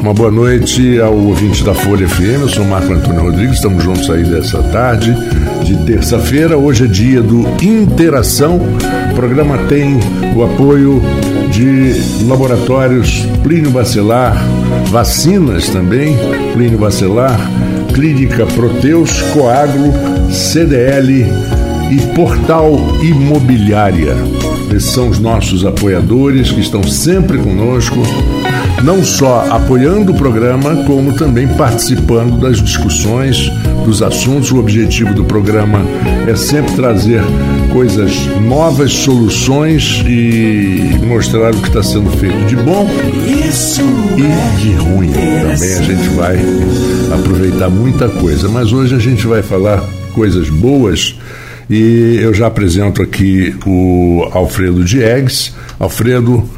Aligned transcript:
Uma 0.00 0.14
boa 0.14 0.30
noite 0.30 0.98
ao 0.98 1.14
ouvinte 1.14 1.62
da 1.62 1.74
Folha 1.74 2.08
FM. 2.08 2.40
Eu 2.40 2.48
sou 2.48 2.64
Marco 2.64 2.90
Antônio 2.90 3.20
Rodrigues. 3.20 3.56
Estamos 3.56 3.84
juntos 3.84 4.08
aí 4.08 4.24
dessa 4.24 4.62
tarde 4.62 5.14
de 5.62 5.76
terça-feira. 5.84 6.56
Hoje 6.56 6.84
é 6.84 6.86
dia 6.88 7.22
do 7.22 7.46
Interação. 7.62 8.58
O 9.10 9.14
programa 9.14 9.58
tem 9.68 10.00
o 10.34 10.42
apoio 10.42 11.02
de 11.50 12.24
laboratórios 12.24 13.26
Plínio 13.42 13.70
Bacelar, 13.70 14.42
vacinas 14.86 15.68
também, 15.68 16.16
Plínio 16.54 16.78
Bacelar, 16.78 17.38
Clínica 17.94 18.46
Proteus, 18.46 19.20
Coagro, 19.34 19.92
CDL 20.32 21.26
e 21.90 22.14
Portal 22.14 22.72
Imobiliária. 23.02 24.16
Esses 24.74 24.92
são 24.92 25.08
os 25.08 25.18
nossos 25.18 25.66
apoiadores 25.66 26.50
que 26.52 26.60
estão 26.60 26.82
sempre 26.84 27.36
conosco, 27.38 27.96
não 28.82 29.04
só 29.04 29.46
apoiando 29.50 30.12
o 30.12 30.14
programa, 30.14 30.84
como 30.84 31.14
também 31.14 31.46
participando 31.48 32.40
das 32.40 32.62
discussões, 32.62 33.50
dos 33.84 34.02
assuntos. 34.02 34.50
O 34.50 34.58
objetivo 34.58 35.12
do 35.14 35.24
programa 35.24 35.84
é 36.26 36.34
sempre 36.34 36.74
trazer 36.74 37.22
coisas 37.72 38.12
novas, 38.42 38.92
soluções 38.92 40.02
e 40.06 40.98
mostrar 41.06 41.54
o 41.54 41.60
que 41.60 41.68
está 41.68 41.82
sendo 41.82 42.10
feito 42.10 42.46
de 42.46 42.56
bom 42.56 42.88
e 44.16 44.60
de 44.60 44.72
ruim. 44.74 45.12
Também 45.12 45.74
a 45.74 45.82
gente 45.82 46.08
vai 46.10 46.38
aproveitar 47.12 47.68
muita 47.68 48.08
coisa, 48.08 48.48
mas 48.48 48.72
hoje 48.72 48.94
a 48.94 48.98
gente 48.98 49.26
vai 49.26 49.42
falar 49.42 49.82
coisas 50.14 50.48
boas 50.48 51.16
e 51.68 52.18
eu 52.20 52.34
já 52.34 52.48
apresento 52.48 53.00
aqui 53.00 53.54
o 53.64 54.28
Alfredo 54.32 54.84
Diegues. 54.84 55.54
Alfredo, 55.78 56.48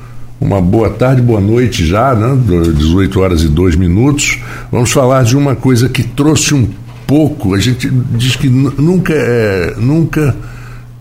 uma 0.43 0.61
boa 0.61 0.91
tarde, 0.91 1.23
boa 1.23 1.41
noite 1.41 1.87
já, 1.87 2.15
né? 2.15 2.37
18 2.75 3.21
horas 3.21 3.43
e 3.43 3.49
2 3.49 3.77
minutos. 3.77 4.41
Vamos 4.71 4.91
falar 4.91 5.23
de 5.23 5.37
uma 5.37 5.55
coisa 5.55 5.89
que 5.89 6.03
trouxe 6.03 6.55
um 6.55 6.69
pouco. 7.07 7.55
A 7.55 7.61
gente 7.61 7.89
diz 8.17 8.35
que 8.35 8.49
nunca 8.49 9.13
é, 9.15 9.75
nunca 9.79 10.35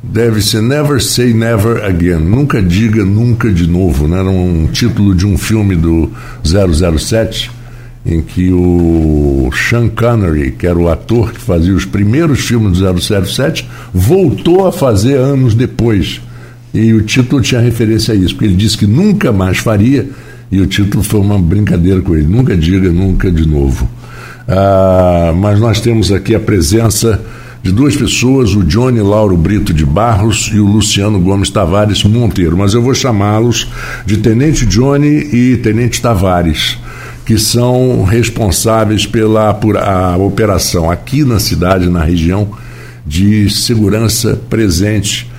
deve 0.03 0.41
ser 0.41 0.61
Never 0.61 1.01
Say 1.01 1.33
Never 1.33 1.83
Again. 1.83 2.19
Nunca 2.19 2.61
diga 2.61 3.03
nunca 3.03 3.51
de 3.51 3.67
novo, 3.67 4.07
né? 4.07 4.19
Era 4.19 4.29
um 4.29 4.67
título 4.71 5.15
de 5.15 5.25
um 5.25 5.37
filme 5.37 5.75
do 5.75 6.11
007 6.43 7.51
em 8.05 8.21
que 8.21 8.51
o 8.51 9.51
Sean 9.53 9.87
Connery, 9.89 10.51
que 10.53 10.65
era 10.65 10.77
o 10.77 10.89
ator 10.89 11.31
que 11.31 11.39
fazia 11.39 11.73
os 11.73 11.85
primeiros 11.85 12.39
filmes 12.39 12.79
do 12.79 13.27
007, 13.27 13.69
voltou 13.93 14.67
a 14.67 14.71
fazer 14.71 15.17
anos 15.17 15.53
depois. 15.53 16.19
E 16.73 16.93
o 16.93 17.01
título 17.01 17.41
tinha 17.41 17.59
referência 17.59 18.13
a 18.13 18.17
isso, 18.17 18.33
porque 18.33 18.45
ele 18.45 18.55
disse 18.55 18.77
que 18.77 18.87
nunca 18.87 19.31
mais 19.31 19.57
faria, 19.57 20.09
e 20.51 20.59
o 20.61 20.67
título 20.67 21.03
foi 21.03 21.19
uma 21.19 21.39
brincadeira 21.39 22.01
com 22.01 22.15
ele: 22.15 22.27
nunca 22.27 22.55
diga 22.55 22.89
nunca 22.91 23.31
de 23.31 23.47
novo. 23.47 23.89
Ah, 24.47 25.33
mas 25.35 25.59
nós 25.59 25.81
temos 25.81 26.11
aqui 26.11 26.33
a 26.33 26.39
presença 26.39 27.21
de 27.61 27.71
duas 27.71 27.95
pessoas, 27.95 28.55
o 28.55 28.63
Johnny 28.63 28.99
Lauro 28.99 29.37
Brito 29.37 29.73
de 29.73 29.85
Barros 29.85 30.49
e 30.51 30.59
o 30.59 30.65
Luciano 30.65 31.19
Gomes 31.19 31.49
Tavares 31.49 32.03
Monteiro, 32.03 32.57
mas 32.57 32.73
eu 32.73 32.81
vou 32.81 32.93
chamá-los 32.93 33.67
de 34.05 34.17
Tenente 34.17 34.65
Johnny 34.65 35.29
e 35.31 35.57
Tenente 35.57 36.01
Tavares 36.01 36.77
que 37.25 37.37
são 37.37 38.03
responsáveis 38.03 39.05
pela 39.05 39.53
por 39.53 39.77
a 39.77 40.17
operação 40.17 40.91
aqui 40.91 41.23
na 41.23 41.39
cidade, 41.39 41.89
na 41.89 42.03
região, 42.03 42.49
de 43.07 43.49
segurança 43.49 44.37
presente. 44.49 45.30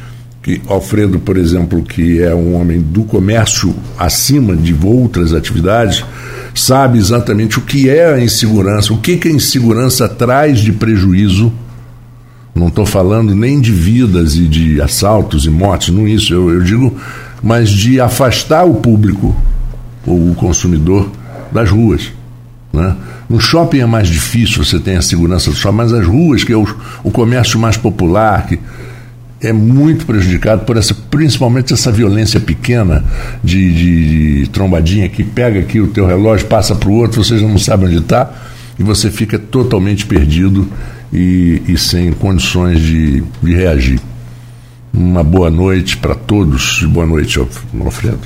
Que 0.43 0.61
Alfredo, 0.67 1.21
por 1.21 1.37
exemplo, 1.37 1.83
que 1.85 2.21
é 2.21 2.35
um 2.35 2.61
homem 2.61 2.81
do 2.81 3.05
comércio 3.05 3.75
acima 3.97 4.57
de 4.57 4.75
outras 4.85 5.33
atividades, 5.33 6.05
sabe 6.53 6.99
exatamente 6.99 7.59
o 7.59 7.63
que 7.63 7.89
é 7.89 8.13
a 8.13 8.21
insegurança, 8.21 8.93
o 8.93 8.99
que, 8.99 9.17
que 9.17 9.29
a 9.29 9.31
insegurança 9.31 10.09
traz 10.09 10.59
de 10.59 10.73
prejuízo. 10.73 11.53
Não 12.55 12.69
estou 12.69 12.85
falando 12.85 13.35
nem 13.37 13.61
de 13.61 13.71
vidas 13.73 14.35
e 14.35 14.47
de 14.49 14.81
assaltos 14.81 15.47
e 15.47 15.51
mortes, 15.51 15.95
não 15.95 16.09
isso, 16.09 16.35
eu, 16.35 16.51
eu 16.51 16.63
digo, 16.63 16.95
mas 17.41 17.71
de 17.71 18.01
afastar 18.01 18.65
o 18.65 18.75
público, 18.75 19.35
ou 20.05 20.31
o 20.31 20.35
consumidor, 20.35 21.11
das 21.53 21.71
ruas. 21.71 22.11
Né? 22.73 22.97
No 23.29 23.41
shopping 23.41 23.79
é 23.79 23.87
mais 23.87 24.09
difícil, 24.09 24.65
você 24.65 24.79
tem 24.81 24.97
a 24.97 25.03
segurança 25.03 25.51
do 25.51 25.57
shopping, 25.57 25.77
mas 25.77 25.93
as 25.93 26.07
ruas, 26.07 26.43
que 26.43 26.53
é 26.53 26.57
o, 26.57 26.67
o 27.05 27.11
comércio 27.11 27.59
mais 27.59 27.77
popular, 27.77 28.47
que 28.47 28.59
é 29.43 29.53
muito 29.53 30.07
prejudicado 30.07 30.65
por 30.65 30.77
essa, 30.77 30.95
principalmente 30.95 31.73
essa 31.73 31.91
violência 31.91 32.39
pequena 32.39 33.05
de, 33.43 33.73
de, 33.73 34.41
de 34.45 34.51
trombadinha 34.51 35.09
que 35.09 35.25
pega 35.25 35.59
aqui 35.59 35.81
o 35.81 35.89
teu 35.89 36.07
relógio, 36.07 36.47
passa 36.47 36.75
para 36.77 36.89
o 36.89 36.93
outro, 36.93 37.25
vocês 37.25 37.43
não 37.43 37.59
sabem 37.59 37.89
onde 37.89 37.99
está 37.99 38.33
e 38.79 38.83
você 38.83 39.11
fica 39.11 39.39
totalmente 39.39 40.07
perdido 40.07 40.69
e, 41.13 41.61
e 41.67 41.77
sem 41.77 42.13
condições 42.13 42.81
de, 42.81 43.23
de 43.43 43.55
reagir. 43.55 44.01
Uma 44.95 45.25
boa 45.25 45.51
noite 45.51 45.97
para 45.97 46.15
todos. 46.15 46.83
Boa 46.85 47.07
noite, 47.07 47.39
Alfredo. 47.39 48.21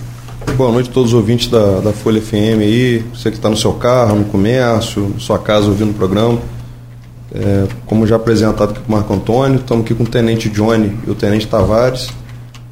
Boa 0.57 0.73
noite 0.73 0.91
a 0.91 0.93
todos 0.93 1.13
os 1.13 1.17
ouvintes 1.17 1.49
da, 1.49 1.81
da 1.81 1.93
Folha 1.93 2.21
FM 2.21 2.61
aí, 2.61 3.05
você 3.13 3.31
que 3.31 3.37
está 3.37 3.49
no 3.49 3.57
seu 3.57 3.73
carro, 3.75 4.17
no 4.17 4.25
comércio, 4.25 5.11
na 5.15 5.21
sua 5.21 5.39
casa 5.39 5.67
ouvindo 5.69 5.91
o 5.91 5.95
programa. 5.95 6.39
É, 7.39 7.67
como 7.85 8.07
já 8.07 8.17
apresentado 8.17 8.71
aqui 8.71 8.81
com 8.81 8.91
o 8.91 8.97
Marco 8.97 9.13
Antônio, 9.13 9.61
estamos 9.61 9.85
aqui 9.85 9.95
com 9.95 10.05
o 10.05 10.07
Tenente 10.07 10.49
Johnny 10.49 10.97
e 11.07 11.11
o 11.11 11.15
Tenente 11.15 11.47
Tavares, 11.47 12.09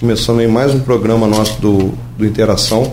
começando 0.00 0.38
aí 0.38 0.48
mais 0.48 0.72
um 0.72 0.80
programa 0.80 1.26
nosso 1.26 1.60
do, 1.60 1.92
do 2.16 2.24
Interação. 2.24 2.90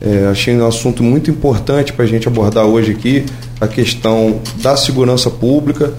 É, 0.00 0.26
achei 0.30 0.56
um 0.56 0.66
assunto 0.66 1.02
muito 1.02 1.30
importante 1.30 1.92
para 1.92 2.06
a 2.06 2.08
gente 2.08 2.26
abordar 2.26 2.64
hoje 2.64 2.92
aqui, 2.92 3.26
a 3.60 3.68
questão 3.68 4.40
da 4.62 4.78
segurança 4.78 5.28
pública 5.28 5.92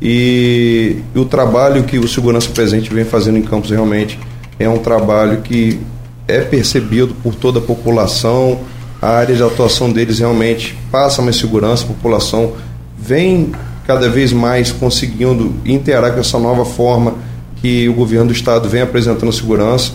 e, 0.00 0.98
e 1.12 1.18
o 1.18 1.24
trabalho 1.24 1.82
que 1.82 1.98
o 1.98 2.06
Segurança 2.06 2.48
Presente 2.50 2.88
vem 2.94 3.04
fazendo 3.04 3.38
em 3.38 3.42
Campos 3.42 3.70
realmente 3.70 4.16
é 4.60 4.68
um 4.68 4.78
trabalho 4.78 5.40
que 5.42 5.80
é 6.28 6.40
percebido 6.40 7.14
por 7.20 7.34
toda 7.34 7.58
a 7.58 7.62
população, 7.62 8.60
a 9.00 9.08
área 9.08 9.34
de 9.34 9.42
atuação 9.42 9.90
deles 9.90 10.20
realmente 10.20 10.78
passa 10.88 11.20
mais 11.20 11.34
segurança, 11.34 11.82
a 11.82 11.88
população 11.88 12.52
vem 12.96 13.50
cada 13.86 14.08
vez 14.08 14.32
mais 14.32 14.70
conseguindo 14.70 15.54
interar 15.64 16.12
com 16.12 16.20
essa 16.20 16.38
nova 16.38 16.64
forma 16.64 17.14
que 17.60 17.88
o 17.88 17.94
governo 17.94 18.26
do 18.26 18.32
estado 18.32 18.68
vem 18.68 18.82
apresentando 18.82 19.32
segurança. 19.32 19.92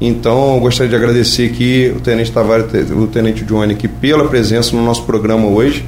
Então, 0.00 0.54
eu 0.54 0.60
gostaria 0.60 0.88
de 0.88 0.96
agradecer 0.96 1.46
aqui 1.46 1.92
o 1.94 2.00
Tenente 2.00 2.32
Tavares, 2.32 2.66
o 2.90 3.06
Tenente 3.06 3.44
Johnny, 3.44 3.74
aqui 3.74 3.86
pela 3.86 4.26
presença 4.28 4.74
no 4.74 4.82
nosso 4.84 5.04
programa 5.04 5.46
hoje. 5.46 5.84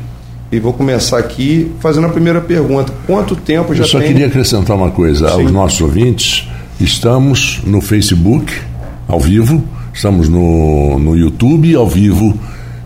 E 0.50 0.60
vou 0.60 0.74
começar 0.74 1.16
aqui 1.16 1.72
fazendo 1.80 2.06
a 2.06 2.10
primeira 2.10 2.40
pergunta. 2.40 2.92
Quanto 3.06 3.34
tempo 3.34 3.74
já 3.74 3.84
tem... 3.84 3.86
Eu 3.86 3.88
só 3.88 3.98
tem... 3.98 4.08
queria 4.08 4.26
acrescentar 4.26 4.76
uma 4.76 4.90
coisa 4.90 5.28
Sim. 5.28 5.42
aos 5.42 5.50
nossos 5.50 5.80
ouvintes. 5.80 6.46
Estamos 6.78 7.62
no 7.64 7.80
Facebook, 7.80 8.52
ao 9.08 9.18
vivo, 9.18 9.64
Estamos 9.92 10.28
no, 10.28 10.98
no 10.98 11.16
YouTube 11.16 11.74
ao 11.74 11.86
vivo 11.86 12.36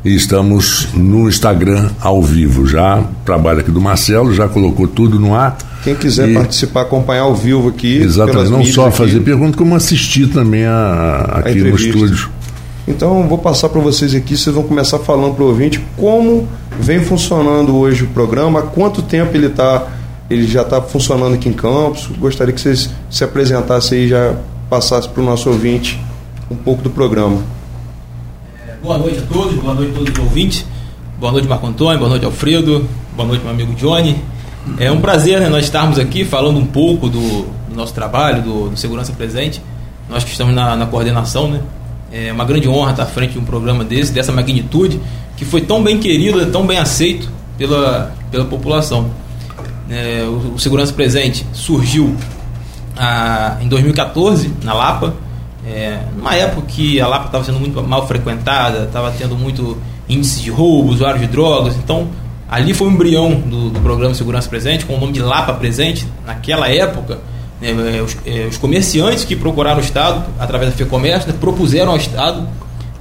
e 0.06 0.15
estamos 0.15 0.87
no 0.94 1.28
Instagram 1.28 1.91
ao 2.00 2.22
vivo. 2.22 2.65
Já 2.65 3.03
trabalho 3.25 3.59
aqui 3.59 3.72
do 3.72 3.81
Marcelo, 3.81 4.33
já 4.33 4.49
colocou 4.49 4.87
tudo 4.87 5.19
no 5.19 5.34
ar. 5.34 5.59
Quem 5.83 5.97
quiser 5.97 6.28
e... 6.28 6.34
participar, 6.34 6.83
acompanhar 6.83 7.22
ao 7.22 7.34
vivo 7.34 7.69
aqui. 7.69 7.97
Exatamente, 7.97 8.50
não 8.50 8.65
só 8.65 8.87
aqui. 8.87 8.97
fazer 8.97 9.21
pergunta, 9.21 9.59
como 9.59 9.75
assistir 9.75 10.28
também 10.28 10.65
a, 10.65 11.41
aqui 11.41 11.61
a 11.61 11.65
no 11.65 11.75
estúdio. 11.75 12.31
Então, 12.87 13.27
vou 13.27 13.39
passar 13.39 13.69
para 13.69 13.81
vocês 13.81 14.15
aqui, 14.15 14.37
vocês 14.37 14.55
vão 14.55 14.62
começar 14.62 15.00
falando 15.00 15.34
para 15.34 15.43
o 15.43 15.49
ouvinte 15.49 15.84
como 15.97 16.49
vem 16.78 17.00
funcionando 17.00 17.75
hoje 17.75 18.05
o 18.05 18.06
programa, 18.06 18.61
há 18.61 18.62
quanto 18.62 19.03
tempo 19.03 19.37
ele 19.37 19.47
está 19.47 19.88
ele 20.31 20.47
já 20.47 20.62
está 20.62 20.81
funcionando 20.83 21.34
aqui 21.34 21.49
em 21.49 21.53
Campos. 21.53 22.09
Gostaria 22.19 22.53
que 22.53 22.61
vocês 22.61 22.91
se 23.09 23.23
apresentassem 23.23 24.05
e 24.05 24.09
já 24.09 24.34
passassem 24.69 25.11
para 25.11 25.23
o 25.23 25.25
nosso 25.25 25.49
ouvinte 25.49 26.00
um 26.50 26.56
pouco 26.56 26.83
do 26.83 26.91
programa. 26.91 27.56
Boa 28.87 28.99
noite 28.99 29.19
a 29.19 29.23
todos, 29.23 29.57
boa 29.57 29.75
noite 29.75 29.91
a 29.91 29.95
todos 29.95 30.13
os 30.13 30.19
ouvintes. 30.21 30.65
Boa 31.19 31.33
noite, 31.33 31.49
Marco 31.49 31.67
Antônio, 31.67 31.99
boa 31.99 32.09
noite, 32.09 32.25
Alfredo, 32.25 32.88
boa 33.17 33.27
noite, 33.27 33.43
meu 33.43 33.50
amigo 33.50 33.75
Johnny. 33.75 34.17
É 34.79 34.93
um 34.93 35.00
prazer 35.00 35.41
né, 35.41 35.49
nós 35.49 35.65
estarmos 35.65 35.99
aqui 35.99 36.25
falando 36.25 36.61
um 36.61 36.67
pouco 36.67 37.09
do, 37.09 37.47
do 37.69 37.75
nosso 37.75 37.93
trabalho, 37.93 38.43
do, 38.43 38.71
do, 38.71 38.77
Segurança 38.77 39.12
Presente. 39.12 39.61
Nós 40.09 40.23
que 40.23 40.31
estamos 40.31 40.55
na, 40.55 40.77
na, 40.77 40.87
coordenação, 40.87 41.50
né? 41.50 41.62
É 42.12 42.31
uma 42.31 42.44
grande 42.44 42.69
honra 42.69 42.93
estar 42.93 43.03
à 43.03 43.06
frente 43.06 43.33
de 43.33 43.41
um 43.41 43.44
programa 43.44 43.83
desse, 43.83 44.12
dessa 44.12 44.31
magnitude, 44.31 45.00
que 45.37 45.44
foi 45.44 45.62
tão 45.62 45.82
bem 45.82 45.99
querido, 45.99 46.47
tão 46.53 46.65
bem 46.65 46.79
aceito 46.79 47.29
pela, 47.59 48.15
pela 48.31 48.44
população. 48.44 49.11
É, 49.91 50.23
o, 50.29 50.55
o, 50.55 50.59
Segurança 50.61 50.93
Presente 50.93 51.44
surgiu 51.53 52.15
ah, 52.97 53.59
em 53.61 53.67
2014, 53.67 54.49
na 54.62 54.73
Lapa, 54.73 55.12
é, 55.67 55.99
numa 56.17 56.35
época 56.35 56.69
que 56.69 57.01
a 57.01 57.09
Lapa 57.09 57.27
estava 57.27 57.43
sendo 57.43 57.59
muito 57.59 57.83
mal 57.83 58.07
frequentada, 58.07 58.85
estava 58.85 59.11
tendo 59.11 59.37
muito 59.37 59.77
índice 60.09 60.41
de 60.41 60.51
roubo, 60.51 60.91
usuário 60.93 61.19
de 61.19 61.27
drogas, 61.27 61.75
então 61.77 62.09
ali 62.49 62.73
foi 62.73 62.87
o 62.87 62.91
embrião 62.93 63.35
do, 63.35 63.71
do 63.71 63.81
programa 63.81 64.15
Segurança 64.15 64.49
Presente, 64.49 64.87
com 64.87 64.95
o 64.95 65.01
nome 65.01 65.13
de 65.13 65.21
Lapa 65.21 65.53
Presente. 65.55 66.07
Naquela 66.25 66.69
época, 66.69 67.19
né, 67.61 67.71
é, 67.71 68.01
os, 68.01 68.17
é, 68.25 68.47
os, 68.47 68.57
comerciantes 68.57 69.25
que 69.25 69.35
procuraram 69.35 69.79
o 69.79 69.83
Estado, 69.83 70.25
através 70.39 70.71
da 70.71 70.77
FEComércio, 70.77 71.33
né, 71.33 71.37
propuseram 71.41 71.91
ao 71.91 71.97
Estado 71.97 72.49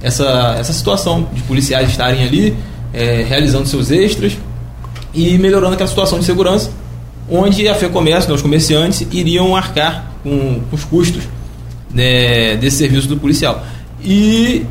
essa, 0.02 0.56
essa 0.58 0.72
situação 0.72 1.28
de 1.32 1.42
policiais 1.42 1.88
estarem 1.88 2.24
ali 2.24 2.56
é, 2.92 3.22
realizando 3.22 3.66
seus 3.66 3.92
extras 3.92 4.36
e 5.14 5.38
melhorando 5.38 5.74
aquela 5.74 5.88
situação 5.88 6.18
de 6.18 6.24
segurança, 6.24 6.70
onde 7.30 7.68
a 7.68 7.74
FEComércio, 7.76 8.28
né, 8.28 8.34
os 8.34 8.42
comerciantes, 8.42 9.06
iriam 9.12 9.54
arcar 9.54 10.10
com, 10.24 10.60
com 10.68 10.74
os 10.74 10.82
custos 10.82 11.28
né, 11.96 12.56
desse 12.56 12.76
serviço 12.76 13.08
do 13.08 13.16
policial. 13.16 13.64
E 14.04 14.64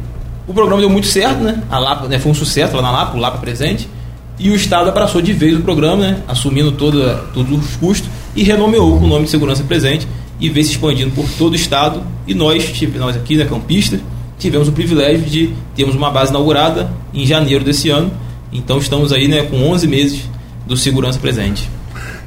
o 0.47 0.53
programa 0.53 0.79
deu 0.79 0.89
muito 0.89 1.07
certo, 1.07 1.43
né? 1.43 1.63
A 1.69 1.79
Lapa 1.79 2.07
né, 2.07 2.19
foi 2.19 2.31
um 2.31 2.35
sucesso 2.35 2.75
lá 2.75 2.81
na 2.81 2.91
Lapa, 2.91 3.17
o 3.17 3.19
Lapa 3.19 3.39
presente. 3.39 3.89
E 4.37 4.49
o 4.49 4.55
Estado 4.55 4.89
abraçou 4.89 5.21
de 5.21 5.33
vez 5.33 5.57
o 5.57 5.61
programa, 5.61 6.03
né, 6.03 6.17
assumindo 6.27 6.71
todos 6.73 7.01
os 7.35 7.75
custos 7.77 8.09
e 8.35 8.43
renomeou 8.43 8.99
com 8.99 9.05
o 9.05 9.07
nome 9.07 9.25
de 9.25 9.31
Segurança 9.31 9.63
Presente 9.63 10.05
e 10.39 10.49
veio 10.49 10.65
se 10.65 10.73
expandindo 10.73 11.11
por 11.11 11.25
todo 11.37 11.53
o 11.53 11.55
Estado. 11.55 12.03
E 12.27 12.33
nós, 12.33 12.65
tipo, 12.65 12.97
nós 12.99 13.15
aqui, 13.15 13.37
né, 13.37 13.45
campistas, 13.45 13.99
tivemos 14.37 14.67
o 14.67 14.71
privilégio 14.71 15.25
de 15.25 15.53
termos 15.75 15.95
uma 15.95 16.11
base 16.11 16.31
inaugurada 16.31 16.91
em 17.13 17.25
janeiro 17.25 17.63
desse 17.63 17.89
ano. 17.89 18.11
Então 18.51 18.77
estamos 18.77 19.11
aí 19.11 19.27
né, 19.27 19.43
com 19.43 19.69
11 19.71 19.87
meses 19.87 20.29
do 20.67 20.77
Segurança 20.77 21.17
Presente. 21.17 21.69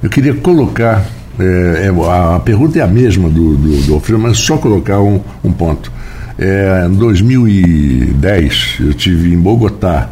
Eu 0.03 0.09
queria 0.09 0.35
colocar, 0.35 1.07
é, 1.39 1.91
a 2.35 2.41
pergunta 2.41 2.79
é 2.79 2.83
a 2.83 2.87
mesma 2.87 3.29
do, 3.29 3.57
do, 3.57 3.87
do 3.87 3.95
Alfredo, 3.95 4.21
mas 4.21 4.39
só 4.39 4.57
colocar 4.57 5.01
um, 5.01 5.21
um 5.45 5.53
ponto. 5.53 5.93
É, 6.39 6.87
em 6.89 6.95
2010, 6.95 8.77
eu 8.81 8.95
tive 8.95 9.33
em 9.33 9.39
Bogotá, 9.39 10.11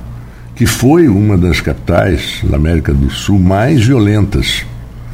que 0.55 0.67
foi 0.67 1.09
uma 1.09 1.37
das 1.37 1.61
capitais 1.61 2.41
da 2.43 2.57
América 2.57 2.93
do 2.93 3.11
Sul 3.11 3.39
mais 3.39 3.85
violentas 3.85 4.65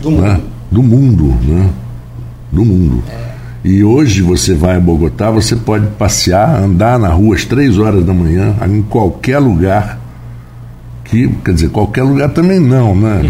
do 0.00 0.10
mundo. 0.10 0.22
Né? 0.22 0.40
Do 0.70 0.82
mundo, 0.82 1.36
né? 1.42 1.70
Do 2.50 2.64
mundo. 2.64 3.02
É. 3.10 3.32
E 3.64 3.84
hoje 3.84 4.22
você 4.22 4.54
vai 4.54 4.76
a 4.76 4.80
Bogotá, 4.80 5.30
você 5.30 5.54
pode 5.54 5.86
passear, 5.98 6.62
andar 6.62 6.98
na 6.98 7.08
rua 7.08 7.36
às 7.36 7.44
três 7.44 7.78
horas 7.78 8.04
da 8.04 8.12
manhã, 8.12 8.56
em 8.68 8.82
qualquer 8.82 9.38
lugar. 9.38 10.00
Que, 11.04 11.28
quer 11.44 11.54
dizer, 11.54 11.68
qualquer 11.68 12.02
lugar 12.02 12.30
também 12.30 12.58
não, 12.58 12.94
né? 12.94 13.22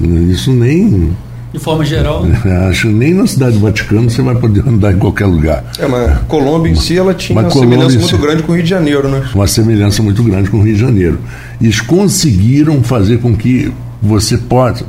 Isso 0.30 0.52
nem. 0.52 1.10
De 1.52 1.58
forma 1.58 1.84
geral. 1.84 2.24
Acho 2.68 2.88
que 2.88 2.94
nem 2.94 3.12
na 3.12 3.26
cidade 3.26 3.54
do 3.54 3.60
Vaticano 3.60 4.08
você 4.08 4.22
vai 4.22 4.36
poder 4.36 4.66
andar 4.68 4.92
em 4.92 4.98
qualquer 4.98 5.26
lugar. 5.26 5.64
É, 5.78 5.86
mas 5.86 6.18
Colômbia 6.28 6.70
em 6.70 6.76
si 6.76 6.96
ela 6.96 7.12
tinha 7.12 7.38
uma 7.38 7.50
semelhança 7.50 7.98
muito 7.98 8.18
grande 8.18 8.42
com 8.44 8.52
o 8.52 8.54
Rio 8.54 8.64
de 8.64 8.70
Janeiro, 8.70 9.08
né? 9.08 9.28
Uma 9.34 9.46
semelhança 9.46 10.02
muito 10.02 10.22
grande 10.22 10.48
com 10.48 10.58
o 10.58 10.62
Rio 10.62 10.74
de 10.74 10.80
Janeiro. 10.80 11.18
Eles 11.60 11.80
conseguiram 11.80 12.82
fazer 12.84 13.18
com 13.18 13.34
que 13.34 13.72
você 14.00 14.38
possa 14.38 14.84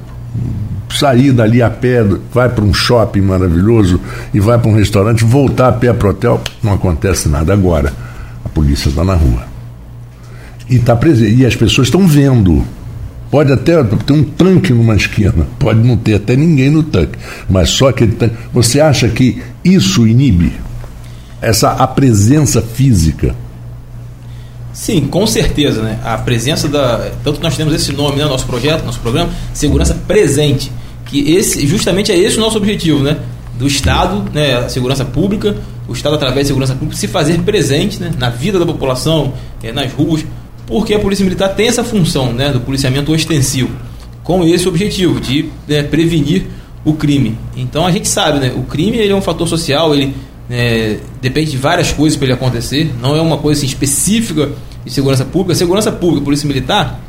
sair 0.90 1.32
dali 1.32 1.62
a 1.62 1.70
pé, 1.70 2.04
vai 2.32 2.50
para 2.50 2.64
um 2.64 2.74
shopping 2.74 3.22
maravilhoso 3.22 4.00
e 4.34 4.40
vai 4.40 4.58
para 4.60 4.70
um 4.70 4.76
restaurante, 4.76 5.24
voltar 5.24 5.70
a 5.70 5.72
pé 5.72 5.94
para 5.94 6.08
o 6.08 6.12
hotel, 6.12 6.42
não 6.62 6.74
acontece 6.74 7.28
nada 7.30 7.54
agora. 7.54 7.92
A 8.46 8.50
polícia 8.50 8.90
está 8.90 9.04
na 9.04 9.16
rua. 9.16 9.46
E, 10.70 10.80
tá 10.80 10.96
presente, 10.96 11.34
e 11.34 11.46
as 11.46 11.56
pessoas 11.56 11.88
estão 11.88 12.08
vendo. 12.08 12.64
Pode 13.32 13.52
até 13.52 13.82
ter 13.82 14.14
um 14.14 14.24
tanque 14.24 14.74
numa 14.74 14.96
esquina, 14.96 15.48
pode 15.58 15.80
não 15.80 15.96
ter 15.96 16.16
até 16.16 16.36
ninguém 16.36 16.70
no 16.70 16.84
tanque, 16.84 17.18
mas 17.50 17.70
só 17.70 17.88
aquele 17.88 18.12
tanque. 18.12 18.36
Você 18.54 18.82
acha 18.82 19.08
que 19.08 19.42
isso 19.64 20.06
inibe 20.06 20.52
essa 21.42 21.72
a 21.72 21.88
presença 21.88 22.62
física? 22.62 23.34
Sim, 24.74 25.08
com 25.08 25.26
certeza, 25.26 25.82
né? 25.82 26.00
A 26.04 26.18
presença 26.18 26.68
da. 26.68 27.10
Tanto 27.24 27.38
que 27.38 27.44
nós 27.44 27.56
temos 27.56 27.74
esse 27.74 27.94
nome, 27.94 28.18
né? 28.18 28.26
Nosso 28.26 28.46
projeto, 28.46 28.86
nosso 28.86 29.00
programa, 29.00 29.30
segurança 29.54 29.94
presente 30.06 30.72
que 31.12 31.34
esse 31.34 31.68
justamente 31.68 32.12
é 32.12 32.18
esse 32.18 32.38
o 32.38 32.40
nosso 32.40 32.58
objetivo, 32.58 33.04
né? 33.04 33.18
Do 33.60 33.68
Estado, 33.68 34.24
né, 34.34 34.58
a 34.58 34.70
segurança 34.70 35.06
pública, 35.06 35.56
o 35.88 35.94
Estado 35.94 36.16
através 36.16 36.46
da 36.46 36.48
segurança 36.48 36.74
pública 36.74 36.98
se 36.98 37.08
fazer 37.08 37.40
presente 37.42 38.00
né, 38.00 38.12
na 38.18 38.30
vida 38.30 38.58
da 38.58 38.66
população, 38.66 39.34
é, 39.62 39.72
nas 39.72 39.92
ruas, 39.92 40.26
porque 40.72 40.94
a 40.94 41.00
Polícia 41.00 41.26
Militar 41.26 41.50
tem 41.50 41.68
essa 41.68 41.84
função 41.84 42.32
né, 42.32 42.50
do 42.50 42.62
policiamento 42.62 43.12
ostensivo, 43.12 43.70
com 44.24 44.42
esse 44.46 44.70
objetivo 44.70 45.20
de 45.20 45.50
né, 45.68 45.84
prevenir 45.84 46.46
o 46.86 46.94
crime. 46.94 47.38
Então 47.58 47.86
a 47.86 47.92
gente 47.92 48.08
sabe, 48.08 48.40
né, 48.40 48.54
o 48.56 48.64
crime 48.64 48.98
ele 48.98 49.12
é 49.12 49.16
um 49.16 49.22
fator 49.22 49.46
social, 49.50 49.94
ele 49.94 50.16
é, 50.50 50.98
depende 51.22 51.52
de 51.52 51.58
várias 51.58 51.92
coisas 51.92 52.16
para 52.16 52.28
ele 52.28 52.34
acontecer, 52.36 52.90
não 53.02 53.18
é 53.18 53.22
uma 53.22 53.38
coisa 53.38 53.60
assim, 53.60 53.68
específica 53.68 54.52
de 54.86 54.92
segurança 54.92 55.26
pública. 55.26 55.56
Segurança 55.56 55.92
pública, 55.92 56.24
Polícia 56.24 56.48
Militar, 56.48 57.02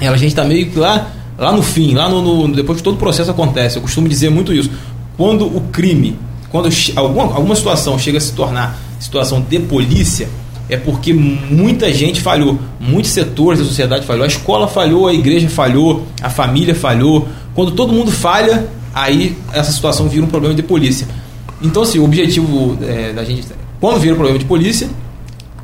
ela, 0.00 0.14
a 0.14 0.18
gente 0.18 0.30
está 0.30 0.44
meio 0.44 0.70
que 0.70 0.78
lá 0.78 1.10
lá 1.36 1.50
no 1.50 1.62
fim, 1.62 1.94
lá 1.94 2.08
no, 2.08 2.46
no, 2.46 2.54
depois 2.54 2.78
que 2.78 2.84
todo 2.84 2.94
o 2.94 2.98
processo 2.98 3.32
acontece, 3.32 3.76
eu 3.76 3.82
costumo 3.82 4.08
dizer 4.08 4.30
muito 4.30 4.52
isso. 4.52 4.70
Quando 5.16 5.46
o 5.46 5.62
crime, 5.72 6.16
quando 6.48 6.68
alguma, 6.94 7.24
alguma 7.34 7.56
situação 7.56 7.98
chega 7.98 8.18
a 8.18 8.20
se 8.20 8.34
tornar 8.34 8.78
situação 9.00 9.40
de 9.40 9.58
polícia, 9.58 10.28
é 10.70 10.76
porque 10.76 11.12
muita 11.12 11.92
gente 11.92 12.20
falhou, 12.20 12.58
muitos 12.78 13.10
setores 13.10 13.58
da 13.58 13.64
sociedade 13.64 14.06
falhou, 14.06 14.24
a 14.24 14.26
escola 14.28 14.68
falhou, 14.68 15.08
a 15.08 15.12
igreja 15.12 15.48
falhou, 15.48 16.06
a 16.22 16.30
família 16.30 16.74
falhou. 16.74 17.26
Quando 17.54 17.72
todo 17.72 17.92
mundo 17.92 18.10
falha, 18.10 18.68
aí 18.94 19.36
essa 19.52 19.72
situação 19.72 20.08
vira 20.08 20.24
um 20.24 20.28
problema 20.28 20.54
de 20.54 20.62
polícia. 20.62 21.06
Então, 21.60 21.82
assim, 21.82 21.98
o 21.98 22.04
objetivo 22.04 22.78
é, 22.82 23.12
da 23.12 23.24
gente, 23.24 23.46
quando 23.80 23.98
vira 23.98 24.14
um 24.14 24.16
problema 24.16 24.38
de 24.38 24.44
polícia, 24.44 24.88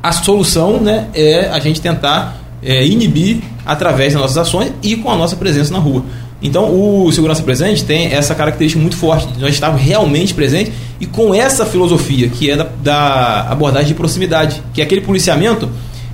a 0.03 0.11
solução 0.11 0.79
né, 0.79 1.07
é 1.13 1.47
a 1.47 1.59
gente 1.59 1.81
tentar 1.81 2.41
é, 2.61 2.85
inibir 2.85 3.41
através 3.65 4.13
das 4.13 4.21
nossas 4.21 4.37
ações 4.37 4.73
e 4.83 4.95
com 4.97 5.09
a 5.09 5.15
nossa 5.15 5.35
presença 5.35 5.71
na 5.71 5.79
rua. 5.79 6.03
Então, 6.41 6.65
o 6.71 7.11
Segurança 7.11 7.41
Presente 7.41 7.83
tem 7.83 8.13
essa 8.13 8.35
característica 8.35 8.79
muito 8.79 8.95
forte 8.95 9.27
de 9.27 9.39
nós 9.39 9.53
estarmos 9.53 9.81
realmente 9.81 10.33
presentes 10.33 10.71
e 10.99 11.05
com 11.05 11.33
essa 11.33 11.65
filosofia, 11.65 12.29
que 12.29 12.51
é 12.51 12.55
da, 12.55 12.67
da 12.81 13.41
abordagem 13.49 13.87
de 13.87 13.93
proximidade, 13.95 14.61
que 14.73 14.81
é 14.81 14.83
aquele 14.83 15.01
policiamento 15.01 15.67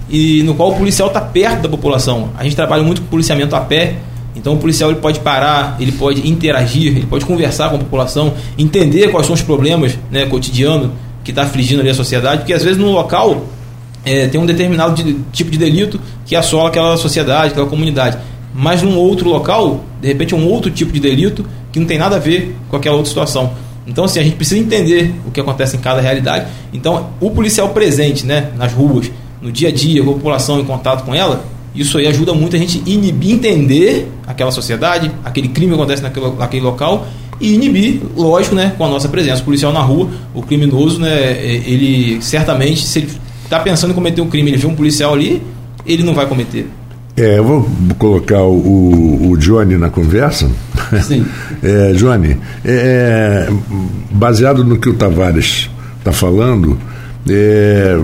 e 0.09 0.43
no 0.43 0.55
qual 0.55 0.71
o 0.71 0.75
policial 0.75 1.09
está 1.09 1.19
perto 1.19 1.63
da 1.63 1.69
população. 1.69 2.29
A 2.37 2.43
gente 2.43 2.55
trabalha 2.55 2.83
muito 2.83 3.01
com 3.01 3.07
policiamento 3.07 3.55
a 3.55 3.61
pé, 3.61 3.95
então 4.35 4.53
o 4.53 4.57
policial 4.57 4.91
ele 4.91 4.99
pode 4.99 5.19
parar, 5.19 5.75
ele 5.79 5.91
pode 5.91 6.27
interagir, 6.27 6.95
ele 6.95 7.05
pode 7.05 7.25
conversar 7.25 7.69
com 7.69 7.75
a 7.75 7.79
população, 7.79 8.33
entender 8.57 9.09
quais 9.09 9.25
são 9.25 9.33
os 9.33 9.41
problemas 9.41 9.97
né, 10.09 10.25
cotidianos 10.25 10.91
que 11.23 11.31
está 11.31 11.43
afligindo 11.43 11.81
ali 11.81 11.89
a 11.89 11.93
sociedade, 11.93 12.39
porque 12.39 12.53
às 12.53 12.63
vezes 12.63 12.77
no 12.77 12.91
local 12.91 13.45
é, 14.05 14.27
tem 14.27 14.39
um 14.39 14.45
determinado 14.45 15.01
de, 15.01 15.13
tipo 15.31 15.49
de 15.49 15.57
delito 15.57 15.99
que 16.25 16.35
assola 16.35 16.69
aquela 16.69 16.97
sociedade, 16.97 17.51
aquela 17.51 17.67
comunidade. 17.67 18.17
Mas 18.53 18.81
num 18.81 18.97
outro 18.97 19.29
local, 19.29 19.83
de 20.01 20.07
repente, 20.07 20.33
é 20.33 20.37
um 20.37 20.47
outro 20.47 20.69
tipo 20.69 20.91
de 20.91 20.99
delito 20.99 21.45
que 21.71 21.79
não 21.79 21.87
tem 21.87 21.97
nada 21.97 22.17
a 22.17 22.19
ver 22.19 22.55
com 22.69 22.77
aquela 22.77 22.95
outra 22.95 23.09
situação. 23.09 23.53
Então, 23.85 24.05
assim, 24.05 24.19
a 24.19 24.23
gente 24.23 24.35
precisa 24.35 24.59
entender 24.59 25.13
o 25.25 25.31
que 25.31 25.39
acontece 25.39 25.75
em 25.75 25.79
cada 25.79 25.99
realidade. 25.99 26.47
Então, 26.71 27.09
o 27.19 27.31
policial 27.31 27.69
presente 27.69 28.25
né, 28.25 28.51
nas 28.55 28.71
ruas, 28.71 29.11
no 29.41 29.51
dia 29.51 29.69
a 29.69 29.71
dia, 29.71 30.03
com 30.03 30.11
a 30.11 30.13
população 30.13 30.59
em 30.59 30.63
contato 30.63 31.03
com 31.03 31.13
ela, 31.13 31.43
isso 31.75 31.97
aí 31.97 32.07
ajuda 32.07 32.33
muito 32.33 32.55
a 32.55 32.59
gente 32.59 32.81
inibir, 32.85 33.31
entender 33.31 34.07
aquela 34.27 34.51
sociedade, 34.51 35.11
aquele 35.25 35.49
crime 35.49 35.69
que 35.69 35.75
acontece 35.75 36.03
naquele, 36.03 36.29
naquele 36.37 36.63
local 36.63 37.07
e 37.41 37.53
inibir, 37.55 37.99
lógico, 38.15 38.55
né, 38.55 38.73
com 38.77 38.85
a 38.85 38.87
nossa 38.87 39.09
presença. 39.09 39.41
O 39.41 39.45
policial 39.45 39.73
na 39.73 39.81
rua, 39.81 40.07
o 40.33 40.41
criminoso, 40.43 40.99
né, 40.99 41.43
ele 41.43 42.21
certamente, 42.21 42.81
se 42.81 42.99
ele 42.99 43.11
está 43.43 43.59
pensando 43.59 43.91
em 43.91 43.93
cometer 43.93 44.21
um 44.21 44.29
crime, 44.29 44.51
ele 44.51 44.57
vê 44.57 44.67
um 44.67 44.75
policial 44.75 45.13
ali, 45.13 45.41
ele 45.85 46.03
não 46.03 46.13
vai 46.13 46.27
cometer. 46.27 46.67
É, 47.15 47.37
eu 47.37 47.43
vou 47.43 47.69
colocar 47.99 48.41
o, 48.41 49.29
o 49.29 49.37
Johnny 49.37 49.77
na 49.77 49.89
conversa. 49.89 50.49
Sim. 51.03 51.25
é, 51.61 51.93
Johnny, 51.93 52.37
é, 52.65 53.49
baseado 54.11 54.63
no 54.63 54.77
que 54.77 54.89
o 54.89 54.93
Tavares 54.95 55.69
está 55.99 56.11
falando, 56.11 56.77
é, 57.29 57.99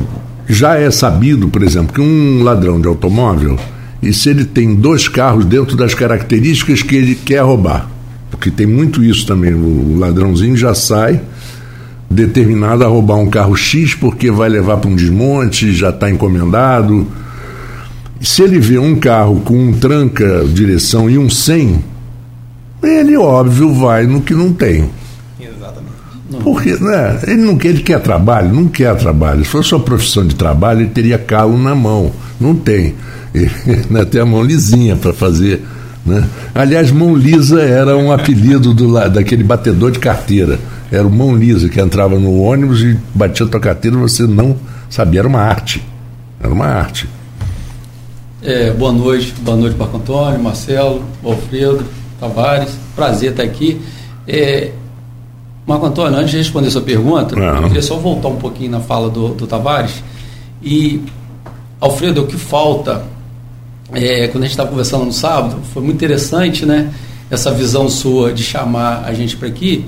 já 0.47 0.75
é 0.75 0.91
sabido, 0.91 1.47
por 1.49 1.63
exemplo, 1.63 1.93
que 1.93 2.01
um 2.01 2.43
ladrão 2.43 2.79
de 2.79 2.87
automóvel, 2.87 3.57
e 4.01 4.13
se 4.13 4.29
ele 4.29 4.45
tem 4.45 4.75
dois 4.75 5.07
carros 5.07 5.43
dentro 5.43 5.75
das 5.75 5.93
características 5.93 6.83
que 6.83 6.95
ele 6.95 7.15
quer 7.15 7.41
roubar, 7.41 7.89
porque 8.29 8.51
tem 8.51 8.67
muito 8.67 9.03
isso 9.03 9.25
também, 9.25 9.53
o 9.53 9.97
ladrãozinho 9.97 10.55
já 10.55 10.73
sai 10.73 11.19
determinado 12.09 12.83
a 12.83 12.87
roubar 12.87 13.17
um 13.17 13.29
carro 13.29 13.55
X 13.55 13.93
porque 13.93 14.31
vai 14.31 14.49
levar 14.49 14.77
para 14.77 14.89
um 14.89 14.95
desmonte, 14.95 15.73
já 15.73 15.89
está 15.89 16.09
encomendado. 16.09 17.07
Se 18.21 18.43
ele 18.43 18.59
vê 18.59 18.77
um 18.77 18.95
carro 18.95 19.41
com 19.41 19.57
um 19.57 19.73
tranca, 19.73 20.43
direção 20.45 21.09
e 21.09 21.17
um 21.17 21.29
100, 21.29 21.83
ele, 22.83 23.17
óbvio, 23.17 23.73
vai 23.73 24.05
no 24.05 24.21
que 24.21 24.33
não 24.33 24.51
tem. 24.51 24.89
Exatamente. 25.39 26.43
Porque 26.43 26.75
né, 26.75 27.19
ele 27.27 27.41
não 27.41 27.57
quer, 27.57 27.69
ele 27.69 27.81
quer 27.81 27.99
trabalho, 28.01 28.53
não 28.53 28.67
quer 28.67 28.95
trabalho. 28.95 29.43
Se 29.43 29.49
fosse 29.49 29.69
sua 29.69 29.79
profissão 29.79 30.25
de 30.25 30.35
trabalho, 30.35 30.81
ele 30.81 30.89
teria 30.89 31.17
calo 31.17 31.57
na 31.57 31.73
mão. 31.73 32.11
Não 32.39 32.55
tem. 32.55 32.95
Ele 33.33 33.49
né, 33.89 34.05
tem 34.05 34.21
a 34.21 34.25
mão 34.25 34.43
lisinha 34.43 34.95
para 34.95 35.13
fazer. 35.13 35.61
Né? 36.05 36.27
Aliás, 36.53 36.91
mão 36.91 37.15
lisa 37.15 37.61
era 37.61 37.97
um 37.97 38.11
apelido 38.11 38.73
do, 38.73 38.93
daquele 39.09 39.43
batedor 39.43 39.91
de 39.91 39.99
carteira 39.99 40.59
era 40.91 41.07
o 41.07 41.11
mão 41.11 41.35
lisa 41.35 41.69
que 41.69 41.79
entrava 41.79 42.19
no 42.19 42.41
ônibus 42.41 42.81
e 42.81 42.97
batia 43.13 43.45
a 43.45 43.49
tua 43.49 43.59
carteira 43.59 43.95
e 43.95 43.99
você 43.99 44.25
não 44.25 44.57
sabia, 44.89 45.19
era 45.19 45.27
uma 45.27 45.41
arte. 45.41 45.83
Era 46.41 46.51
uma 46.51 46.65
arte. 46.65 47.07
É, 48.41 48.71
boa 48.71 48.93
noite, 48.93 49.33
boa 49.41 49.57
noite 49.57 49.75
Marco 49.75 49.97
Antônio, 49.97 50.39
Marcelo, 50.41 51.03
Alfredo, 51.21 51.83
Tavares, 52.21 52.71
prazer 52.95 53.31
estar 53.31 53.43
aqui. 53.43 53.81
É, 54.25 54.71
Marco 55.67 55.85
Antônio, 55.85 56.17
antes 56.17 56.31
de 56.31 56.37
responder 56.37 56.71
sua 56.71 56.81
pergunta, 56.81 57.37
eu 57.37 57.63
queria 57.63 57.81
só 57.81 57.97
voltar 57.97 58.29
um 58.29 58.37
pouquinho 58.37 58.71
na 58.71 58.79
fala 58.79 59.09
do, 59.09 59.29
do 59.33 59.45
Tavares. 59.45 60.01
E, 60.63 61.03
Alfredo, 61.81 62.21
o 62.21 62.27
que 62.27 62.37
falta 62.37 63.03
é, 63.91 64.27
quando 64.29 64.43
a 64.43 64.47
gente 64.47 64.51
estava 64.51 64.69
conversando 64.69 65.03
no 65.03 65.11
sábado, 65.13 65.57
foi 65.73 65.83
muito 65.83 65.97
interessante, 65.97 66.65
né? 66.65 66.93
Essa 67.29 67.51
visão 67.51 67.89
sua 67.89 68.31
de 68.31 68.41
chamar 68.41 69.03
a 69.05 69.13
gente 69.13 69.35
para 69.35 69.49
aqui, 69.49 69.85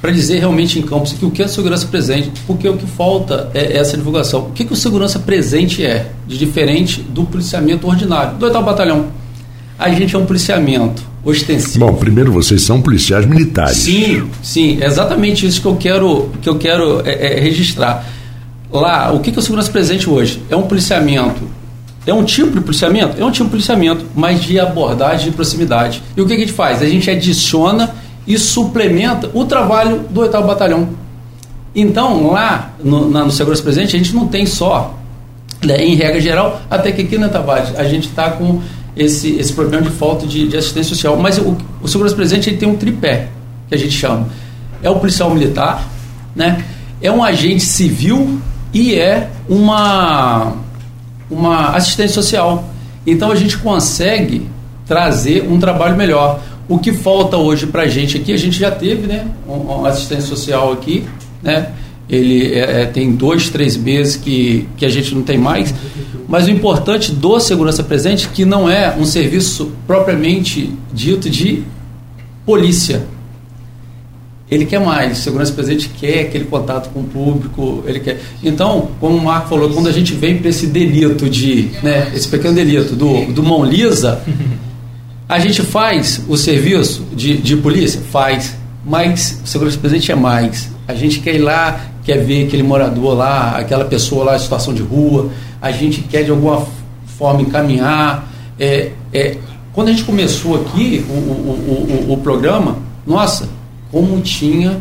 para 0.00 0.10
dizer 0.12 0.38
realmente 0.38 0.78
em 0.78 0.82
campos 0.82 1.12
que 1.12 1.24
o 1.24 1.30
que 1.30 1.42
é 1.42 1.48
segurança 1.48 1.86
presente, 1.86 2.30
porque 2.46 2.68
o 2.68 2.76
que 2.76 2.86
falta 2.86 3.50
é 3.52 3.76
essa 3.76 3.96
divulgação. 3.96 4.48
O 4.48 4.52
que, 4.52 4.64
que 4.64 4.72
o 4.72 4.76
segurança 4.76 5.18
presente 5.18 5.84
é, 5.84 6.10
de 6.26 6.38
diferente 6.38 7.00
do 7.02 7.24
policiamento 7.24 7.86
ordinário, 7.86 8.36
do 8.36 8.44
oitavo 8.44 8.64
batalhão? 8.64 9.06
A 9.78 9.90
gente 9.90 10.14
é 10.14 10.18
um 10.18 10.26
policiamento 10.26 11.02
ostensivo. 11.24 11.86
Bom, 11.86 11.94
primeiro 11.94 12.32
vocês 12.32 12.62
são 12.62 12.80
policiais 12.80 13.26
militares. 13.26 13.76
Sim, 13.76 14.28
sim, 14.42 14.78
é 14.80 14.86
exatamente 14.86 15.46
isso 15.46 15.60
que 15.60 15.66
eu 15.66 15.76
quero, 15.76 16.30
que 16.40 16.48
eu 16.48 16.56
quero 16.56 17.02
é, 17.04 17.36
é, 17.36 17.40
registrar. 17.40 18.04
Lá, 18.70 19.12
o 19.12 19.20
que, 19.20 19.30
que 19.30 19.38
é 19.38 19.40
o 19.40 19.42
segurança 19.42 19.70
presente 19.70 20.08
hoje? 20.08 20.42
É 20.50 20.56
um 20.56 20.62
policiamento 20.62 21.58
é 22.08 22.14
um 22.14 22.24
tipo 22.24 22.52
de 22.52 22.60
policiamento? 22.62 23.20
É 23.20 23.24
um 23.24 23.30
tipo 23.30 23.44
de 23.44 23.50
policiamento, 23.50 24.06
mas 24.14 24.42
de 24.42 24.58
abordagem 24.58 25.26
de 25.26 25.36
proximidade. 25.36 26.02
E 26.16 26.20
o 26.22 26.26
que 26.26 26.32
a 26.32 26.38
gente 26.38 26.52
faz? 26.52 26.80
A 26.80 26.86
gente 26.86 27.10
adiciona 27.10 27.94
e 28.28 28.38
suplementa 28.38 29.28
o 29.34 29.44
trabalho 29.44 30.04
do 30.10 30.20
oitavo 30.20 30.46
batalhão. 30.46 30.90
Então, 31.74 32.30
lá 32.30 32.72
no, 32.82 33.10
na, 33.10 33.24
no 33.24 33.32
Segurança 33.32 33.62
Presente, 33.62 33.96
a 33.96 33.98
gente 33.98 34.14
não 34.14 34.28
tem 34.28 34.46
só, 34.46 34.94
né, 35.64 35.84
em 35.84 35.96
regra 35.96 36.20
geral, 36.20 36.60
até 36.70 36.92
que 36.92 37.02
aqui 37.02 37.18
na 37.18 37.28
Tavares, 37.28 37.74
a 37.76 37.84
gente 37.84 38.08
está 38.08 38.30
com 38.30 38.60
esse, 38.96 39.36
esse 39.36 39.52
problema 39.52 39.82
de 39.82 39.90
falta 39.90 40.26
de, 40.26 40.46
de 40.46 40.56
assistência 40.56 40.90
social. 40.90 41.16
Mas 41.16 41.38
o, 41.38 41.56
o 41.82 41.88
Segurança 41.88 42.14
Presente 42.14 42.50
ele 42.50 42.58
tem 42.58 42.68
um 42.68 42.76
tripé, 42.76 43.28
que 43.68 43.74
a 43.74 43.78
gente 43.78 43.92
chama. 43.92 44.28
É 44.82 44.90
o 44.90 44.96
policial 44.96 45.30
militar, 45.32 45.88
né? 46.36 46.64
é 47.00 47.10
um 47.10 47.22
agente 47.22 47.62
civil 47.62 48.40
e 48.72 48.94
é 48.94 49.30
uma 49.48 50.54
uma 51.30 51.70
assistência 51.76 52.14
social. 52.14 52.64
Então 53.06 53.30
a 53.30 53.34
gente 53.34 53.58
consegue 53.58 54.48
trazer 54.86 55.46
um 55.48 55.58
trabalho 55.58 55.96
melhor. 55.96 56.40
O 56.68 56.78
que 56.78 56.92
falta 56.92 57.36
hoje 57.36 57.66
para 57.66 57.82
a 57.82 57.88
gente 57.88 58.16
aqui, 58.16 58.32
a 58.32 58.36
gente 58.36 58.58
já 58.58 58.70
teve 58.70 59.06
né, 59.06 59.26
uma 59.46 59.88
assistência 59.88 60.26
social 60.26 60.72
aqui, 60.72 61.04
né? 61.42 61.72
Ele 62.08 62.54
é, 62.54 62.82
é, 62.82 62.86
tem 62.86 63.12
dois, 63.12 63.50
três 63.50 63.76
meses 63.76 64.16
que, 64.16 64.66
que 64.76 64.84
a 64.84 64.88
gente 64.88 65.14
não 65.14 65.22
tem 65.22 65.36
mais. 65.36 65.74
Mas 66.26 66.46
o 66.46 66.50
importante 66.50 67.12
do 67.12 67.38
Segurança 67.40 67.82
Presente 67.82 68.28
que 68.28 68.44
não 68.44 68.68
é 68.68 68.94
um 68.96 69.04
serviço 69.04 69.72
propriamente 69.86 70.72
dito 70.92 71.28
de 71.28 71.62
polícia 72.46 73.06
ele 74.50 74.64
quer 74.64 74.80
mais. 74.80 75.18
Segurança 75.18 75.52
presente 75.52 75.88
quer 75.88 76.20
aquele 76.20 76.44
contato 76.44 76.90
com 76.90 77.00
o 77.00 77.04
público, 77.04 77.84
ele 77.86 78.00
quer. 78.00 78.20
Então, 78.42 78.90
como 79.00 79.16
o 79.16 79.24
Marco 79.24 79.48
falou, 79.48 79.70
quando 79.70 79.88
a 79.88 79.92
gente 79.92 80.14
vem 80.14 80.38
para 80.38 80.48
esse 80.48 80.66
delito 80.66 81.28
de, 81.28 81.70
né, 81.82 82.10
esse 82.14 82.28
pequeno 82.28 82.54
delito 82.54 82.96
do, 82.96 83.26
do 83.26 83.42
mão 83.42 83.64
lisa, 83.64 84.22
a 85.28 85.38
gente 85.38 85.62
faz 85.62 86.22
o 86.26 86.36
serviço 86.36 87.04
de, 87.12 87.36
de 87.36 87.56
polícia? 87.56 88.00
Faz. 88.10 88.56
Mas 88.84 89.42
o 89.44 89.46
segurança 89.46 89.76
presente 89.76 90.10
é 90.10 90.14
mais. 90.14 90.70
A 90.86 90.94
gente 90.94 91.20
quer 91.20 91.34
ir 91.34 91.40
lá, 91.40 91.80
quer 92.02 92.24
ver 92.24 92.46
aquele 92.46 92.62
morador 92.62 93.14
lá, 93.14 93.50
aquela 93.50 93.84
pessoa 93.84 94.24
lá 94.24 94.36
em 94.36 94.38
situação 94.38 94.72
de 94.72 94.80
rua, 94.80 95.30
a 95.60 95.70
gente 95.70 96.00
quer 96.00 96.24
de 96.24 96.30
alguma 96.30 96.66
forma 97.18 97.42
encaminhar. 97.42 98.26
É, 98.58 98.92
é, 99.12 99.36
quando 99.74 99.88
a 99.88 99.90
gente 99.90 100.04
começou 100.04 100.56
aqui 100.56 101.04
o, 101.08 101.12
o, 101.12 102.06
o, 102.08 102.12
o 102.14 102.16
programa, 102.18 102.78
nossa, 103.06 103.48
como 103.92 104.20
tinha 104.22 104.80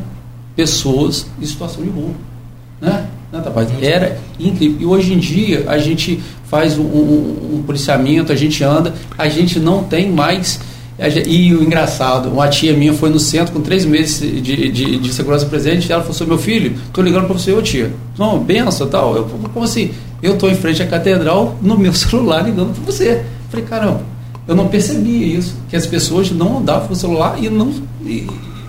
pessoas 0.56 1.27
em 1.42 1.46
situação 1.46 1.84
de 1.84 1.89
rua. 1.89 2.12
Né? 2.80 3.06
Né 3.31 3.41
Era 3.81 4.17
incrível. 4.39 4.77
E 4.79 4.86
hoje 4.86 5.13
em 5.13 5.19
dia 5.19 5.65
a 5.67 5.77
gente 5.77 6.22
faz 6.46 6.77
um, 6.77 6.84
um, 6.84 7.55
um, 7.55 7.63
policiamento, 7.63 8.31
a 8.31 8.36
gente 8.36 8.63
anda, 8.63 8.93
a 9.17 9.27
gente 9.27 9.60
não 9.60 9.84
tem 9.84 10.10
mais. 10.12 10.60
E 11.27 11.53
o 11.53 11.62
engraçado, 11.62 12.29
uma 12.29 12.48
tia 12.48 12.74
minha 12.74 12.91
foi 12.91 13.10
no 13.10 13.19
centro 13.19 13.53
com 13.53 13.62
três 13.62 13.86
meses 13.86 14.19
de, 14.19 14.72
de, 14.72 14.98
de 14.98 15.13
segurança 15.13 15.46
presente, 15.46 15.88
e 15.88 15.91
ela 15.91 16.01
falou 16.01 16.15
assim, 16.15 16.25
meu 16.25 16.39
filho, 16.39 16.75
estou 16.88 17.03
ligando 17.03 17.25
para 17.27 17.38
você, 17.38 17.51
ô 17.51 17.62
tia. 17.62 17.91
Não, 18.17 18.39
benção 18.39 18.88
tal. 18.88 19.15
Eu, 19.15 19.25
como 19.53 19.63
assim? 19.63 19.91
Eu 20.24 20.34
estou 20.34 20.50
em 20.50 20.55
frente 20.55 20.81
à 20.81 20.88
catedral 20.88 21.55
no 21.62 21.77
meu 21.77 21.93
celular 21.93 22.41
ligando 22.41 22.74
para 22.74 22.91
você. 22.91 23.24
Falei, 23.50 23.65
caramba, 23.65 24.01
eu 24.48 24.55
não 24.55 24.69
percebia 24.69 25.38
isso, 25.38 25.55
que 25.69 25.75
as 25.75 25.86
pessoas 25.86 26.31
não 26.31 26.60
andavam 26.60 26.88
com 26.88 26.93
o 26.93 26.96
celular 26.96 27.38
e 27.41 27.50
não. 27.50 27.72
E, 28.03 28.27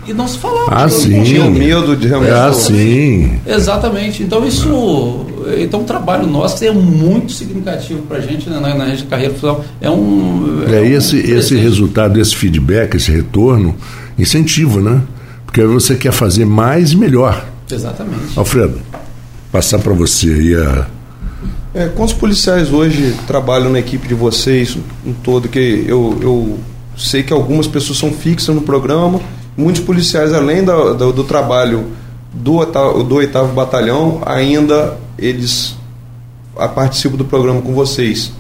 e 0.08 0.14
não 0.14 0.26
se 0.26 0.38
falava. 0.38 0.68
Ah, 0.70 0.88
sim. 0.88 1.22
Tinha 1.22 1.50
medo 1.50 1.94
de 1.94 2.08
realmente. 2.08 2.32
Ah, 2.32 2.52
sim. 2.52 3.38
Exatamente. 3.46 4.22
Então 4.22 4.46
isso, 4.46 5.26
então 5.58 5.82
o 5.82 5.84
trabalho 5.84 6.26
nosso 6.26 6.64
é 6.64 6.70
muito 6.70 7.32
significativo 7.32 8.02
para 8.02 8.16
a 8.16 8.20
gente 8.20 8.48
né, 8.48 8.58
na, 8.58 8.74
na 8.74 8.94
de 8.94 9.04
carreira 9.04 9.34
profissional. 9.34 9.64
É 9.80 9.90
um. 9.90 10.64
É, 10.66 10.76
é 10.76 10.86
esse 10.86 11.16
um 11.16 11.36
esse 11.36 11.54
resultado, 11.56 12.18
esse 12.18 12.34
feedback, 12.34 12.96
esse 12.96 13.12
retorno 13.12 13.76
incentiva, 14.18 14.80
né? 14.80 15.02
Porque 15.44 15.62
você 15.64 15.94
quer 15.94 16.12
fazer 16.12 16.46
mais 16.46 16.92
e 16.92 16.96
melhor. 16.96 17.46
Exatamente. 17.70 18.36
Alfredo, 18.36 18.80
passar 19.52 19.78
para 19.78 19.92
você 19.92 20.28
aí 20.28 20.54
a 20.54 20.86
é, 21.74 21.86
quantos 21.86 22.14
policiais 22.14 22.72
hoje 22.72 23.14
trabalham 23.26 23.70
na 23.70 23.78
equipe 23.78 24.08
de 24.08 24.14
vocês, 24.14 24.76
em 25.06 25.12
todo? 25.12 25.48
Que 25.48 25.84
eu, 25.86 26.18
eu 26.22 26.58
sei 26.96 27.22
que 27.22 27.32
algumas 27.32 27.66
pessoas 27.66 27.98
são 27.98 28.10
fixas 28.10 28.54
no 28.54 28.62
programa 28.62 29.20
muitos 29.58 29.82
policiais, 29.82 30.32
além 30.32 30.64
do, 30.64 30.94
do, 30.94 31.12
do 31.12 31.24
trabalho 31.24 31.88
do, 32.32 32.64
do 33.02 33.14
oitavo 33.16 33.52
batalhão, 33.52 34.22
ainda 34.24 34.96
eles 35.18 35.76
participam 36.74 37.16
do 37.16 37.24
programa 37.24 37.60
com 37.60 37.74
vocês. 37.74 38.32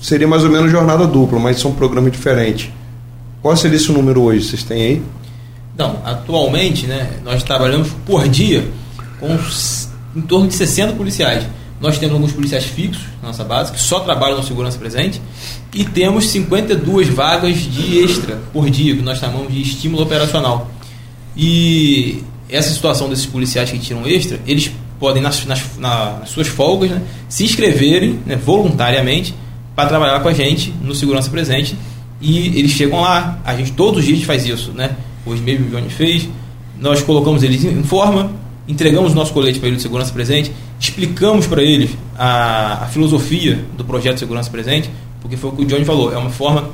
Seria 0.00 0.26
mais 0.26 0.42
ou 0.42 0.50
menos 0.50 0.70
jornada 0.70 1.06
dupla, 1.06 1.38
mas 1.38 1.60
são 1.60 1.72
programas 1.72 2.10
diferentes. 2.10 2.70
Qual 3.42 3.54
seria 3.54 3.76
esse 3.76 3.92
número 3.92 4.22
hoje? 4.22 4.48
Vocês 4.48 4.62
têm 4.62 4.82
aí? 4.82 5.02
Não, 5.76 6.00
atualmente, 6.02 6.86
né, 6.86 7.10
nós 7.22 7.42
trabalhamos 7.42 7.88
por 8.06 8.26
dia 8.26 8.66
com 9.20 9.38
em 10.16 10.22
torno 10.22 10.48
de 10.48 10.54
60 10.54 10.94
policiais. 10.94 11.46
Nós 11.80 11.98
temos 11.98 12.14
alguns 12.14 12.32
policiais 12.32 12.64
fixos 12.64 13.04
na 13.22 13.28
nossa 13.28 13.44
base, 13.44 13.72
que 13.72 13.80
só 13.80 14.00
trabalham 14.00 14.38
no 14.38 14.42
segurança 14.42 14.78
presente, 14.78 15.20
e 15.74 15.84
temos 15.84 16.28
52 16.28 17.08
vagas 17.08 17.58
de 17.58 17.98
extra 17.98 18.40
por 18.52 18.70
dia, 18.70 18.96
que 18.96 19.02
nós 19.02 19.18
chamamos 19.18 19.52
de 19.52 19.60
estímulo 19.60 20.02
operacional. 20.02 20.70
E 21.36 22.22
essa 22.48 22.72
situação 22.72 23.08
desses 23.08 23.26
policiais 23.26 23.70
que 23.70 23.78
tiram 23.78 24.06
extra, 24.06 24.40
eles 24.46 24.70
podem, 24.98 25.22
nas, 25.22 25.44
nas, 25.44 25.76
nas 25.78 26.30
suas 26.30 26.48
folgas, 26.48 26.90
né, 26.90 27.02
se 27.28 27.44
inscreverem 27.44 28.20
né, 28.24 28.36
voluntariamente 28.36 29.34
para 29.74 29.88
trabalhar 29.88 30.20
com 30.20 30.28
a 30.28 30.32
gente 30.32 30.72
no 30.82 30.94
Segurança 30.94 31.28
Presente. 31.28 31.76
E 32.20 32.58
eles 32.58 32.70
chegam 32.70 33.02
lá, 33.02 33.38
a 33.44 33.54
gente 33.54 33.72
todos 33.72 34.00
os 34.00 34.06
dias 34.06 34.22
faz 34.22 34.46
isso. 34.46 34.72
Né? 34.72 34.96
Hoje 35.26 35.42
mesmo 35.42 35.66
o 35.66 35.70
Johnny 35.70 35.90
fez, 35.90 36.26
nós 36.78 37.02
colocamos 37.02 37.42
eles 37.42 37.62
em 37.64 37.82
forma, 37.82 38.30
entregamos 38.68 39.14
nosso 39.14 39.32
colete 39.32 39.58
para 39.58 39.68
eles 39.68 39.78
de 39.78 39.82
Segurança 39.82 40.12
Presente, 40.12 40.52
explicamos 40.78 41.46
para 41.46 41.62
eles 41.62 41.90
a, 42.18 42.84
a 42.84 42.86
filosofia 42.86 43.64
do 43.76 43.84
projeto 43.84 44.18
Segurança 44.18 44.50
Presente, 44.50 44.90
porque 45.20 45.36
foi 45.36 45.50
o 45.50 45.52
que 45.54 45.62
o 45.62 45.66
Johnny 45.66 45.84
falou, 45.84 46.12
é 46.12 46.16
uma 46.16 46.30
forma 46.30 46.70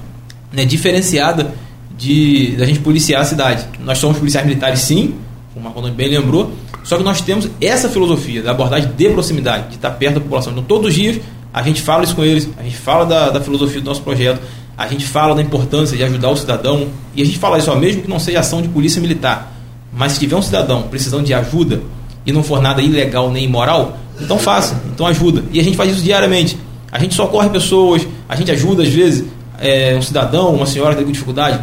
né, 0.53 0.65
diferenciada 0.65 1.55
de 1.97 2.57
da 2.57 2.65
gente 2.65 2.81
policiar 2.81 3.23
a 3.23 3.25
cidade. 3.25 3.67
Nós 3.81 3.99
somos 3.99 4.19
policiais 4.19 4.47
militares, 4.47 4.81
sim, 4.81 5.15
como 5.55 5.69
o 5.69 5.73
Marco 5.73 5.91
bem 5.91 6.09
lembrou, 6.09 6.53
só 6.83 6.97
que 6.97 7.03
nós 7.03 7.21
temos 7.21 7.49
essa 7.61 7.89
filosofia 7.89 8.43
da 8.43 8.51
abordagem 8.51 8.91
de 8.97 9.09
proximidade, 9.11 9.69
de 9.69 9.75
estar 9.77 9.91
perto 9.91 10.15
da 10.15 10.21
população. 10.21 10.53
Então, 10.53 10.65
todos 10.65 10.89
os 10.89 10.95
dias, 10.95 11.21
a 11.53 11.63
gente 11.63 11.81
fala 11.81 12.05
isso 12.05 12.17
com 12.17 12.25
eles, 12.25 12.49
a 12.59 12.63
gente 12.63 12.77
fala 12.77 13.05
da, 13.05 13.31
da 13.31 13.41
filosofia 13.41 13.81
do 13.81 13.85
nosso 13.85 14.03
projeto, 14.03 14.41
a 14.77 14.89
gente 14.89 15.07
fala 15.07 15.35
da 15.35 15.43
importância 15.43 15.97
de 15.97 16.03
ajudar 16.03 16.31
o 16.31 16.37
cidadão, 16.37 16.89
e 17.15 17.23
a 17.23 17.25
gente 17.25 17.39
fala 17.39 17.59
isso, 17.59 17.71
ó, 17.71 17.77
mesmo 17.77 18.03
que 18.03 18.09
não 18.09 18.19
seja 18.19 18.41
ação 18.41 18.63
de 18.63 18.69
polícia 18.69 19.01
militar, 19.01 19.53
mas 19.93 20.13
se 20.13 20.21
tiver 20.21 20.37
um 20.37 20.43
cidadão 20.43 20.83
precisando 20.83 21.25
de 21.25 21.35
ajuda 21.35 21.83
e 22.25 22.33
não 22.33 22.43
for 22.43 22.63
nada 22.63 22.81
ilegal 22.81 23.31
nem 23.31 23.45
imoral, 23.45 23.99
então 24.21 24.39
faça, 24.39 24.81
então 24.93 25.07
ajuda. 25.07 25.45
E 25.53 25.61
a 25.61 25.63
gente 25.63 25.77
faz 25.77 25.93
isso 25.93 26.03
diariamente. 26.03 26.57
A 26.91 26.99
gente 26.99 27.15
socorre 27.15 27.49
pessoas, 27.51 28.07
a 28.29 28.37
gente 28.37 28.51
ajuda 28.51 28.83
às 28.83 28.89
vezes 28.89 29.25
é, 29.59 29.95
um 29.97 30.03
cidadão, 30.03 30.55
uma 30.55 30.67
senhora 30.67 30.95
que 30.95 31.03
tem 31.03 31.13
dificuldade 31.13 31.59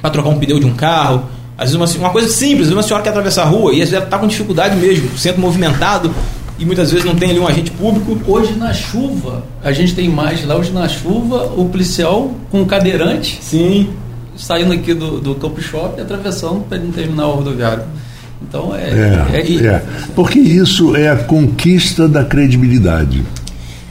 para 0.00 0.10
trocar 0.10 0.30
um 0.30 0.38
pneu 0.38 0.58
de 0.58 0.66
um 0.66 0.74
carro. 0.74 1.24
Às 1.56 1.72
vezes 1.72 1.94
uma, 1.94 2.06
uma 2.06 2.10
coisa 2.10 2.28
simples, 2.28 2.62
às 2.62 2.68
vezes 2.68 2.74
uma 2.74 2.82
senhora 2.82 3.02
quer 3.02 3.10
atravessar 3.10 3.42
a 3.42 3.46
rua 3.46 3.72
e 3.72 3.82
às 3.82 3.90
vezes 3.90 4.04
está 4.04 4.18
com 4.18 4.26
dificuldade 4.26 4.76
mesmo, 4.76 5.16
centro 5.18 5.40
movimentado 5.40 6.12
e 6.58 6.64
muitas 6.64 6.90
vezes 6.90 7.06
não 7.06 7.14
tem 7.14 7.30
ali 7.30 7.40
um 7.40 7.46
agente 7.46 7.70
público. 7.70 8.18
Hoje 8.30 8.52
na 8.52 8.72
chuva, 8.72 9.44
a 9.62 9.72
gente 9.72 9.94
tem 9.94 10.08
mais 10.08 10.44
lá, 10.44 10.56
hoje 10.56 10.70
na 10.72 10.86
chuva, 10.88 11.52
o 11.56 11.68
policial 11.68 12.30
com 12.50 12.60
um 12.60 12.64
cadeirante. 12.66 13.38
Sim. 13.42 13.90
Saindo 14.36 14.72
aqui 14.72 14.94
do, 14.94 15.20
do 15.20 15.34
Campo 15.34 15.60
Shopping 15.60 15.98
e 15.98 16.02
atravessando 16.02 16.60
para 16.60 16.78
ele 16.78 16.92
terminar 16.92 17.26
o 17.26 17.36
rodoviário. 17.36 17.84
Então 18.42 18.74
é, 18.74 18.88
é, 18.88 19.40
é, 19.42 19.66
é, 19.66 19.82
Porque 20.14 20.38
isso 20.38 20.96
é 20.96 21.10
a 21.10 21.16
conquista 21.16 22.08
da 22.08 22.24
credibilidade. 22.24 23.22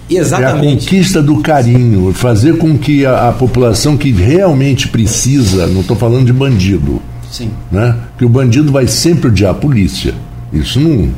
Exatamente. 0.09 0.65
É 0.65 0.71
a 0.71 0.79
conquista 0.79 1.21
do 1.21 1.39
carinho, 1.39 2.11
fazer 2.13 2.57
com 2.57 2.77
que 2.77 3.05
a, 3.05 3.29
a 3.29 3.31
população 3.31 3.95
que 3.95 4.11
realmente 4.11 4.87
precisa, 4.87 5.67
não 5.67 5.81
estou 5.81 5.95
falando 5.95 6.25
de 6.25 6.33
bandido, 6.33 6.99
Sim. 7.31 7.51
Né? 7.71 7.95
que 8.17 8.25
o 8.25 8.29
bandido 8.29 8.71
vai 8.71 8.87
sempre 8.87 9.27
odiar 9.27 9.51
a 9.51 9.53
polícia. 9.53 10.15
Isso 10.51 10.79
não. 10.79 11.09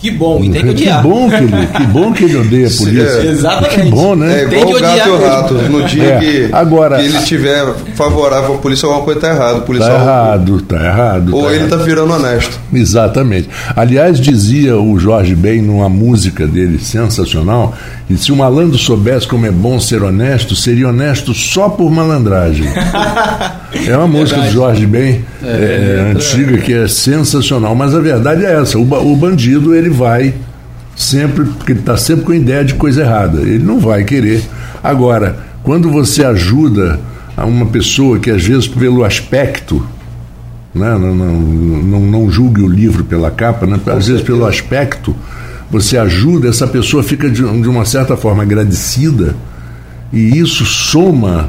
Que 0.00 0.10
bom, 0.10 0.42
e 0.42 0.48
tem 0.48 0.62
que 0.62 0.70
odiar. 0.70 1.02
Que 1.02 1.08
bom 1.08 1.28
que 1.28 1.34
ele, 1.36 1.66
que 1.66 1.82
bom 1.88 2.12
que 2.12 2.24
ele 2.24 2.36
odeia 2.38 2.68
a 2.68 2.70
polícia. 2.78 3.02
É, 3.02 3.26
Exatamente. 3.26 3.82
Que 3.82 3.90
bom, 3.90 4.16
né? 4.16 4.40
É 4.40 4.44
igual 4.44 4.64
tem 4.64 4.74
o 4.74 4.80
gato 4.80 5.08
e 5.08 5.10
o 5.10 5.26
rato. 5.26 5.54
No 5.54 5.82
dia 5.84 6.04
é. 6.04 6.18
que, 6.18 6.48
Agora, 6.52 6.96
que 6.96 7.04
ele 7.04 7.18
tiver 7.18 7.74
favorável 7.94 8.54
à 8.54 8.58
polícia, 8.58 8.86
alguma 8.86 9.04
coisa 9.04 9.18
está 9.18 9.34
errada. 9.34 9.58
Está 9.58 9.94
errado, 9.94 10.56
está 10.56 10.76
errado. 10.76 11.36
Ou 11.36 11.44
tá 11.44 11.52
ele 11.52 11.64
está 11.64 11.76
virando 11.76 12.14
honesto. 12.14 12.58
Exatamente. 12.72 13.50
Aliás, 13.76 14.18
dizia 14.18 14.78
o 14.78 14.98
Jorge 14.98 15.34
Ben 15.34 15.60
numa 15.60 15.90
música 15.90 16.46
dele 16.46 16.78
sensacional, 16.78 17.74
e 18.08 18.16
se 18.16 18.32
o 18.32 18.36
malandro 18.36 18.78
soubesse 18.78 19.28
como 19.28 19.46
é 19.46 19.50
bom 19.50 19.78
ser 19.78 20.02
honesto, 20.02 20.56
seria 20.56 20.88
honesto 20.88 21.34
só 21.34 21.68
por 21.68 21.90
malandragem. 21.90 22.66
é 23.86 23.96
uma 23.96 24.08
música 24.08 24.40
do 24.40 24.50
Jorge 24.50 24.86
Ben, 24.86 25.24
é, 25.42 25.46
é, 25.46 26.08
é, 26.08 26.12
antiga, 26.12 26.58
que 26.58 26.72
é 26.72 26.88
sensacional. 26.88 27.74
Mas 27.74 27.94
a 27.94 28.00
verdade 28.00 28.44
é 28.44 28.60
essa: 28.60 28.78
o, 28.78 28.82
o 28.82 29.14
bandido 29.14 29.74
ele 29.74 29.89
vai 29.90 30.34
sempre, 30.96 31.44
porque 31.44 31.72
ele 31.72 31.80
está 31.80 31.96
sempre 31.96 32.24
com 32.24 32.32
a 32.32 32.36
ideia 32.36 32.64
de 32.64 32.74
coisa 32.74 33.02
errada. 33.02 33.40
Ele 33.40 33.64
não 33.64 33.80
vai 33.80 34.04
querer. 34.04 34.42
Agora, 34.82 35.38
quando 35.62 35.90
você 35.90 36.24
ajuda 36.24 36.98
a 37.36 37.44
uma 37.44 37.66
pessoa 37.66 38.18
que 38.18 38.30
às 38.30 38.44
vezes 38.44 38.68
pelo 38.68 39.04
aspecto, 39.04 39.84
né, 40.74 40.90
não, 40.98 41.14
não, 41.14 41.34
não, 41.34 42.00
não 42.00 42.30
julgue 42.30 42.62
o 42.62 42.68
livro 42.68 43.04
pela 43.04 43.30
capa, 43.30 43.66
né, 43.66 43.80
às 43.86 44.08
vezes 44.08 44.22
pelo 44.22 44.46
aspecto, 44.46 45.14
você 45.70 45.96
ajuda, 45.96 46.48
essa 46.48 46.66
pessoa 46.66 47.02
fica 47.02 47.30
de, 47.30 47.42
de 47.42 47.68
uma 47.68 47.84
certa 47.84 48.16
forma 48.16 48.42
agradecida 48.42 49.34
e 50.12 50.38
isso 50.38 50.64
soma 50.64 51.48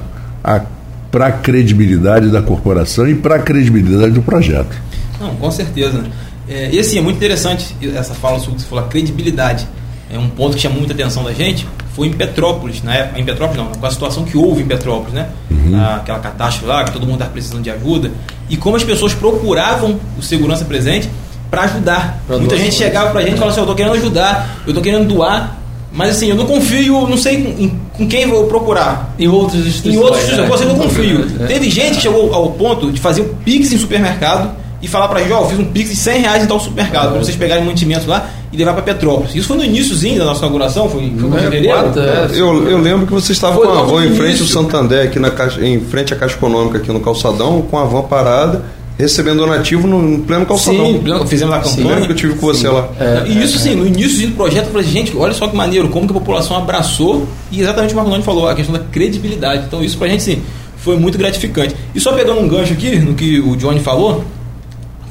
para 1.12 1.28
a 1.28 1.32
credibilidade 1.32 2.30
da 2.30 2.42
corporação 2.42 3.08
e 3.08 3.16
para 3.16 3.36
a 3.36 3.40
credibilidade 3.40 4.12
do 4.12 4.22
projeto. 4.22 4.76
Não, 5.20 5.36
com 5.36 5.52
certeza. 5.52 6.04
É, 6.52 6.70
e 6.70 6.80
assim, 6.80 6.98
é 6.98 7.02
muito 7.02 7.16
interessante 7.16 7.74
essa 7.96 8.14
fala 8.14 8.38
sobre 8.38 8.56
que 8.56 8.62
você 8.64 8.68
falou, 8.68 8.84
a 8.84 8.88
credibilidade. 8.90 9.66
É 10.12 10.20
um 10.20 10.28
ponto 10.28 10.56
que 10.56 10.62
chama 10.62 10.76
muita 10.76 10.92
atenção 10.92 11.24
da 11.24 11.32
gente. 11.32 11.66
Foi 11.94 12.08
em 12.08 12.14
Petrópolis, 12.14 12.84
na 12.84 12.94
época, 12.94 13.20
em 13.20 13.24
Petrópolis 13.24 13.64
não, 13.64 13.72
com 13.72 13.86
a 13.86 13.92
situação 13.92 14.26
que 14.26 14.38
houve 14.38 14.62
em 14.62 14.66
Petrópolis, 14.66 15.14
né? 15.14 15.30
Uhum. 15.50 15.82
Aquela 15.96 16.20
catástrofe 16.20 16.66
lá, 16.66 16.84
que 16.84 16.92
todo 16.92 17.04
mundo 17.04 17.16
estava 17.16 17.32
precisando 17.32 17.64
de 17.64 17.70
ajuda. 17.70 18.12
E 18.50 18.58
como 18.58 18.76
as 18.76 18.84
pessoas 18.84 19.14
procuravam 19.14 19.98
o 20.18 20.22
segurança 20.22 20.66
presente 20.66 21.10
para 21.50 21.64
ajudar. 21.64 22.22
Pra 22.28 22.38
Muita 22.38 22.58
gente 22.58 22.76
chegava 22.76 23.12
para 23.12 23.22
a 23.22 23.24
gente 23.24 23.36
e 23.36 23.38
falava 23.38 23.52
assim: 23.52 23.60
Eu 23.62 23.64
estou 23.64 23.76
querendo 23.76 23.94
ajudar, 23.94 24.62
eu 24.66 24.72
estou 24.72 24.84
querendo 24.84 25.08
doar, 25.08 25.58
mas 25.94 26.18
assim, 26.18 26.30
eu 26.30 26.36
não 26.36 26.46
confio, 26.46 27.08
não 27.08 27.18
sei 27.18 27.44
com, 27.44 27.70
com 27.98 28.08
quem 28.08 28.28
vou 28.28 28.46
procurar. 28.48 29.14
Em 29.18 29.30
outras 29.30 29.66
instituições. 29.66 29.96
Em 29.96 29.98
outras 29.98 30.24
instituições, 30.24 30.60
né? 30.60 30.66
eu 30.66 30.70
não 30.70 30.84
confio. 30.84 31.28
É. 31.40 31.46
Teve 31.46 31.70
gente 31.70 31.96
que 31.96 32.02
chegou 32.02 32.34
ao 32.34 32.52
ponto 32.52 32.92
de 32.92 33.00
fazer 33.00 33.22
o 33.22 33.36
Pix 33.46 33.72
em 33.72 33.78
supermercado 33.78 34.61
e 34.82 34.88
falar 34.88 35.08
para 35.08 35.20
a 35.20 35.22
gente, 35.22 35.32
ó, 35.32 35.42
oh, 35.42 35.46
fiz 35.46 35.60
um 35.60 35.66
Pix 35.66 35.90
de 35.90 35.96
100 35.96 36.22
reais 36.22 36.44
em 36.44 36.48
tal 36.48 36.60
supermercado, 36.60 37.12
para 37.12 37.20
vocês 37.20 37.38
pegarem 37.38 37.64
mantimentos 37.64 38.08
lá 38.08 38.30
e 38.52 38.58
levar 38.58 38.74
para 38.74 38.82
Petrópolis. 38.82 39.36
Isso 39.36 39.48
foi 39.48 39.58
no 39.58 39.64
iníciozinho 39.64 40.20
da 40.20 40.26
nossa 40.26 40.40
inauguração, 40.40 40.90
foi, 40.90 41.14
foi 41.20 41.40
é, 41.40 41.42
fevereiro. 41.44 41.78
É, 41.78 42.28
eu, 42.34 42.70
eu 42.70 42.78
lembro 42.80 43.06
que 43.06 43.14
você 43.14 43.32
estava 43.32 43.56
foi 43.56 43.68
com 43.68 43.74
a 43.74 43.84
van 43.84 44.06
em 44.06 44.16
frente 44.16 44.42
ao 44.42 44.48
Santander, 44.48 45.06
aqui 45.06 45.20
na 45.20 45.32
caixa, 45.32 45.64
em 45.64 45.80
frente 45.80 46.14
à 46.14 46.18
Caixa 46.18 46.36
Econômica, 46.36 46.78
aqui 46.78 46.92
no 46.92 47.00
calçadão, 47.00 47.62
com 47.62 47.78
a 47.78 47.86
van 47.86 48.02
parada 48.04 48.64
recebendo 49.02 49.40
donativo 49.40 49.88
no, 49.88 50.20
pleno 50.20 50.46
calçadão. 50.46 50.86
Sim, 50.86 51.28
fizemos 51.28 51.56
a 51.56 51.60
campanha. 51.60 52.00
Sim, 52.02 52.06
que 52.06 52.12
eu 52.12 52.16
tive 52.16 52.36
com 52.36 52.46
você 52.46 52.68
sim. 52.68 52.74
lá. 52.74 52.88
É, 53.00 53.24
e 53.28 53.44
isso 53.44 53.58
sim, 53.58 53.76
no 53.76 53.88
início 53.88 54.28
do 54.28 54.36
projeto, 54.36 54.66
eu 54.66 54.72
falei, 54.72 54.88
gente, 54.88 55.16
olha 55.18 55.34
só 55.34 55.48
que 55.48 55.56
maneiro, 55.56 55.90
como 55.90 56.06
que 56.06 56.12
a 56.12 56.20
população 56.20 56.56
abraçou 56.56 57.26
e 57.52 57.62
exatamente 57.62 57.94
o 57.94 57.98
Marco 57.98 58.22
falou, 58.22 58.48
a 58.48 58.54
questão 58.54 58.74
da 58.74 58.84
credibilidade. 58.92 59.64
Então 59.68 59.84
isso 59.84 59.98
pra 59.98 60.08
gente 60.08 60.22
sim, 60.22 60.42
foi 60.78 60.98
muito 60.98 61.18
gratificante. 61.18 61.76
E 61.96 62.00
só 62.00 62.14
pegando 62.14 62.42
um 62.42 62.48
gancho 62.48 62.74
aqui 62.74 63.00
no 63.00 63.14
que 63.16 63.40
o 63.40 63.56
Johnny 63.56 63.80
falou, 63.80 64.24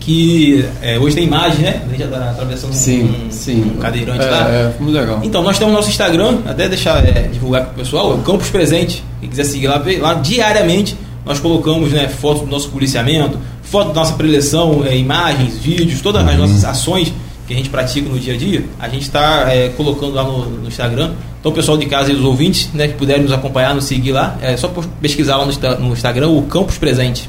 que 0.00 0.64
é, 0.80 0.98
hoje 0.98 1.14
tem 1.14 1.24
imagem, 1.24 1.60
né? 1.60 1.82
A 1.84 1.88
gente 1.90 2.00
já 2.00 2.08
tá 2.08 2.30
atravessando 2.30 2.72
sim, 2.72 3.04
um, 3.04 3.30
sim. 3.30 3.72
um 3.76 3.78
cadeirante 3.78 4.24
é, 4.24 4.30
lá. 4.30 4.48
É, 4.48 4.72
muito 4.80 4.96
legal. 4.96 5.20
Então, 5.22 5.42
nós 5.42 5.58
temos 5.58 5.74
nosso 5.74 5.90
Instagram, 5.90 6.38
até 6.46 6.68
deixar 6.68 7.06
é, 7.06 7.28
divulgar 7.28 7.66
para 7.66 7.72
o 7.72 7.74
pessoal, 7.74 8.14
o 8.14 8.22
Campus 8.22 8.48
Presente. 8.48 9.04
Quem 9.20 9.28
quiser 9.28 9.44
seguir 9.44 9.68
lá, 9.68 9.82
lá 10.00 10.14
diariamente 10.14 10.96
nós 11.24 11.38
colocamos 11.38 11.92
né, 11.92 12.08
fotos 12.08 12.42
do 12.42 12.48
nosso 12.48 12.70
policiamento, 12.70 13.38
foto 13.62 13.88
da 13.88 13.94
nossa 13.94 14.14
preleção, 14.14 14.84
é, 14.84 14.96
imagens, 14.96 15.58
vídeos, 15.58 16.00
todas 16.00 16.26
as 16.26 16.32
uhum. 16.32 16.38
nossas 16.38 16.64
ações 16.64 17.12
que 17.46 17.52
a 17.52 17.56
gente 17.56 17.68
pratica 17.68 18.08
no 18.08 18.18
dia 18.18 18.34
a 18.34 18.36
dia, 18.36 18.64
a 18.78 18.88
gente 18.88 19.02
está 19.02 19.52
é, 19.52 19.68
colocando 19.70 20.14
lá 20.14 20.22
no, 20.22 20.48
no, 20.48 20.68
Instagram. 20.68 21.12
Então, 21.40 21.50
o 21.50 21.54
pessoal 21.54 21.76
de 21.76 21.86
casa 21.86 22.12
e 22.12 22.14
os 22.14 22.24
ouvintes 22.24 22.70
né, 22.72 22.88
que 22.88 22.94
puderem 22.94 23.22
nos 23.22 23.32
acompanhar, 23.32 23.74
nos 23.74 23.84
seguir 23.84 24.12
lá, 24.12 24.38
é 24.40 24.56
só 24.56 24.68
pesquisar 25.00 25.36
lá 25.36 25.46
no, 25.46 25.78
no 25.80 25.92
Instagram 25.92 26.28
o 26.28 26.42
Campus 26.42 26.78
Presente. 26.78 27.28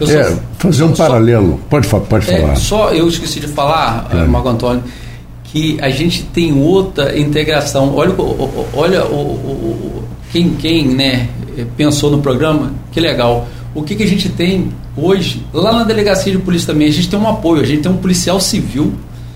Eu 0.00 0.08
é, 0.08 0.24
só, 0.24 0.36
fazer 0.58 0.84
um 0.84 0.94
só, 0.94 1.06
paralelo. 1.06 1.60
Pode, 1.70 1.88
pode 1.88 2.30
é, 2.30 2.40
falar. 2.40 2.56
Só 2.56 2.90
eu 2.90 3.08
esqueci 3.08 3.40
de 3.40 3.48
falar, 3.48 4.08
é. 4.12 4.24
Marco 4.24 4.48
Antônio, 4.48 4.82
que 5.44 5.78
a 5.80 5.90
gente 5.90 6.22
tem 6.24 6.52
outra 6.52 7.18
integração. 7.18 7.94
Olha, 7.94 8.14
olha 8.74 9.04
o, 9.06 9.16
o, 9.16 10.04
quem, 10.32 10.50
quem 10.50 10.88
né, 10.88 11.28
pensou 11.76 12.10
no 12.10 12.18
programa, 12.18 12.72
que 12.92 13.00
legal. 13.00 13.48
O 13.74 13.82
que, 13.82 13.94
que 13.94 14.02
a 14.02 14.06
gente 14.06 14.28
tem 14.28 14.72
hoje, 14.96 15.44
lá 15.52 15.72
na 15.72 15.84
delegacia 15.84 16.32
de 16.32 16.38
polícia 16.38 16.72
também, 16.72 16.88
a 16.88 16.92
gente 16.92 17.08
tem 17.08 17.18
um 17.18 17.28
apoio, 17.28 17.62
a 17.62 17.66
gente 17.66 17.82
tem 17.82 17.92
um 17.92 17.96
policial 17.96 18.40
civil. 18.40 18.94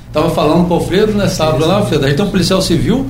Estava 0.09 0.31
falando 0.31 0.67
com 0.67 0.75
o 0.75 0.77
Alfredo, 0.79 1.13
né, 1.13 1.29
sábado 1.29 1.67
lá, 1.67 1.77
Alfredo, 1.77 2.05
a 2.05 2.09
gente 2.09 2.17
tem 2.17 2.27
um 2.27 2.31
policial 2.31 2.61
civil 2.61 3.07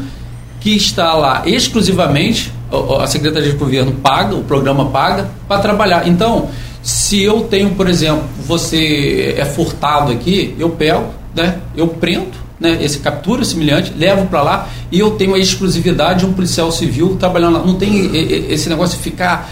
que 0.61 0.77
está 0.77 1.15
lá 1.15 1.43
exclusivamente, 1.47 2.53
a 3.01 3.07
Secretaria 3.07 3.51
de 3.51 3.57
Governo 3.57 3.93
paga, 3.93 4.37
o 4.37 4.45
programa 4.45 4.87
paga, 4.87 5.29
para 5.49 5.61
trabalhar. 5.61 6.07
Então, 6.07 6.49
se 6.83 7.23
eu 7.23 7.43
tenho, 7.43 7.71
por 7.71 7.89
exemplo, 7.89 8.25
você 8.47 9.35
é 9.37 9.45
furtado 9.45 10.13
aqui, 10.13 10.55
eu 10.59 10.71
pego, 10.71 11.07
né? 11.35 11.59
Eu 11.77 11.89
prendo, 11.89 12.33
né? 12.59 12.79
Esse 12.83 12.99
captura 12.99 13.45
semelhante, 13.45 13.93
levo 13.97 14.27
para 14.27 14.43
lá 14.43 14.69
e 14.91 14.99
eu 14.99 15.13
tenho 15.13 15.35
a 15.35 15.39
exclusividade 15.39 16.21
de 16.21 16.27
um 16.27 16.33
policial 16.33 16.71
civil 16.73 17.17
trabalhando 17.19 17.59
lá. 17.59 17.65
Não 17.65 17.75
tem 17.75 18.11
esse 18.51 18.69
negócio 18.69 18.97
de 18.97 19.03
ficar 19.03 19.51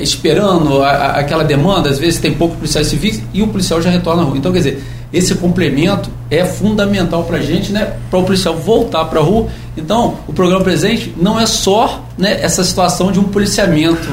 esperando 0.00 0.82
aquela 0.82 1.44
demanda. 1.44 1.88
Às 1.90 1.98
vezes 1.98 2.20
tem 2.20 2.32
poucos 2.32 2.56
policiais 2.56 2.86
civis 2.86 3.22
e 3.32 3.42
o 3.42 3.48
policial 3.48 3.80
já 3.80 3.90
retorna 3.90 4.22
à 4.22 4.24
rua. 4.24 4.36
Então, 4.36 4.52
quer 4.52 4.58
dizer, 4.58 4.84
esse 5.12 5.34
complemento 5.34 6.08
é 6.30 6.44
fundamental 6.44 7.24
para 7.24 7.38
a 7.38 7.42
gente, 7.42 7.72
né? 7.72 7.94
Para 8.10 8.20
o 8.20 8.24
policial 8.24 8.56
voltar 8.56 9.04
para 9.06 9.18
a 9.18 9.22
rua. 9.22 9.48
Então, 9.76 10.18
o 10.28 10.32
programa 10.32 10.62
presente 10.62 11.12
não 11.20 11.38
é 11.38 11.46
só 11.46 12.04
né, 12.16 12.38
essa 12.42 12.62
situação 12.62 13.10
de 13.10 13.18
um 13.18 13.24
policiamento 13.24 14.08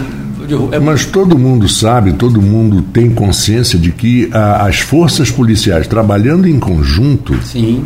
é 0.72 0.80
Mas 0.80 1.06
todo 1.06 1.38
mundo 1.38 1.68
sabe, 1.68 2.14
todo 2.14 2.42
mundo 2.42 2.82
tem 2.82 3.10
consciência 3.10 3.78
de 3.78 3.92
que 3.92 4.30
a, 4.34 4.66
as 4.66 4.80
forças 4.80 5.32
policiais 5.32 5.88
trabalhando 5.88 6.48
em 6.48 6.60
conjunto 6.60 7.38
Sim. 7.44 7.86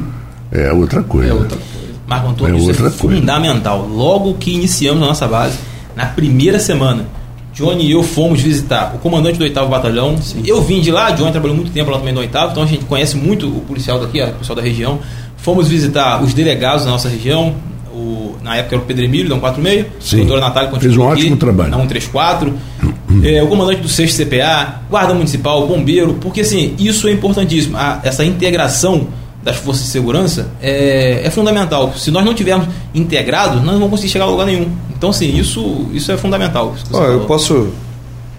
é 0.51 0.71
outra 0.71 1.01
coisa. 1.03 1.29
É 1.29 1.33
outra 1.33 1.57
coisa. 1.57 1.71
Marco 2.07 2.27
Antônio, 2.29 2.55
é 2.55 2.57
isso 2.57 2.67
outra 2.67 2.87
é 2.87 2.91
coisa. 2.91 3.19
fundamental. 3.19 3.87
Logo 3.87 4.33
que 4.35 4.51
iniciamos 4.51 5.01
a 5.01 5.05
nossa 5.05 5.27
base, 5.27 5.57
na 5.95 6.05
primeira 6.05 6.59
semana, 6.59 7.05
Johnny 7.53 7.85
e 7.85 7.91
eu 7.91 8.03
fomos 8.03 8.41
visitar 8.41 8.93
o 8.95 8.97
comandante 8.99 9.37
do 9.37 9.43
8 9.43 9.65
Batalhão. 9.67 10.17
Sim. 10.17 10.41
Eu 10.45 10.61
vim 10.61 10.81
de 10.81 10.91
lá, 10.91 11.11
Johnny 11.11 11.31
trabalhou 11.31 11.55
muito 11.55 11.71
tempo 11.71 11.91
lá 11.91 11.97
também 11.97 12.13
no 12.13 12.19
8 12.19 12.37
então 12.51 12.63
a 12.63 12.65
gente 12.65 12.85
conhece 12.85 13.17
muito 13.17 13.47
o 13.47 13.61
policial 13.61 13.99
daqui, 13.99 14.21
o 14.21 14.31
policial 14.31 14.55
da 14.55 14.61
região. 14.61 14.99
Fomos 15.37 15.67
visitar 15.67 16.21
os 16.21 16.33
delegados 16.33 16.85
da 16.85 16.91
nossa 16.91 17.09
região, 17.09 17.55
o, 18.01 18.35
na 18.43 18.57
época 18.57 18.75
era 18.75 18.83
o 18.83 18.87
Pedro 18.87 19.05
Emílio, 19.05 19.29
da 19.29 19.35
146, 19.35 19.85
Sim. 19.99 20.15
a 20.15 20.19
doutora 20.19 20.41
Natália 20.41 20.79
Fez 20.79 20.97
um 20.97 21.03
ótimo 21.03 21.37
trabalho. 21.37 21.71
Na 21.71 21.77
134, 21.77 22.53
é, 23.23 23.43
o 23.43 23.47
comandante 23.47 23.81
do 23.81 23.87
6 23.87 24.17
CPA, 24.17 24.81
guarda 24.89 25.13
municipal, 25.13 25.67
bombeiro, 25.67 26.15
porque 26.15 26.41
assim, 26.41 26.75
isso 26.79 27.07
é 27.07 27.11
importantíssimo. 27.11 27.77
A, 27.77 27.99
essa 28.03 28.25
integração 28.25 29.07
das 29.43 29.55
forças 29.57 29.85
de 29.85 29.89
segurança 29.89 30.49
é, 30.61 31.21
é, 31.23 31.29
fundamental. 31.29 31.93
Se 31.95 32.11
nós 32.11 32.23
não 32.23 32.33
tivermos 32.33 32.67
integrados, 32.93 33.55
nós 33.55 33.65
não 33.65 33.73
vamos 33.73 33.91
conseguir 33.91 34.09
chegar 34.09 34.25
a 34.25 34.29
lugar 34.29 34.45
nenhum. 34.45 34.71
Então, 34.95 35.09
assim, 35.09 35.35
isso, 35.35 35.87
isso 35.93 36.11
é 36.11 36.17
fundamental. 36.17 36.75
Ah, 36.93 37.05
eu 37.05 37.21
posso, 37.21 37.69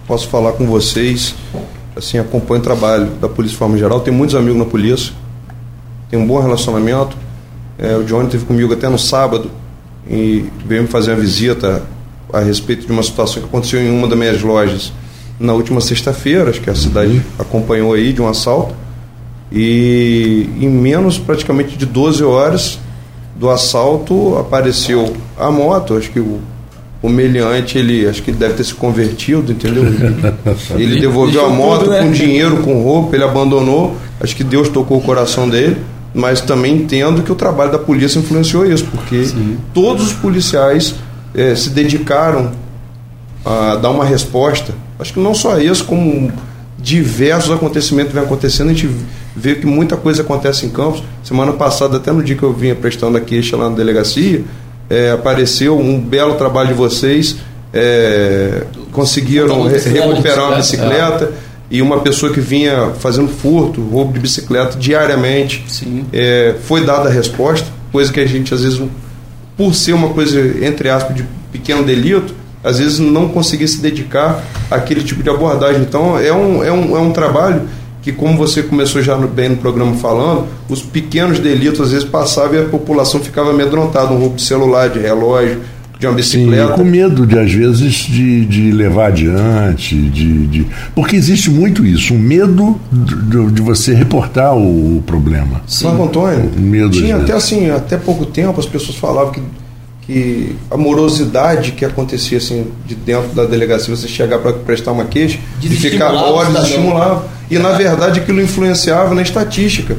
posso 0.07 0.29
falar 0.29 0.53
com 0.53 0.67
vocês, 0.67 1.35
assim, 1.97 2.19
acompanho 2.19 2.61
o 2.61 2.65
trabalho 2.65 3.07
da 3.21 3.29
polícia 3.29 3.55
de 3.55 3.59
forma 3.59 3.77
geral, 3.77 4.01
tenho 4.01 4.17
muitos 4.17 4.37
amigos 4.37 4.59
na 4.59 4.65
polícia, 4.65 5.13
tenho 6.09 6.23
um 6.23 6.27
bom 6.27 6.41
relacionamento, 6.41 7.17
é, 7.79 7.97
o 7.97 8.05
Johnny 8.05 8.27
esteve 8.27 8.45
comigo 8.45 8.73
até 8.73 8.89
no 8.89 8.99
sábado 8.99 9.51
e 10.09 10.45
veio 10.67 10.83
me 10.83 10.89
fazer 10.89 11.13
uma 11.13 11.21
visita 11.21 11.83
a 12.33 12.41
respeito 12.41 12.87
de 12.87 12.93
uma 12.93 13.03
situação 13.03 13.43
que 13.43 13.49
aconteceu 13.49 13.81
em 13.81 13.91
uma 13.91 14.09
das 14.09 14.19
minhas 14.19 14.43
lojas 14.43 14.93
na 15.39 15.53
última 15.53 15.81
sexta-feira, 15.81 16.51
acho 16.51 16.61
que 16.61 16.71
a 16.71 16.75
cidade 16.75 17.13
uhum. 17.13 17.23
acompanhou 17.39 17.93
aí 17.93 18.13
de 18.13 18.23
um 18.23 18.29
assalto. 18.29 18.75
E 19.51 20.49
em 20.61 20.69
menos 20.69 21.19
praticamente 21.19 21.77
de 21.77 21.85
12 21.85 22.25
horas 22.25 22.79
do 23.37 23.51
assalto 23.51 24.37
apareceu 24.39 25.15
a 25.39 25.51
moto, 25.51 25.97
acho 25.97 26.11
que 26.11 26.21
o, 26.21 26.41
o 27.03 27.09
meliante 27.09 27.77
ele 27.77 28.07
acho 28.07 28.23
que 28.23 28.33
deve 28.33 28.55
ter 28.55 28.65
se 28.65 28.73
convertido, 28.73 29.53
entendeu? 29.53 29.85
Ele, 29.85 30.33
ele 30.83 31.01
devolveu 31.01 31.45
a 31.45 31.49
moto 31.51 31.81
tudo, 31.81 31.91
né? 31.91 32.03
com 32.03 32.13
dinheiro, 32.13 32.63
com 32.63 32.83
roupa, 32.83 33.15
ele 33.17 33.25
abandonou, 33.25 33.97
acho 34.21 34.35
que 34.35 34.45
Deus 34.45 34.69
tocou 34.69 34.99
o 34.99 35.03
coração 35.03 35.49
dele 35.49 35.77
mas 36.15 36.41
também 36.41 36.77
entendo 36.77 37.23
que 37.23 37.33
o 37.33 37.35
trabalho 37.35 37.73
da 37.73 37.79
polícia 37.79 38.19
influenciou 38.19 38.67
isso, 38.67 38.87
porque 38.91 39.25
Sim. 39.25 39.57
todos 39.73 40.09
os 40.09 40.13
policiais 40.13 40.95
é, 41.35 41.55
se 41.55 41.71
dedicaram 41.71 42.53
a 43.45 43.77
dar 43.77 43.91
uma 43.91 44.05
resposta. 44.05 44.75
Acho 44.99 45.15
que 45.15 45.21
não 45.21 45.35
só 45.35 45.59
isso, 45.59 45.85
como 45.85 46.31
diversos 46.79 47.51
acontecimentos 47.51 48.13
vêm 48.13 48.23
acontecendo, 48.23 48.71
a 48.71 48.73
gente 48.73 48.91
vê 49.35 49.55
que 49.55 49.67
muita 49.67 49.97
coisa 49.97 50.23
acontece 50.23 50.67
em 50.67 50.71
Campos. 50.71 51.03
Semana 51.23 51.53
passada, 51.53 51.97
até 51.97 52.13
no 52.13 52.23
dia 52.23 52.37
que 52.37 52.43
eu 52.43 52.53
vinha 52.53 52.75
prestando 52.75 53.17
a 53.17 53.21
queixa 53.21 53.57
lá 53.57 53.71
na 53.71 53.77
delegacia, 53.77 54.45
é, 54.91 55.11
apareceu 55.13 55.79
um 55.79 55.99
belo 55.99 56.35
trabalho 56.35 56.69
de 56.69 56.75
vocês, 56.75 57.37
é, 57.73 58.65
conseguiram 58.93 59.63
re 59.63 59.79
recuperar 59.79 60.49
uma 60.49 60.57
bicicleta. 60.57 61.33
E 61.73 61.81
uma 61.81 62.01
pessoa 62.01 62.31
que 62.31 62.39
vinha 62.39 62.93
fazendo 62.99 63.29
furto, 63.29 63.81
roubo 63.81 64.13
de 64.13 64.21
bicicleta 64.21 64.79
diariamente, 64.79 65.65
é, 66.13 66.55
foi 66.65 66.85
dada 66.85 67.09
a 67.09 67.11
resposta, 67.11 67.67
coisa 67.91 68.13
que 68.13 68.21
a 68.21 68.27
gente 68.27 68.53
às 68.53 68.63
vezes, 68.63 68.79
por 69.57 69.75
ser 69.75 69.95
uma 69.95 70.11
coisa, 70.11 70.39
entre 70.63 70.91
aspas, 70.91 71.17
de 71.17 71.25
pequeno 71.51 71.83
delito, 71.83 72.35
às 72.63 72.79
vezes 72.79 72.99
não 72.99 73.27
conseguia 73.31 73.67
se 73.67 73.81
dedicar 73.81 74.45
àquele 74.71 75.03
tipo 75.03 75.23
de 75.23 75.31
abordagem. 75.31 75.81
Então 75.81 76.19
é 76.19 76.31
um, 76.31 76.63
é 76.63 76.71
um, 76.71 76.95
é 76.95 77.01
um 77.01 77.11
trabalho 77.11 77.63
que, 78.03 78.13
como 78.13 78.37
você 78.37 78.63
começou 78.63 79.01
já 79.01 79.17
no, 79.17 79.27
bem 79.27 79.49
no 79.49 79.57
programa 79.57 79.97
falando, 79.97 80.49
os 80.69 80.83
pequenos 80.83 81.39
delitos 81.39 81.81
às 81.81 81.91
vezes 81.93 82.07
passavam 82.07 82.55
e 82.57 82.59
a 82.59 82.69
população 82.69 83.19
ficava 83.19 83.49
amedrontada, 83.49 84.13
um 84.13 84.19
roubo 84.19 84.37
de 84.37 84.43
celular, 84.43 84.91
de 84.91 84.99
relógio, 84.99 85.63
de 86.03 86.07
uma 86.09 86.15
bicicleta. 86.15 86.73
Sim, 86.73 86.75
com 86.75 86.85
medo 86.85 87.25
de, 87.25 87.39
às 87.39 87.53
vezes, 87.53 87.95
de, 87.95 88.45
de 88.45 88.73
levar 88.73 89.07
adiante, 89.07 89.95
de, 89.95 90.47
de, 90.49 90.67
Porque 90.95 91.15
existe 91.15 91.49
muito 91.49 91.87
isso, 91.87 92.13
um 92.13 92.19
medo 92.19 92.81
de, 92.91 93.51
de 93.53 93.63
você 93.63 93.95
reportar 93.95 94.55
o, 94.55 94.99
o 94.99 95.03
problema. 95.03 95.63
Sim. 95.67 95.87
Marco 95.87 96.05
Antônio, 96.05 96.51
um 96.59 96.61
medo 96.61 96.91
tinha 96.91 97.17
até 97.17 97.33
assim, 97.33 97.71
até 97.71 97.97
pouco 97.97 98.27
tempo 98.27 98.59
as 98.59 98.67
pessoas 98.67 98.97
falavam 98.97 99.33
que 99.33 99.43
que 100.05 100.57
a 100.69 100.77
morosidade 100.77 101.71
que 101.71 101.85
acontecia 101.85 102.39
assim 102.39 102.67
de 102.85 102.97
dentro 102.97 103.29
da 103.37 103.45
delegacia, 103.45 103.95
você 103.95 104.09
chegar 104.09 104.41
para 104.41 104.53
prestar 104.53 104.91
uma 104.91 105.05
queixa 105.05 105.39
e 105.63 105.69
ficar 105.69 106.11
horas 106.13 106.65
estimulava. 106.65 107.25
E 107.49 107.57
na 107.57 107.71
verdade 107.71 108.19
aquilo 108.19 108.43
influenciava 108.43 109.15
na 109.15 109.23
estatística 109.23 109.97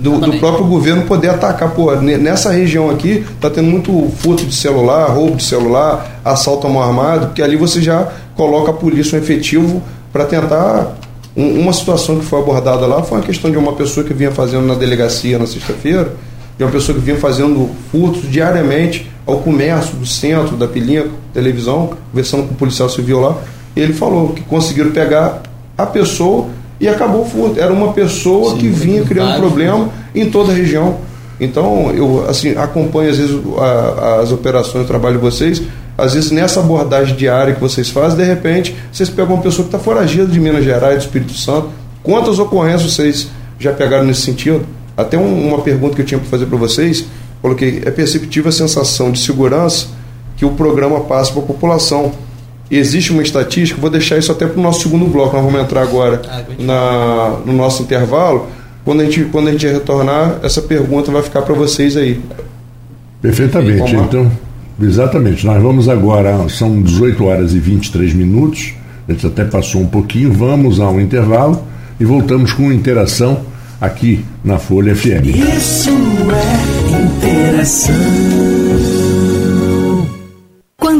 do, 0.00 0.18
do, 0.18 0.38
próprio 0.38 0.64
governo 0.64 1.02
poder 1.02 1.28
atacar. 1.28 1.70
Pô, 1.72 1.94
nessa 1.94 2.50
região 2.50 2.90
aqui 2.90 3.24
está 3.34 3.50
tendo 3.50 3.68
muito 3.68 4.10
furto 4.16 4.44
de 4.46 4.54
celular, 4.54 5.06
roubo 5.10 5.36
de 5.36 5.42
celular, 5.42 6.20
assalto 6.24 6.66
a 6.66 6.70
mão 6.70 6.82
armado, 6.82 7.26
porque 7.26 7.42
ali 7.42 7.56
você 7.56 7.82
já 7.82 8.08
coloca 8.34 8.70
a 8.70 8.74
polícia 8.74 9.18
um 9.18 9.22
efetivo 9.22 9.82
para 10.12 10.24
tentar. 10.24 10.96
Um, 11.36 11.60
uma 11.60 11.72
situação 11.72 12.18
que 12.18 12.24
foi 12.24 12.40
abordada 12.40 12.86
lá 12.86 13.02
foi 13.02 13.18
uma 13.18 13.24
questão 13.24 13.50
de 13.50 13.56
uma 13.56 13.72
pessoa 13.74 14.04
que 14.04 14.12
vinha 14.12 14.32
fazendo 14.32 14.66
na 14.66 14.74
delegacia 14.74 15.38
na 15.38 15.46
sexta-feira, 15.46 16.12
de 16.56 16.64
uma 16.64 16.72
pessoa 16.72 16.96
que 16.98 17.04
vinha 17.04 17.18
fazendo 17.18 17.70
furtos 17.92 18.28
diariamente 18.28 19.10
ao 19.26 19.38
comércio 19.38 19.94
do 19.96 20.06
centro, 20.06 20.56
da 20.56 20.66
Pilinha, 20.66 21.06
televisão, 21.32 21.90
conversando 22.10 22.48
com 22.48 22.54
o 22.54 22.56
policial 22.56 22.88
civil 22.88 23.20
lá, 23.20 23.36
ele 23.76 23.92
falou 23.92 24.30
que 24.30 24.42
conseguiram 24.42 24.90
pegar 24.90 25.42
a 25.78 25.86
pessoa 25.86 26.48
e 26.80 26.88
acabou 26.88 27.22
o 27.22 27.24
furto. 27.24 27.60
Era 27.60 27.72
uma 27.72 27.92
pessoa 27.92 28.52
Sim, 28.52 28.58
que 28.58 28.68
vinha 28.68 29.04
criando 29.04 29.36
problema 29.38 29.90
em 30.14 30.30
toda 30.30 30.50
a 30.52 30.54
região. 30.54 30.98
Então, 31.38 31.90
eu 31.94 32.26
assim, 32.28 32.50
acompanho 32.56 33.10
às 33.10 33.18
vezes 33.18 33.38
a, 33.58 34.20
as 34.22 34.32
operações, 34.32 34.84
o 34.84 34.88
trabalho 34.88 35.16
de 35.16 35.22
vocês, 35.22 35.62
às 35.96 36.14
vezes 36.14 36.30
nessa 36.30 36.60
abordagem 36.60 37.14
diária 37.14 37.54
que 37.54 37.60
vocês 37.60 37.90
fazem, 37.90 38.18
de 38.18 38.24
repente, 38.24 38.74
vocês 38.90 39.08
pegam 39.08 39.34
uma 39.34 39.42
pessoa 39.42 39.66
que 39.66 39.74
está 39.74 39.78
foragida 39.78 40.26
de 40.26 40.40
Minas 40.40 40.64
Gerais, 40.64 40.96
do 40.96 41.00
Espírito 41.00 41.34
Santo. 41.34 41.68
Quantas 42.02 42.38
ocorrências 42.38 42.92
vocês 42.92 43.28
já 43.58 43.72
pegaram 43.72 44.04
nesse 44.04 44.22
sentido? 44.22 44.64
Até 44.96 45.18
um, 45.18 45.48
uma 45.48 45.60
pergunta 45.60 45.94
que 45.94 46.02
eu 46.02 46.06
tinha 46.06 46.18
para 46.18 46.28
fazer 46.28 46.46
para 46.46 46.58
vocês 46.58 47.06
coloquei, 47.40 47.82
é 47.84 47.90
perceptível 47.90 48.48
a 48.48 48.52
sensação 48.52 49.10
de 49.10 49.18
segurança 49.18 49.86
que 50.36 50.44
o 50.44 50.50
programa 50.50 51.00
passa 51.00 51.32
para 51.32 51.42
a 51.42 51.46
população. 51.46 52.12
Existe 52.70 53.10
uma 53.12 53.22
estatística, 53.22 53.80
vou 53.80 53.90
deixar 53.90 54.16
isso 54.16 54.30
até 54.30 54.46
para 54.46 54.58
o 54.58 54.62
nosso 54.62 54.82
segundo 54.82 55.06
bloco, 55.06 55.34
nós 55.34 55.44
vamos 55.44 55.60
entrar 55.60 55.82
agora 55.82 56.22
ah, 56.28 56.42
na, 56.58 57.38
no 57.44 57.52
nosso 57.52 57.82
intervalo. 57.82 58.46
Quando 58.84 59.00
a, 59.00 59.04
gente, 59.04 59.24
quando 59.24 59.48
a 59.48 59.52
gente 59.52 59.66
retornar, 59.66 60.38
essa 60.42 60.62
pergunta 60.62 61.10
vai 61.10 61.22
ficar 61.22 61.42
para 61.42 61.54
vocês 61.54 61.96
aí. 61.96 62.20
Perfeitamente. 63.20 63.94
Então, 63.94 64.30
exatamente. 64.80 65.44
Nós 65.44 65.60
vamos 65.60 65.88
agora, 65.88 66.48
são 66.48 66.80
18 66.80 67.24
horas 67.24 67.54
e 67.54 67.58
23 67.58 68.14
minutos, 68.14 68.72
a 69.08 69.12
gente 69.12 69.26
até 69.26 69.44
passou 69.44 69.80
um 69.80 69.86
pouquinho, 69.86 70.32
vamos 70.32 70.78
ao 70.78 71.00
intervalo 71.00 71.62
e 71.98 72.04
voltamos 72.04 72.52
com 72.52 72.72
interação 72.72 73.40
aqui 73.80 74.24
na 74.44 74.58
Folha 74.58 74.94
FM. 74.94 75.26
Isso 75.56 75.90
é 75.90 77.02
interação. 77.02 78.29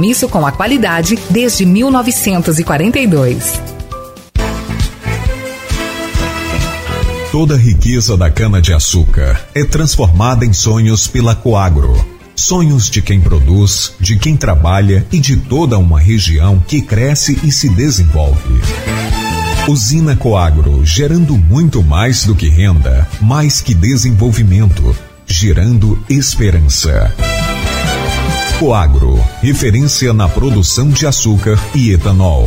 compromisso 0.00 0.28
com 0.30 0.46
a 0.46 0.52
qualidade 0.52 1.18
desde 1.28 1.66
1942. 1.66 3.60
Toda 7.30 7.54
a 7.54 7.58
riqueza 7.58 8.16
da 8.16 8.30
cana-de-açúcar 8.30 9.38
é 9.54 9.62
transformada 9.62 10.46
em 10.46 10.54
sonhos 10.54 11.06
pela 11.06 11.34
Coagro. 11.34 11.92
Sonhos 12.34 12.88
de 12.88 13.02
quem 13.02 13.20
produz, 13.20 13.92
de 14.00 14.16
quem 14.16 14.36
trabalha 14.36 15.06
e 15.12 15.18
de 15.18 15.36
toda 15.36 15.76
uma 15.76 16.00
região 16.00 16.58
que 16.66 16.80
cresce 16.80 17.38
e 17.44 17.52
se 17.52 17.68
desenvolve. 17.68 18.58
Usina 19.68 20.16
Coagro, 20.16 20.82
gerando 20.82 21.36
muito 21.36 21.82
mais 21.82 22.24
do 22.24 22.34
que 22.34 22.48
renda, 22.48 23.06
mais 23.20 23.60
que 23.60 23.74
desenvolvimento, 23.74 24.96
gerando 25.26 26.02
esperança. 26.08 27.14
Coagro, 28.60 29.18
referência 29.40 30.12
na 30.12 30.28
produção 30.28 30.90
de 30.90 31.06
açúcar 31.06 31.58
e 31.74 31.92
etanol. 31.92 32.46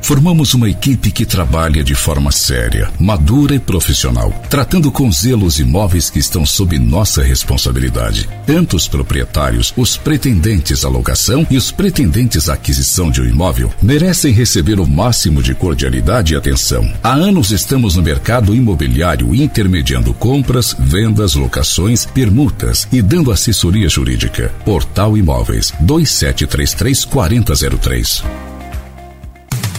Formamos 0.00 0.54
uma 0.54 0.70
equipe 0.70 1.10
que 1.10 1.26
trabalha 1.26 1.84
de 1.84 1.94
forma 1.94 2.32
séria, 2.32 2.90
madura 2.98 3.54
e 3.54 3.58
profissional, 3.58 4.32
tratando 4.48 4.90
com 4.90 5.10
zelo 5.12 5.44
os 5.44 5.58
imóveis 5.58 6.08
que 6.08 6.18
estão 6.18 6.46
sob 6.46 6.78
nossa 6.78 7.22
responsabilidade. 7.22 8.28
Tanto 8.46 8.76
os 8.76 8.88
proprietários, 8.88 9.72
os 9.76 9.96
pretendentes 9.96 10.84
à 10.84 10.88
locação 10.88 11.46
e 11.50 11.56
os 11.56 11.70
pretendentes 11.70 12.48
à 12.48 12.54
aquisição 12.54 13.10
de 13.10 13.20
um 13.20 13.26
imóvel 13.26 13.70
merecem 13.82 14.32
receber 14.32 14.80
o 14.80 14.86
máximo 14.86 15.42
de 15.42 15.54
cordialidade 15.54 16.34
e 16.34 16.36
atenção. 16.36 16.90
Há 17.02 17.12
anos 17.12 17.50
estamos 17.50 17.96
no 17.96 18.02
mercado 18.02 18.54
imobiliário 18.54 19.34
intermediando 19.34 20.14
compras, 20.14 20.74
vendas, 20.78 21.34
locações, 21.34 22.06
permutas 22.06 22.88
e 22.90 23.02
dando 23.02 23.30
assessoria 23.30 23.88
jurídica. 23.88 24.52
Portal 24.64 25.16
Imóveis 25.16 25.72
2733 25.80 27.04
4003. 27.04 28.57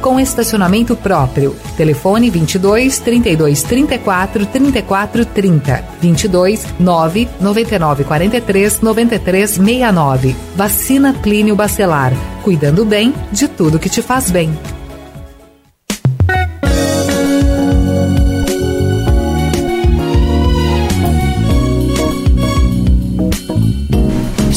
com 0.00 0.18
estacionamento 0.18 0.96
próprio. 0.96 1.56
Telefone 1.76 2.30
22 2.30 2.98
32 2.98 3.62
34 3.62 4.46
34 4.46 5.24
30 5.24 5.84
22 6.00 6.66
9 6.78 7.28
99 7.40 8.04
43 8.04 8.80
93 8.80 9.50
69. 9.50 10.36
Vacina 10.54 11.12
Clínio 11.14 11.56
Bacelar, 11.56 12.12
cuidando 12.42 12.84
bem 12.84 13.14
de 13.32 13.48
tudo 13.48 13.78
que 13.78 13.88
te 13.88 14.02
faz 14.02 14.30
bem. 14.30 14.52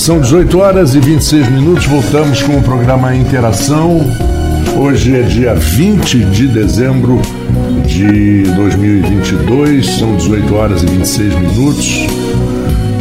São 0.01 0.19
18 0.19 0.57
horas 0.57 0.95
e 0.95 0.99
26 0.99 1.47
minutos. 1.51 1.85
Voltamos 1.85 2.41
com 2.41 2.57
o 2.57 2.63
programa 2.63 3.15
Interação 3.15 3.99
Hoje 4.75 5.15
é 5.15 5.21
dia 5.21 5.53
20 5.53 6.19
de 6.25 6.47
dezembro 6.47 7.21
de 7.85 8.43
2022, 8.55 9.85
são 9.97 10.15
18 10.15 10.55
horas 10.55 10.83
e 10.83 10.85
26 10.85 11.35
minutos. 11.35 12.07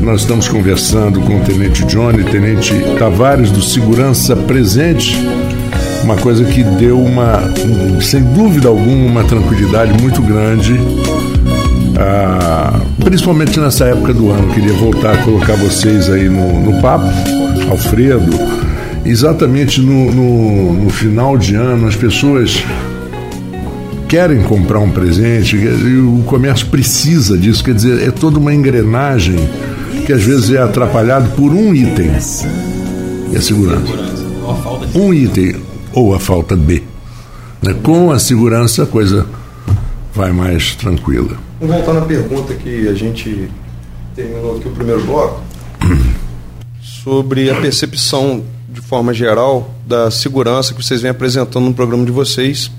Nós 0.02 0.22
estamos 0.22 0.48
conversando 0.48 1.20
com 1.20 1.38
o 1.38 1.40
Tenente 1.40 1.84
Johnny, 1.84 2.24
Tenente 2.24 2.74
Tavares 2.98 3.50
do 3.50 3.62
Segurança 3.62 4.34
Presente, 4.34 5.16
uma 6.02 6.16
coisa 6.16 6.44
que 6.44 6.64
deu 6.64 7.00
uma, 7.00 7.40
sem 8.00 8.22
dúvida 8.22 8.68
alguma, 8.68 9.06
uma 9.06 9.24
tranquilidade 9.24 9.92
muito 10.02 10.20
grande, 10.22 10.78
ah, 11.98 12.80
principalmente 13.04 13.60
nessa 13.60 13.84
época 13.86 14.12
do 14.12 14.30
ano. 14.30 14.52
Queria 14.52 14.72
voltar 14.72 15.14
a 15.14 15.18
colocar 15.18 15.54
vocês 15.54 16.10
aí 16.10 16.28
no, 16.28 16.60
no 16.60 16.80
papo, 16.80 17.06
Alfredo, 17.70 18.59
exatamente 19.04 19.80
no, 19.80 20.12
no, 20.12 20.84
no 20.84 20.90
final 20.90 21.36
de 21.36 21.54
ano, 21.54 21.86
as 21.86 21.96
pessoas 21.96 22.62
querem 24.08 24.42
comprar 24.42 24.80
um 24.80 24.90
presente 24.90 25.56
e 25.56 25.98
o 25.98 26.22
comércio 26.26 26.66
precisa 26.66 27.38
disso, 27.38 27.62
quer 27.62 27.74
dizer, 27.74 28.02
é 28.02 28.10
toda 28.10 28.38
uma 28.38 28.52
engrenagem 28.52 29.36
que 30.04 30.12
às 30.12 30.22
vezes 30.22 30.50
é 30.50 30.58
atrapalhado 30.58 31.30
por 31.36 31.52
um 31.52 31.72
item. 31.74 32.10
E 33.30 33.36
a 33.36 33.40
segurança. 33.40 33.92
Um 34.94 35.14
item 35.14 35.54
ou 35.92 36.14
a 36.14 36.18
falta 36.18 36.56
de. 36.56 36.82
Né? 37.62 37.74
Com 37.82 38.10
a 38.10 38.18
segurança 38.18 38.82
a 38.82 38.86
coisa 38.86 39.26
vai 40.12 40.32
mais 40.32 40.74
tranquila. 40.74 41.36
Vamos 41.60 41.76
voltar 41.76 41.92
na 41.92 42.00
pergunta 42.00 42.54
que 42.54 42.88
a 42.88 42.94
gente 42.94 43.48
terminou 44.16 44.56
aqui 44.56 44.66
o 44.66 44.72
primeiro 44.72 45.04
bloco 45.04 45.40
sobre 46.80 47.50
a 47.50 47.54
percepção 47.54 48.42
de 48.72 48.80
forma 48.80 49.12
geral, 49.12 49.74
da 49.86 50.10
segurança 50.10 50.72
que 50.72 50.82
vocês 50.82 51.02
vêm 51.02 51.10
apresentando 51.10 51.64
no 51.64 51.74
programa 51.74 52.04
de 52.04 52.12
vocês 52.12 52.70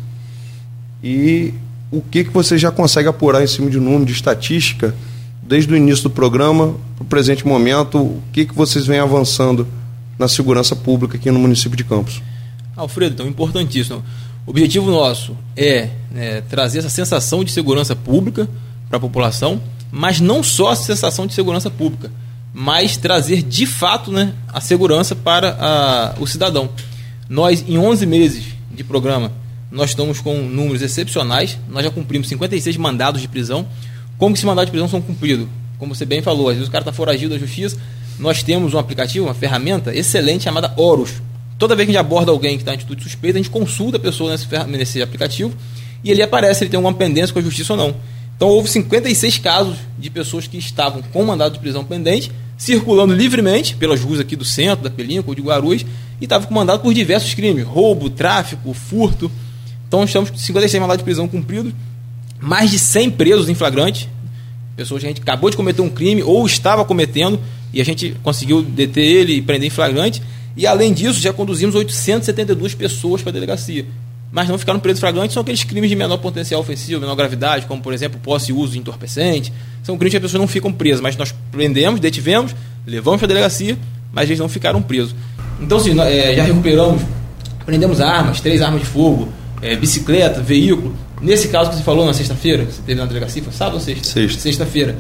e 1.04 1.54
o 1.91 2.01
que, 2.01 2.23
que 2.23 2.30
vocês 2.30 2.62
já 2.62 2.71
conseguem 2.71 3.10
apurar 3.10 3.43
em 3.43 3.47
cima 3.47 3.69
de 3.69 3.80
número, 3.80 4.06
de 4.06 4.13
estatística, 4.13 4.95
desde 5.41 5.73
o 5.73 5.75
início 5.75 6.04
do 6.04 6.10
programa 6.10 6.75
para 6.95 7.04
o 7.04 7.06
presente 7.06 7.45
momento, 7.45 7.97
o 7.97 8.23
que, 8.32 8.45
que 8.45 8.56
vocês 8.56 8.86
vêm 8.88 8.99
avançando 8.99 9.67
na 10.17 10.27
segurança 10.27 10.75
pública 10.75 11.17
aqui 11.17 11.30
no 11.30 11.39
município 11.39 11.75
de 11.75 11.84
Campos? 11.84 12.21
Alfredo, 12.75 13.15
então, 13.15 13.27
importantíssimo. 13.27 14.04
O 14.45 14.51
objetivo 14.51 14.89
nosso 14.89 15.36
é 15.58 15.89
né, 16.12 16.41
trazer 16.41 16.80
essa 16.80 16.89
sensação 16.89 17.43
de 17.43 17.51
segurança 17.51 17.95
pública 17.95 18.47
para 18.88 18.97
a 18.97 18.99
população, 18.99 19.62
mas 19.91 20.21
não 20.21 20.41
só 20.41 20.69
a 20.69 20.75
sensação 20.75 21.27
de 21.27 21.34
segurança 21.34 21.69
pública, 21.69 22.10
mas 22.53 22.97
trazer 22.97 23.41
de 23.41 23.65
fato 23.65 24.11
né, 24.11 24.33
a 24.47 24.59
segurança 24.59 25.15
para 25.15 25.57
a, 25.59 26.15
o 26.19 26.27
cidadão. 26.27 26.69
Nós, 27.29 27.63
em 27.67 27.77
11 27.77 28.05
meses 28.05 28.45
de 28.71 28.83
programa, 28.83 29.31
nós 29.71 29.91
estamos 29.91 30.19
com 30.19 30.37
números 30.41 30.81
excepcionais, 30.81 31.57
nós 31.69 31.83
já 31.83 31.89
cumprimos 31.89 32.27
56 32.27 32.75
mandados 32.77 33.21
de 33.21 33.27
prisão. 33.27 33.65
Como 34.17 34.33
que 34.33 34.39
esses 34.39 34.45
mandados 34.45 34.67
de 34.67 34.71
prisão 34.71 34.89
são 34.89 35.01
cumpridos? 35.01 35.47
Como 35.79 35.95
você 35.95 36.05
bem 36.05 36.21
falou, 36.21 36.49
às 36.49 36.55
vezes 36.55 36.67
o 36.67 36.71
cara 36.71 36.81
está 36.81 36.91
foragido 36.91 37.33
da 37.33 37.39
justiça, 37.39 37.77
nós 38.19 38.43
temos 38.43 38.73
um 38.73 38.77
aplicativo, 38.77 39.25
uma 39.25 39.33
ferramenta 39.33 39.95
excelente 39.95 40.43
chamada 40.43 40.73
Horus. 40.75 41.21
Toda 41.57 41.75
vez 41.75 41.87
que 41.87 41.91
a 41.91 41.93
gente 41.93 42.05
aborda 42.05 42.31
alguém 42.31 42.57
que 42.57 42.63
está 42.63 42.71
em 42.71 42.75
atitude 42.75 43.01
suspeita, 43.01 43.39
a 43.39 43.41
gente 43.41 43.49
consulta 43.49 43.97
a 43.97 43.99
pessoa 43.99 44.31
nesse, 44.31 44.47
nesse 44.67 45.01
aplicativo 45.01 45.55
e 46.03 46.11
ele 46.11 46.21
aparece 46.21 46.63
ele 46.63 46.69
tem 46.69 46.77
alguma 46.77 46.93
pendência 46.93 47.31
com 47.31 47.39
a 47.39 47.41
justiça 47.41 47.73
ou 47.73 47.77
não. 47.77 47.95
Então 48.41 48.49
houve 48.49 48.67
56 48.67 49.38
casos 49.38 49.77
de 49.99 50.10
pessoas 50.10 50.47
que 50.47 50.58
estavam 50.58 51.04
com 51.13 51.23
mandado 51.23 51.54
de 51.54 51.60
prisão 51.60 51.84
pendente, 51.86 52.32
circulando 52.58 53.13
livremente 53.13 53.75
pelas 53.75 54.01
ruas 54.01 54.19
aqui 54.19 54.36
do 54.36 54.43
centro, 54.43 54.84
da 54.84 54.89
Pelíncula, 54.89 55.36
de 55.36 55.43
Guarulhos, 55.43 55.86
e 56.19 56.23
estavam 56.23 56.47
com 56.47 56.56
mandado 56.56 56.82
por 56.82 56.91
diversos 56.91 57.36
crimes: 57.36 57.63
roubo, 57.63 58.10
tráfico, 58.10 58.73
furto. 58.73 59.32
Então 59.88 60.04
estamos 60.04 60.32
com 60.32 60.38
56 60.38 60.82
mandados 60.82 61.01
de 61.01 61.04
prisão 61.04 61.27
cumpridos, 61.27 61.71
mais 62.39 62.71
de 62.71 62.80
100 62.80 63.12
presos 63.12 63.47
em 63.47 63.54
flagrante, 63.54 64.10
pessoas 64.75 65.01
que 65.01 65.06
a 65.06 65.10
gente 65.10 65.21
acabou 65.21 65.51
de 65.51 65.56
cometer 65.56 65.84
um 65.84 65.89
crime 65.89 66.23
ou 66.23 66.43
estava 66.47 66.84
cometendo 66.84 67.39
e 67.71 67.80
a 67.80 67.86
gente 67.86 68.17
conseguiu 68.23 68.63
deter 68.63 69.04
ele 69.04 69.34
e 69.34 69.41
prender 69.43 69.67
em 69.67 69.69
flagrante. 69.69 70.19
E 70.58 70.65
além 70.65 70.93
disso, 70.93 71.21
já 71.21 71.32
conduzimos 71.32 71.75
872 71.75 72.73
pessoas 72.73 73.21
para 73.21 73.30
a 73.30 73.34
delegacia 73.34 73.86
mas 74.32 74.48
não 74.48 74.58
ficaram 74.58 74.80
presos 74.80 75.00
flagrantes, 75.00 75.34
são 75.34 75.41
aqueles 75.41 75.63
crimes 75.63 75.89
de 75.89 75.96
menor 75.96 76.17
potencial 76.17 76.62
ofensivo, 76.62 77.02
menor 77.02 77.15
gravidade, 77.15 77.65
como 77.65 77.82
por 77.82 77.94
exemplo 77.94 78.20
posse 78.24 78.52
e 78.52 78.54
uso 78.54 78.74
de 78.74 78.80
entorpecente. 78.80 79.52
São 79.84 79.98
crimes 79.98 80.12
que 80.12 80.17
as 80.17 80.24
pessoas 80.24 80.39
não 80.39 80.48
ficam 80.48 80.72
presas, 80.72 81.02
mas 81.02 81.17
nós 81.17 81.34
prendemos, 81.52 82.00
detivemos, 82.00 82.56
levamos 82.88 83.20
para 83.20 83.26
a 83.26 83.28
delegacia, 83.28 83.78
mas 84.13 84.30
eles 84.30 84.39
não 84.39 84.48
ficaram 84.48 84.82
presos. 84.82 85.13
Então, 85.60 85.80
sim, 85.80 86.00
é, 86.00 86.36
já 86.36 86.44
recuperamos, 86.44 87.02
prendemos 87.65 88.00
armas, 88.00 88.39
três 88.39 88.62
armas 88.62 88.82
de 88.82 88.88
fogo, 88.88 89.28
é, 89.62 89.76
bicicleta, 89.76 90.41
veículo. 90.41 90.96
Nesse 91.22 91.50
caso 91.50 91.70
que 91.70 91.76
você 91.76 91.84
falou 91.84 92.06
na 92.06 92.13
sexta-feira, 92.13 92.65
que 92.65 92.74
você 92.74 92.82
teve 92.82 93.00
na 93.00 93.06
delegacia, 93.06 93.44
foi 93.44 93.54
sábado 93.54 93.76
ou 93.76 93.80
sexta? 93.80 94.08
Sexta. 94.08 94.41
Sexta-feira. 94.41 94.98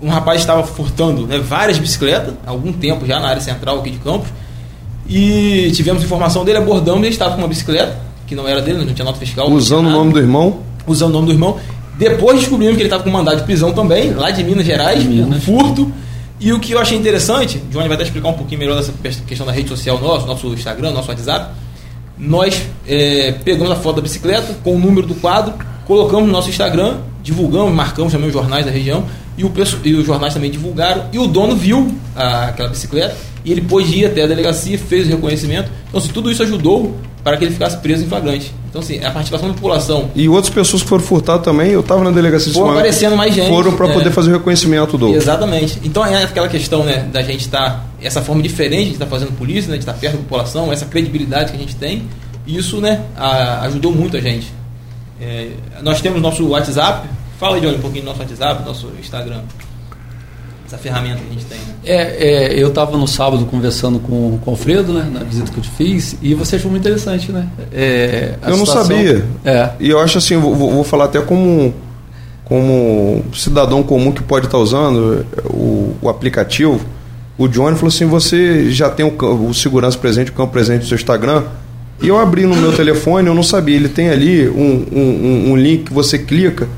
Um 0.00 0.08
rapaz 0.08 0.40
estava 0.40 0.64
furtando 0.64 1.26
né, 1.26 1.38
várias 1.38 1.78
bicicletas, 1.78 2.34
há 2.46 2.50
algum 2.50 2.72
tempo 2.72 3.06
já 3.06 3.18
na 3.18 3.28
área 3.28 3.40
central 3.40 3.78
aqui 3.78 3.90
de 3.90 3.98
Campos, 3.98 4.28
e 5.08 5.72
tivemos 5.74 6.02
informação 6.02 6.44
dele, 6.44 6.58
abordamos, 6.58 7.00
ele 7.00 7.08
estava 7.08 7.32
com 7.32 7.38
uma 7.38 7.48
bicicleta, 7.48 7.98
que 8.28 8.34
não 8.34 8.46
era 8.46 8.60
dele, 8.60 8.84
não 8.84 8.94
tinha 8.94 9.04
nota 9.04 9.18
fiscal. 9.18 9.50
Usando 9.50 9.86
o 9.86 9.90
nome 9.90 10.12
do 10.12 10.18
irmão? 10.18 10.58
Usando 10.86 11.10
o 11.10 11.12
nome 11.14 11.26
do 11.26 11.32
irmão. 11.32 11.58
Depois 11.98 12.38
descobrimos 12.38 12.76
que 12.76 12.82
ele 12.82 12.88
estava 12.88 13.02
com 13.02 13.10
mandado 13.10 13.38
de 13.38 13.42
prisão 13.42 13.72
também, 13.72 14.12
lá 14.12 14.30
de 14.30 14.44
Minas 14.44 14.64
Gerais, 14.64 15.02
Minas. 15.02 15.42
furto. 15.42 15.90
E 16.38 16.52
o 16.52 16.60
que 16.60 16.72
eu 16.72 16.78
achei 16.78 16.96
interessante, 16.96 17.58
Johnny 17.70 17.88
vai 17.88 17.96
até 17.96 18.04
explicar 18.04 18.28
um 18.28 18.34
pouquinho 18.34 18.60
melhor 18.60 18.76
dessa 18.76 18.92
questão 19.26 19.44
da 19.44 19.50
rede 19.50 19.68
social 19.68 19.98
nosso, 19.98 20.24
nosso 20.24 20.46
Instagram, 20.52 20.92
nosso 20.92 21.08
WhatsApp. 21.08 21.52
Nós 22.16 22.62
é, 22.86 23.32
pegamos 23.44 23.72
a 23.72 23.76
foto 23.76 23.96
da 23.96 24.02
bicicleta 24.02 24.54
com 24.62 24.76
o 24.76 24.78
número 24.78 25.06
do 25.06 25.16
quadro, 25.16 25.54
colocamos 25.84 26.26
no 26.26 26.32
nosso 26.32 26.48
Instagram, 26.48 26.98
divulgamos, 27.22 27.72
marcamos 27.72 28.12
também 28.12 28.28
os 28.28 28.32
jornais 28.32 28.64
da 28.64 28.70
região 28.70 29.04
e, 29.36 29.44
o, 29.44 29.52
e 29.84 29.94
os 29.94 30.06
jornais 30.06 30.34
também 30.34 30.50
divulgaram. 30.50 31.06
E 31.12 31.18
o 31.18 31.26
dono 31.26 31.56
viu 31.56 31.92
a, 32.14 32.44
aquela 32.46 32.68
bicicleta 32.68 33.16
e 33.44 33.50
ele 33.50 33.62
pôde 33.62 33.98
ir 33.98 34.06
até 34.06 34.22
a 34.22 34.26
delegacia, 34.26 34.78
fez 34.78 35.08
o 35.08 35.10
reconhecimento. 35.10 35.70
Então, 35.88 36.00
se 36.00 36.10
tudo 36.10 36.30
isso 36.30 36.42
ajudou 36.44 36.96
para 37.22 37.36
que 37.36 37.44
ele 37.44 37.52
ficasse 37.52 37.76
preso 37.78 38.04
em 38.04 38.08
flagrante. 38.08 38.52
Então, 38.68 38.80
assim, 38.80 39.02
a 39.02 39.10
participação 39.10 39.48
da 39.48 39.54
população. 39.54 40.10
E 40.14 40.28
outras 40.28 40.52
pessoas 40.52 40.82
que 40.82 40.88
foram 40.88 41.02
furtadas 41.02 41.42
também, 41.42 41.70
eu 41.70 41.80
estava 41.80 42.04
na 42.04 42.10
delegacia 42.10 42.52
Foram 42.52 42.72
aparecendo 42.72 43.16
mais 43.16 43.34
gente. 43.34 43.48
Foram 43.48 43.74
para 43.74 43.88
é, 43.88 43.92
poder 43.92 44.10
fazer 44.12 44.30
o 44.30 44.34
reconhecimento 44.34 44.96
do. 44.96 45.14
Exatamente. 45.14 45.80
Então 45.84 46.04
é 46.04 46.22
aquela 46.22 46.48
questão, 46.48 46.84
né, 46.84 47.08
da 47.12 47.22
gente 47.22 47.40
estar. 47.40 47.70
Tá, 47.70 47.84
essa 48.00 48.22
forma 48.22 48.40
diferente 48.42 48.88
de 48.88 48.92
estar 48.92 49.06
tá 49.06 49.10
fazendo 49.10 49.32
polícia, 49.32 49.70
né, 49.70 49.76
de 49.76 49.82
estar 49.82 49.94
tá 49.94 49.98
perto 49.98 50.16
da 50.16 50.22
população, 50.22 50.72
essa 50.72 50.86
credibilidade 50.86 51.50
que 51.50 51.56
a 51.56 51.60
gente 51.60 51.74
tem. 51.76 52.08
Isso, 52.46 52.80
né, 52.80 53.02
a, 53.16 53.62
ajudou 53.62 53.92
muito 53.92 54.16
a 54.16 54.20
gente. 54.20 54.52
É, 55.20 55.48
nós 55.82 56.00
temos 56.00 56.20
nosso 56.22 56.46
WhatsApp. 56.46 57.08
Fala 57.38 57.56
aí, 57.56 57.60
Johnny, 57.60 57.76
um 57.76 57.80
pouquinho 57.80 58.04
do 58.04 58.08
nosso 58.08 58.20
WhatsApp, 58.20 58.64
nosso 58.64 58.88
Instagram 59.00 59.40
essa 60.68 60.76
ferramenta 60.76 61.16
que 61.16 61.26
a 61.26 61.32
gente 61.32 61.44
tem. 61.46 61.58
Né? 61.58 61.74
É, 61.84 62.54
é, 62.54 62.62
eu 62.62 62.68
estava 62.68 62.96
no 62.96 63.08
sábado 63.08 63.46
conversando 63.46 63.98
com, 63.98 64.38
com 64.38 64.50
o 64.50 64.54
Alfredo, 64.54 64.92
né, 64.92 65.08
na 65.10 65.20
visita 65.20 65.50
que 65.50 65.58
eu 65.58 65.62
te 65.62 65.70
fiz, 65.70 66.16
e 66.20 66.34
você 66.34 66.56
achou 66.56 66.70
muito 66.70 66.86
interessante, 66.86 67.32
né? 67.32 67.48
É, 67.72 68.34
eu 68.46 68.56
situação, 68.56 68.58
não 68.58 68.66
sabia. 68.66 69.24
É. 69.44 69.70
E 69.80 69.88
eu 69.88 69.98
acho 69.98 70.18
assim, 70.18 70.36
vou, 70.36 70.54
vou 70.54 70.84
falar 70.84 71.06
até 71.06 71.20
como, 71.20 71.74
como 72.44 73.24
cidadão 73.32 73.82
comum 73.82 74.12
que 74.12 74.22
pode 74.22 74.46
estar 74.46 74.58
usando 74.58 75.26
o, 75.46 75.96
o 76.02 76.08
aplicativo. 76.08 76.80
O 77.38 77.48
Johnny 77.48 77.76
falou 77.76 77.88
assim: 77.88 78.04
você 78.04 78.70
já 78.70 78.90
tem 78.90 79.06
o, 79.06 79.48
o 79.48 79.54
segurança 79.54 79.96
presente, 79.96 80.30
o 80.30 80.34
campo 80.34 80.52
presente 80.52 80.82
no 80.82 80.86
seu 80.88 80.96
Instagram. 80.96 81.44
E 82.00 82.08
eu 82.08 82.18
abri 82.18 82.46
no 82.46 82.54
meu 82.54 82.72
telefone, 82.72 83.26
eu 83.26 83.34
não 83.34 83.42
sabia, 83.42 83.74
ele 83.74 83.88
tem 83.88 84.08
ali 84.08 84.48
um, 84.48 84.86
um, 84.92 85.50
um 85.50 85.56
link 85.56 85.84
que 85.84 85.92
você 85.92 86.16
clica 86.16 86.68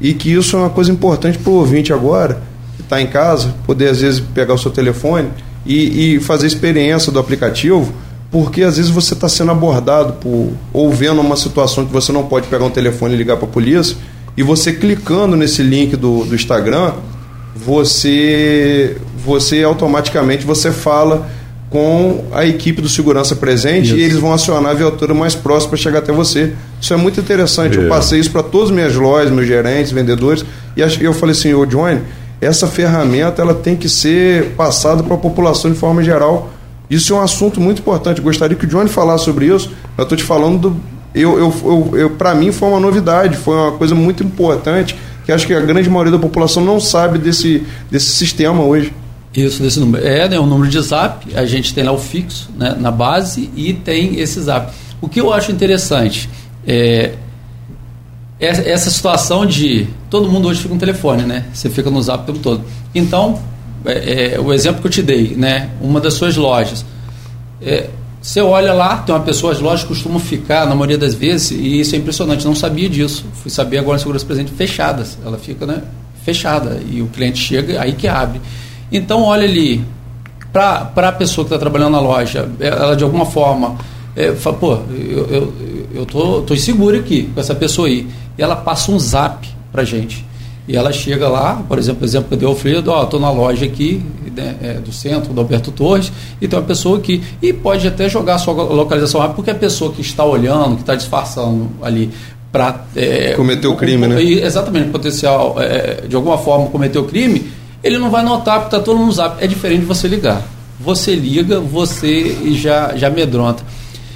e 0.00 0.12
que 0.14 0.32
isso 0.32 0.56
é 0.56 0.60
uma 0.60 0.70
coisa 0.70 0.90
importante 0.90 1.38
para 1.38 1.50
o 1.50 1.54
ouvinte 1.54 1.92
agora, 1.92 2.42
está 2.84 3.00
em 3.00 3.06
casa, 3.06 3.54
poder 3.66 3.88
às 3.88 4.00
vezes 4.00 4.20
pegar 4.20 4.54
o 4.54 4.58
seu 4.58 4.70
telefone 4.70 5.28
e, 5.66 6.14
e 6.14 6.20
fazer 6.20 6.46
experiência 6.46 7.10
do 7.10 7.18
aplicativo, 7.18 7.92
porque 8.30 8.62
às 8.62 8.76
vezes 8.76 8.90
você 8.90 9.14
está 9.14 9.28
sendo 9.28 9.50
abordado 9.50 10.14
por, 10.14 10.52
ou 10.72 10.90
vendo 10.92 11.20
uma 11.20 11.36
situação 11.36 11.84
que 11.84 11.92
você 11.92 12.12
não 12.12 12.24
pode 12.24 12.46
pegar 12.48 12.64
um 12.64 12.70
telefone 12.70 13.14
e 13.14 13.16
ligar 13.16 13.36
para 13.36 13.46
a 13.46 13.50
polícia, 13.50 13.96
e 14.36 14.42
você 14.42 14.72
clicando 14.72 15.36
nesse 15.36 15.62
link 15.62 15.96
do, 15.96 16.24
do 16.24 16.34
Instagram, 16.34 16.92
você, 17.54 18.96
você 19.24 19.62
automaticamente 19.62 20.44
você 20.44 20.72
fala 20.72 21.28
com 21.70 22.24
a 22.32 22.44
equipe 22.46 22.80
do 22.80 22.88
segurança 22.88 23.34
presente 23.34 23.86
isso. 23.86 23.96
e 23.96 24.02
eles 24.02 24.16
vão 24.16 24.32
acionar 24.32 24.72
a 24.72 24.74
viatura 24.74 25.12
mais 25.12 25.34
próxima 25.34 25.70
para 25.70 25.78
chegar 25.78 25.98
até 26.00 26.12
você. 26.12 26.52
Isso 26.80 26.92
é 26.92 26.96
muito 26.96 27.20
interessante. 27.20 27.78
É. 27.78 27.84
Eu 27.84 27.88
passei 27.88 28.20
isso 28.20 28.30
para 28.30 28.42
todas 28.42 28.68
as 28.68 28.74
minhas 28.74 28.94
lojas, 28.94 29.32
meus 29.32 29.46
gerentes, 29.46 29.90
vendedores, 29.90 30.44
e 30.76 31.04
eu 31.04 31.12
falei 31.12 31.32
assim, 31.32 31.52
ô 31.54 31.64
Johnny, 31.64 32.00
essa 32.44 32.66
ferramenta 32.66 33.42
ela 33.42 33.54
tem 33.54 33.76
que 33.76 33.88
ser 33.88 34.50
passada 34.56 35.02
para 35.02 35.14
a 35.14 35.18
população 35.18 35.70
de 35.70 35.78
forma 35.78 36.02
geral. 36.02 36.50
Isso 36.90 37.12
é 37.14 37.16
um 37.16 37.20
assunto 37.20 37.60
muito 37.60 37.80
importante. 37.80 38.20
Gostaria 38.20 38.56
que 38.56 38.64
o 38.64 38.68
Johnny 38.68 38.88
falasse 38.88 39.24
sobre 39.24 39.46
isso. 39.46 39.70
Eu 39.96 40.02
estou 40.02 40.16
te 40.16 40.24
falando 40.24 40.70
do, 40.70 40.80
eu, 41.14 41.38
eu, 41.38 41.54
eu, 41.64 41.98
eu 41.98 42.10
para 42.10 42.34
mim 42.34 42.50
foi 42.50 42.68
uma 42.68 42.80
novidade, 42.80 43.36
foi 43.36 43.54
uma 43.54 43.72
coisa 43.72 43.94
muito 43.94 44.24
importante 44.24 44.96
que 45.24 45.32
acho 45.32 45.46
que 45.46 45.54
a 45.54 45.60
grande 45.60 45.88
maioria 45.88 46.12
da 46.12 46.18
população 46.18 46.62
não 46.62 46.78
sabe 46.78 47.18
desse, 47.18 47.64
desse 47.90 48.10
sistema 48.10 48.62
hoje. 48.62 48.92
Isso, 49.34 49.62
desse 49.62 49.80
número. 49.80 50.06
É, 50.06 50.28
né, 50.28 50.36
número 50.36 50.70
de 50.70 50.80
zap, 50.80 51.26
a 51.34 51.46
gente 51.46 51.72
tem 51.72 51.82
lá 51.82 51.92
o 51.92 51.98
fixo 51.98 52.50
né, 52.56 52.76
na 52.78 52.90
base 52.90 53.50
e 53.56 53.72
tem 53.72 54.20
esse 54.20 54.40
zap. 54.40 54.72
O 55.00 55.08
que 55.08 55.20
eu 55.20 55.32
acho 55.32 55.50
interessante 55.50 56.28
é 56.66 57.12
essa 58.44 58.90
situação 58.90 59.46
de 59.46 59.86
todo 60.10 60.28
mundo 60.30 60.48
hoje 60.48 60.60
fica 60.60 60.74
no 60.74 60.80
telefone, 60.80 61.22
né? 61.22 61.46
Você 61.52 61.68
fica 61.70 61.90
no 61.90 62.02
zap 62.02 62.22
o 62.22 62.26
tempo 62.26 62.38
todo. 62.38 62.64
Então, 62.94 63.40
é, 63.84 64.34
é, 64.34 64.40
o 64.40 64.52
exemplo 64.52 64.80
que 64.80 64.86
eu 64.86 64.90
te 64.90 65.02
dei, 65.02 65.34
né? 65.36 65.70
Uma 65.80 66.00
das 66.00 66.14
suas 66.14 66.36
lojas. 66.36 66.84
É, 67.60 67.88
você 68.20 68.40
olha 68.40 68.72
lá, 68.72 68.98
tem 68.98 69.14
uma 69.14 69.20
pessoa, 69.22 69.52
as 69.52 69.60
lojas 69.60 69.84
costumam 69.84 70.18
ficar, 70.18 70.66
na 70.66 70.74
maioria 70.74 70.96
das 70.96 71.14
vezes, 71.14 71.50
e 71.50 71.80
isso 71.80 71.94
é 71.94 71.98
impressionante, 71.98 72.44
não 72.44 72.54
sabia 72.54 72.88
disso. 72.88 73.26
Fui 73.34 73.50
saber 73.50 73.78
agora 73.78 73.94
na 73.94 73.98
segurança 73.98 74.24
presente, 74.24 74.50
fechadas. 74.52 75.18
Ela 75.24 75.36
fica 75.36 75.66
né, 75.66 75.82
fechada. 76.24 76.80
E 76.90 77.02
o 77.02 77.06
cliente 77.08 77.38
chega, 77.38 77.80
aí 77.80 77.92
que 77.92 78.08
abre. 78.08 78.40
Então, 78.90 79.22
olha 79.22 79.44
ali, 79.44 79.84
para 80.52 80.90
a 80.96 81.12
pessoa 81.12 81.44
que 81.44 81.52
está 81.52 81.58
trabalhando 81.58 81.92
na 81.92 82.00
loja, 82.00 82.48
ela 82.60 82.96
de 82.96 83.04
alguma 83.04 83.26
forma 83.26 83.76
é, 84.16 84.32
fala, 84.32 84.56
pô, 84.56 84.78
eu, 84.90 85.26
eu, 85.26 85.52
eu 85.94 86.06
tô, 86.06 86.42
tô 86.42 86.54
inseguro 86.54 86.96
aqui 86.96 87.28
com 87.34 87.40
essa 87.40 87.54
pessoa 87.54 87.88
aí. 87.88 88.06
E 88.38 88.42
ela 88.42 88.56
passa 88.56 88.90
um 88.90 88.98
zap 88.98 89.48
para 89.70 89.84
gente. 89.84 90.24
E 90.66 90.76
ela 90.76 90.92
chega 90.92 91.28
lá, 91.28 91.62
por 91.68 91.78
exemplo, 91.78 92.02
o 92.02 92.04
exemplo 92.04 92.28
que 92.30 92.36
deu 92.36 92.48
Alfredo, 92.48 92.90
ó, 92.90 93.04
estou 93.04 93.20
na 93.20 93.30
loja 93.30 93.66
aqui 93.66 94.02
né, 94.34 94.56
é, 94.62 94.72
do 94.74 94.92
centro, 94.92 95.32
do 95.32 95.40
Alberto 95.40 95.70
Torres, 95.70 96.10
e 96.40 96.48
tem 96.48 96.58
uma 96.58 96.64
pessoa 96.64 96.98
aqui. 96.98 97.22
E 97.42 97.52
pode 97.52 97.86
até 97.86 98.08
jogar 98.08 98.36
a 98.36 98.38
sua 98.38 98.54
localização 98.54 99.20
rápida, 99.20 99.36
porque 99.36 99.50
a 99.50 99.54
pessoa 99.54 99.92
que 99.92 100.00
está 100.00 100.24
olhando, 100.24 100.76
que 100.76 100.82
está 100.82 100.94
disfarçando 100.94 101.70
ali 101.82 102.10
para. 102.50 102.84
É, 102.96 103.34
cometer 103.34 103.66
o 103.66 103.76
crime, 103.76 104.06
né? 104.06 104.22
Exatamente, 104.22 104.88
potencial, 104.88 105.56
é, 105.58 106.04
de 106.08 106.16
alguma 106.16 106.38
forma, 106.38 106.68
cometer 106.68 106.98
o 106.98 107.04
crime, 107.04 107.50
ele 107.82 107.98
não 107.98 108.10
vai 108.10 108.24
notar, 108.24 108.60
porque 108.60 108.74
está 108.74 108.84
todo 108.84 108.96
mundo 108.96 109.08
no 109.08 109.12
zap. 109.12 109.44
É 109.44 109.46
diferente 109.46 109.80
de 109.80 109.86
você 109.86 110.08
ligar. 110.08 110.42
Você 110.80 111.14
liga, 111.14 111.60
você 111.60 112.36
já, 112.54 112.96
já 112.96 113.08
amedronta. 113.08 113.62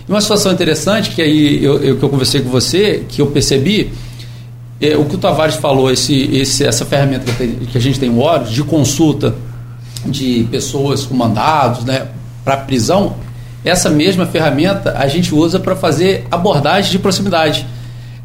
E 0.09 0.11
uma 0.11 0.21
situação 0.21 0.51
interessante, 0.51 1.11
que 1.11 1.21
aí 1.21 1.63
eu, 1.63 1.83
eu, 1.83 1.97
que 1.97 2.03
eu 2.03 2.09
conversei 2.09 2.41
com 2.41 2.49
você, 2.49 3.05
que 3.07 3.21
eu 3.21 3.27
percebi 3.27 3.93
é, 4.81 4.97
o 4.97 5.05
que 5.05 5.17
o 5.17 5.19
Tavares 5.19 5.57
falou, 5.57 5.91
esse, 5.91 6.15
esse, 6.37 6.65
essa 6.65 6.85
ferramenta 6.85 7.33
que, 7.33 7.77
a 7.77 7.81
gente 7.81 7.99
tem 7.99 8.11
o 8.11 8.39
de 8.39 8.63
consulta 8.63 9.35
de 10.07 10.47
pessoas 10.51 11.05
com 11.05 11.15
mandados 11.15 11.85
né, 11.85 12.07
para 12.45 12.59
prisão, 12.59 13.17
essa 13.65 13.91
mesma 13.91 14.25
ferramenta 14.25 14.95
a 14.97 15.09
gente 15.09 15.35
usa 15.35 15.59
para 15.59 15.75
fazer 15.75 16.27
abordagem 16.31 16.93
de 16.93 16.99
proximidade. 16.99 17.67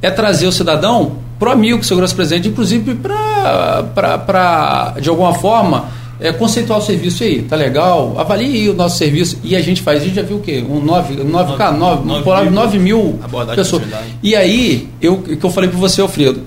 É 0.02 0.12
trazer 0.12 0.48
o 0.48 0.52
cidadão 0.52 1.18
para 1.40 1.50
o 1.50 1.52
amigo, 1.52 1.84
segurança 1.84 2.16
presente, 2.16 2.48
inclusive 2.48 2.96
para, 2.96 4.94
de 5.02 5.10
alguma 5.10 5.34
forma, 5.34 5.86
é, 6.24 6.32
conceituar 6.32 6.80
o 6.80 6.82
serviço 6.82 7.22
aí, 7.22 7.42
tá 7.42 7.58
legal? 7.58 8.18
Avalie 8.18 8.70
o 8.70 8.74
nosso 8.74 8.98
serviço. 8.98 9.38
E 9.44 9.58
a 9.58 9.62
gente 9.62 9.82
faz, 9.82 10.02
a 10.02 10.06
gente 10.06 10.16
já 10.16 10.22
viu 10.22 10.38
o 10.38 10.40
quê? 10.40 10.64
Um 10.68 10.80
9, 10.80 11.16
9K, 11.16 11.76
9, 11.76 12.06
9, 12.06 12.50
9 12.50 12.80
mil 12.80 13.20
pessoas. 13.54 13.84
E 14.24 14.34
aí, 14.34 14.88
eu, 15.02 15.18
que 15.18 15.44
eu 15.44 15.50
falei 15.50 15.70
para 15.70 15.78
você, 15.78 16.00
Alfredo, 16.00 16.44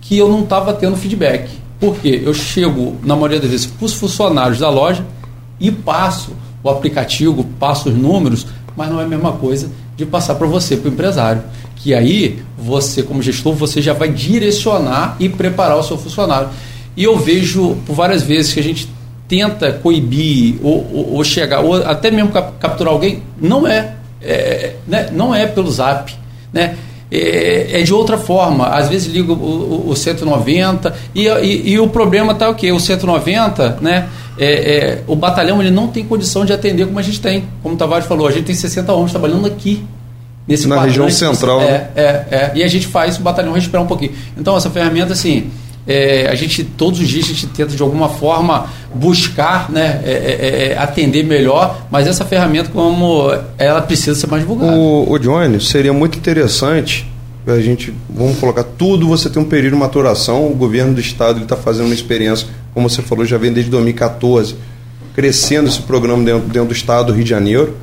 que 0.00 0.16
eu 0.16 0.26
não 0.26 0.40
estava 0.40 0.72
tendo 0.72 0.96
feedback. 0.96 1.50
Por 1.78 1.96
quê? 1.96 2.22
Eu 2.24 2.32
chego, 2.32 2.96
na 3.02 3.14
maioria 3.14 3.38
das 3.38 3.50
vezes, 3.50 3.66
para 3.66 3.84
os 3.84 3.92
funcionários 3.92 4.58
da 4.58 4.70
loja 4.70 5.04
e 5.60 5.70
passo 5.70 6.32
o 6.62 6.70
aplicativo, 6.70 7.44
passo 7.58 7.90
os 7.90 7.94
números, 7.94 8.46
mas 8.74 8.88
não 8.88 9.02
é 9.02 9.04
a 9.04 9.06
mesma 9.08 9.32
coisa 9.32 9.70
de 9.98 10.06
passar 10.06 10.36
para 10.36 10.46
você, 10.46 10.78
para 10.78 10.88
o 10.88 10.92
empresário. 10.94 11.42
Que 11.76 11.92
aí, 11.92 12.38
você, 12.56 13.02
como 13.02 13.20
gestor, 13.20 13.52
você 13.52 13.82
já 13.82 13.92
vai 13.92 14.08
direcionar 14.08 15.16
e 15.20 15.28
preparar 15.28 15.76
o 15.76 15.82
seu 15.82 15.98
funcionário. 15.98 16.48
E 16.96 17.04
eu 17.04 17.18
vejo 17.18 17.76
por 17.86 17.94
várias 17.94 18.22
vezes 18.22 18.54
que 18.54 18.60
a 18.60 18.62
gente 18.62 18.88
tenta 19.30 19.72
coibir 19.72 20.56
ou, 20.60 20.84
ou, 20.92 21.14
ou, 21.14 21.24
chegar, 21.24 21.60
ou 21.60 21.76
até 21.76 22.10
mesmo 22.10 22.32
capturar 22.32 22.92
alguém, 22.92 23.22
não 23.40 23.64
é, 23.64 23.94
é 24.20 24.74
né? 24.88 25.08
não 25.12 25.32
é 25.32 25.46
pelo 25.46 25.70
zap. 25.70 26.12
Né? 26.52 26.74
É, 27.12 27.80
é, 27.80 27.82
de 27.82 27.94
outra 27.94 28.18
forma. 28.18 28.66
Às 28.66 28.88
vezes 28.88 29.12
liga 29.12 29.32
o, 29.32 29.36
o, 29.36 29.90
o 29.90 29.96
190 29.96 30.94
e, 31.14 31.26
e, 31.26 31.70
e, 31.72 31.78
o 31.78 31.88
problema 31.88 32.32
está 32.32 32.48
o 32.48 32.54
quê? 32.54 32.72
O 32.72 32.80
190, 32.80 33.78
né? 33.80 34.08
É, 34.38 34.46
é, 34.46 35.02
o 35.06 35.14
batalhão 35.14 35.60
ele 35.60 35.70
não 35.70 35.88
tem 35.88 36.04
condição 36.04 36.44
de 36.44 36.52
atender 36.52 36.86
como 36.86 36.98
a 36.98 37.02
gente 37.02 37.20
tem. 37.20 37.44
Como 37.62 37.74
o 37.74 37.78
Tavares 37.78 38.06
falou, 38.06 38.26
a 38.26 38.32
gente 38.32 38.44
tem 38.44 38.54
60 38.54 38.92
homens 38.92 39.12
trabalhando 39.12 39.46
aqui. 39.46 39.84
Nesse 40.46 40.66
Na 40.66 40.80
região 40.80 41.08
central. 41.10 41.60
É, 41.60 41.64
né? 41.64 41.88
é, 41.94 42.02
é, 42.30 42.52
E 42.56 42.62
a 42.64 42.68
gente 42.68 42.86
faz 42.86 43.18
o 43.18 43.22
batalhão 43.22 43.52
respirar 43.52 43.82
um 43.82 43.86
pouquinho. 43.86 44.12
Então, 44.36 44.56
essa 44.56 44.70
ferramenta, 44.70 45.12
assim, 45.12 45.50
é, 45.90 46.28
a 46.30 46.36
gente 46.36 46.62
todos 46.62 47.00
os 47.00 47.08
dias 47.08 47.24
a 47.24 47.28
gente 47.28 47.48
tenta 47.48 47.74
de 47.74 47.82
alguma 47.82 48.08
forma 48.08 48.68
buscar 48.94 49.68
né, 49.68 50.00
é, 50.04 50.10
é, 50.12 50.72
é, 50.72 50.78
atender 50.78 51.24
melhor, 51.24 51.84
mas 51.90 52.06
essa 52.06 52.24
ferramenta 52.24 52.70
como 52.70 53.28
ela 53.58 53.82
precisa 53.82 54.14
ser 54.14 54.28
mais 54.28 54.42
divulgada. 54.42 54.72
O, 54.72 55.10
o 55.10 55.18
Johnny, 55.18 55.60
seria 55.60 55.92
muito 55.92 56.16
interessante 56.16 57.10
a 57.44 57.58
gente, 57.60 57.92
vamos 58.08 58.38
colocar 58.38 58.62
tudo, 58.62 59.08
você 59.08 59.28
tem 59.28 59.42
um 59.42 59.46
período 59.46 59.72
de 59.72 59.80
maturação, 59.80 60.46
o 60.46 60.54
governo 60.54 60.94
do 60.94 61.00
estado 61.00 61.42
está 61.42 61.56
fazendo 61.56 61.86
uma 61.86 61.94
experiência, 61.94 62.46
como 62.72 62.88
você 62.88 63.02
falou, 63.02 63.24
já 63.24 63.36
vem 63.36 63.52
desde 63.52 63.72
2014, 63.72 64.54
crescendo 65.12 65.68
esse 65.68 65.82
programa 65.82 66.22
dentro, 66.22 66.46
dentro 66.48 66.68
do 66.68 66.74
estado 66.74 67.06
do 67.06 67.12
Rio 67.14 67.24
de 67.24 67.30
Janeiro. 67.30 67.76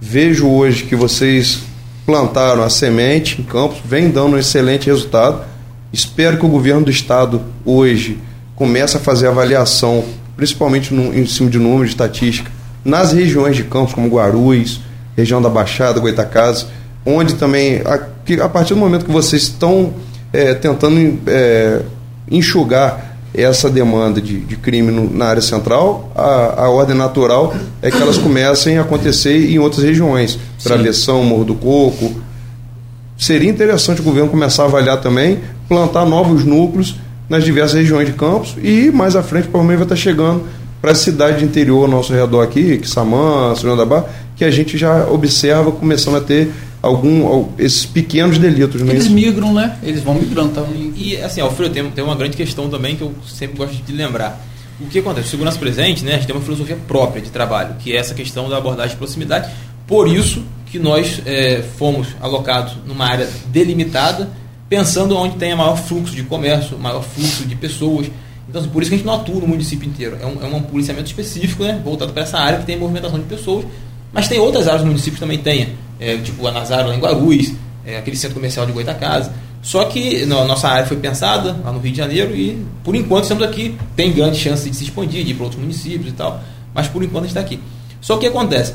Vejo 0.00 0.48
hoje 0.48 0.84
que 0.84 0.96
vocês 0.96 1.60
plantaram 2.06 2.62
a 2.62 2.70
semente 2.70 3.38
em 3.38 3.44
campos, 3.44 3.78
vem 3.84 4.08
dando 4.08 4.36
um 4.36 4.38
excelente 4.38 4.86
resultado 4.86 5.42
Espero 5.92 6.38
que 6.38 6.46
o 6.46 6.48
governo 6.48 6.84
do 6.84 6.90
estado 6.90 7.42
hoje 7.64 8.18
comece 8.54 8.96
a 8.96 9.00
fazer 9.00 9.26
avaliação, 9.26 10.04
principalmente 10.36 10.94
no, 10.94 11.14
em 11.16 11.26
cima 11.26 11.50
de 11.50 11.58
números 11.58 11.86
de 11.86 11.94
estatística, 11.94 12.50
nas 12.84 13.12
regiões 13.12 13.56
de 13.56 13.64
campos 13.64 13.94
como 13.94 14.08
Guarulhos, 14.08 14.80
região 15.16 15.42
da 15.42 15.48
Baixada, 15.48 15.98
Goitacazes, 15.98 16.66
onde 17.04 17.34
também, 17.34 17.82
a, 17.84 17.98
que 18.24 18.40
a 18.40 18.48
partir 18.48 18.74
do 18.74 18.80
momento 18.80 19.04
que 19.04 19.10
vocês 19.10 19.42
estão 19.42 19.92
é, 20.32 20.54
tentando 20.54 21.18
é, 21.26 21.82
enxugar 22.30 23.16
essa 23.34 23.70
demanda 23.70 24.20
de, 24.20 24.40
de 24.40 24.56
crime 24.56 24.90
no, 24.90 25.08
na 25.12 25.26
área 25.26 25.42
central, 25.42 26.12
a, 26.14 26.64
a, 26.64 26.70
ordem 26.70 26.96
natural 26.96 27.54
é 27.80 27.90
que 27.90 28.00
elas 28.00 28.18
comecem 28.18 28.78
a 28.78 28.82
acontecer 28.82 29.50
em 29.50 29.58
outras 29.58 29.84
regiões. 29.84 30.38
Travessão, 30.62 31.22
Morro 31.24 31.44
do 31.44 31.54
Coco. 31.54 32.20
Seria 33.16 33.50
interessante 33.50 34.00
o 34.00 34.04
governo 34.04 34.30
começar 34.30 34.64
a 34.64 34.66
avaliar 34.66 35.00
também 35.00 35.40
plantar 35.70 36.04
novos 36.04 36.44
núcleos 36.44 36.96
nas 37.28 37.44
diversas 37.44 37.78
regiões 37.78 38.08
de 38.08 38.12
Campos 38.14 38.56
e 38.60 38.90
mais 38.90 39.14
à 39.14 39.22
frente 39.22 39.44
provavelmente 39.46 39.76
vai 39.76 39.84
estar 39.84 39.94
chegando 39.94 40.42
para 40.82 40.90
a 40.90 40.94
cidade 40.96 41.38
de 41.38 41.44
interior 41.44 41.84
ao 41.84 41.88
nosso 41.88 42.12
redor 42.12 42.42
aqui, 42.42 42.78
Quissamã, 42.78 43.54
São 43.54 43.76
da 43.76 43.86
Barra, 43.86 44.06
que 44.34 44.44
a 44.44 44.50
gente 44.50 44.76
já 44.76 45.06
observa 45.06 45.70
começando 45.70 46.16
a 46.16 46.20
ter 46.20 46.50
algum 46.82 47.50
esses 47.56 47.86
pequenos 47.86 48.36
delitos. 48.36 48.80
Eles 48.80 49.06
mesmo. 49.06 49.14
migram, 49.14 49.54
né? 49.54 49.76
Eles 49.80 50.02
vão 50.02 50.14
migrando 50.14 50.54
também. 50.54 50.92
E 50.96 51.16
assim, 51.18 51.40
Alfredo, 51.40 51.72
tem, 51.72 51.88
tem 51.90 52.02
uma 52.02 52.16
grande 52.16 52.36
questão 52.36 52.68
também 52.68 52.96
que 52.96 53.02
eu 53.02 53.14
sempre 53.28 53.56
gosto 53.56 53.74
de 53.74 53.92
lembrar. 53.92 54.44
O 54.80 54.86
que 54.86 54.98
acontece? 54.98 55.28
Segurança 55.28 55.58
presente, 55.58 56.02
né? 56.04 56.14
A 56.14 56.16
gente 56.16 56.26
tem 56.26 56.34
uma 56.34 56.42
filosofia 56.42 56.76
própria 56.88 57.22
de 57.22 57.30
trabalho, 57.30 57.76
que 57.78 57.92
é 57.92 57.96
essa 57.96 58.14
questão 58.14 58.48
da 58.48 58.56
abordagem 58.56 58.92
de 58.92 58.96
proximidade. 58.96 59.48
Por 59.86 60.08
isso 60.08 60.42
que 60.66 60.80
nós 60.80 61.22
é, 61.26 61.62
fomos 61.76 62.08
alocados 62.20 62.72
numa 62.86 63.04
área 63.04 63.28
delimitada 63.52 64.39
pensando 64.70 65.16
onde 65.16 65.36
tem 65.36 65.52
maior 65.54 65.76
fluxo 65.76 66.14
de 66.14 66.22
comércio, 66.22 66.78
maior 66.78 67.02
fluxo 67.02 67.44
de 67.44 67.56
pessoas. 67.56 68.08
Então, 68.48 68.60
assim, 68.60 68.70
por 68.70 68.80
isso 68.80 68.90
que 68.90 68.94
a 68.94 68.98
gente 68.98 69.06
não 69.06 69.14
atua 69.14 69.40
no 69.40 69.48
município 69.48 69.86
inteiro. 69.86 70.16
É 70.22 70.24
um, 70.24 70.38
é 70.40 70.46
um 70.46 70.62
policiamento 70.62 71.08
específico, 71.08 71.64
né, 71.64 71.80
voltado 71.84 72.12
para 72.12 72.22
essa 72.22 72.38
área 72.38 72.60
que 72.60 72.66
tem 72.66 72.78
movimentação 72.78 73.18
de 73.18 73.24
pessoas. 73.26 73.66
Mas 74.12 74.28
tem 74.28 74.38
outras 74.38 74.68
áreas 74.68 74.82
do 74.82 74.86
município 74.86 75.14
que 75.14 75.20
também 75.20 75.38
tem. 75.38 75.74
é, 75.98 76.16
tipo 76.18 76.46
a 76.46 76.52
Nazaro 76.52 76.88
lá 76.88 76.94
em 76.94 77.00
Guarulhos, 77.00 77.52
é, 77.84 77.98
aquele 77.98 78.16
centro 78.16 78.36
comercial 78.36 78.64
de 78.64 78.72
Goitacazes. 78.72 79.30
Só 79.60 79.84
que 79.84 80.24
não, 80.24 80.46
nossa 80.46 80.68
área 80.68 80.86
foi 80.86 80.96
pensada 80.96 81.56
lá 81.64 81.72
no 81.72 81.80
Rio 81.80 81.92
de 81.92 81.98
Janeiro 81.98 82.34
e, 82.34 82.64
por 82.82 82.94
enquanto, 82.94 83.24
estamos 83.24 83.42
aqui. 83.42 83.76
Tem 83.94 84.12
grande 84.12 84.38
chance 84.38 84.70
de 84.70 84.74
se 84.74 84.84
expandir, 84.84 85.24
de 85.24 85.32
ir 85.32 85.34
para 85.34 85.44
outros 85.44 85.60
municípios 85.60 86.08
e 86.08 86.12
tal, 86.12 86.40
mas 86.72 86.88
por 86.88 87.02
enquanto 87.02 87.24
a 87.24 87.26
gente 87.26 87.36
está 87.36 87.40
aqui. 87.40 87.60
Só 88.00 88.14
que 88.16 88.26
o 88.26 88.30
que 88.30 88.38
acontece? 88.38 88.74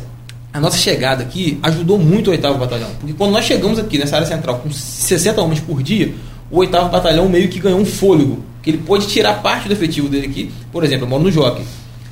A 0.55 0.59
nossa 0.61 0.77
chegada 0.77 1.21
aqui 1.21 1.59
ajudou 1.61 1.99
muito 1.99 2.27
o 2.27 2.31
8 2.31 2.53
Batalhão, 2.53 2.87
porque 2.97 3.13
quando 3.13 3.33
nós 3.33 3.43
chegamos 3.43 3.77
aqui 3.77 3.97
nessa 3.97 4.15
área 4.15 4.25
central 4.25 4.59
com 4.59 4.71
60 4.71 5.41
homens 5.41 5.59
por 5.59 5.83
dia, 5.83 6.13
o 6.49 6.59
8 6.59 6.71
Batalhão 6.71 7.27
meio 7.27 7.49
que 7.49 7.59
ganhou 7.59 7.77
um 7.77 7.85
fôlego, 7.85 8.41
que 8.63 8.69
ele 8.69 8.77
pôde 8.77 9.05
tirar 9.05 9.41
parte 9.41 9.67
do 9.67 9.73
efetivo 9.73 10.07
dele 10.07 10.27
aqui. 10.27 10.49
Por 10.71 10.85
exemplo, 10.85 11.03
eu 11.03 11.09
moro 11.09 11.23
no 11.23 11.29
Jockey. 11.29 11.61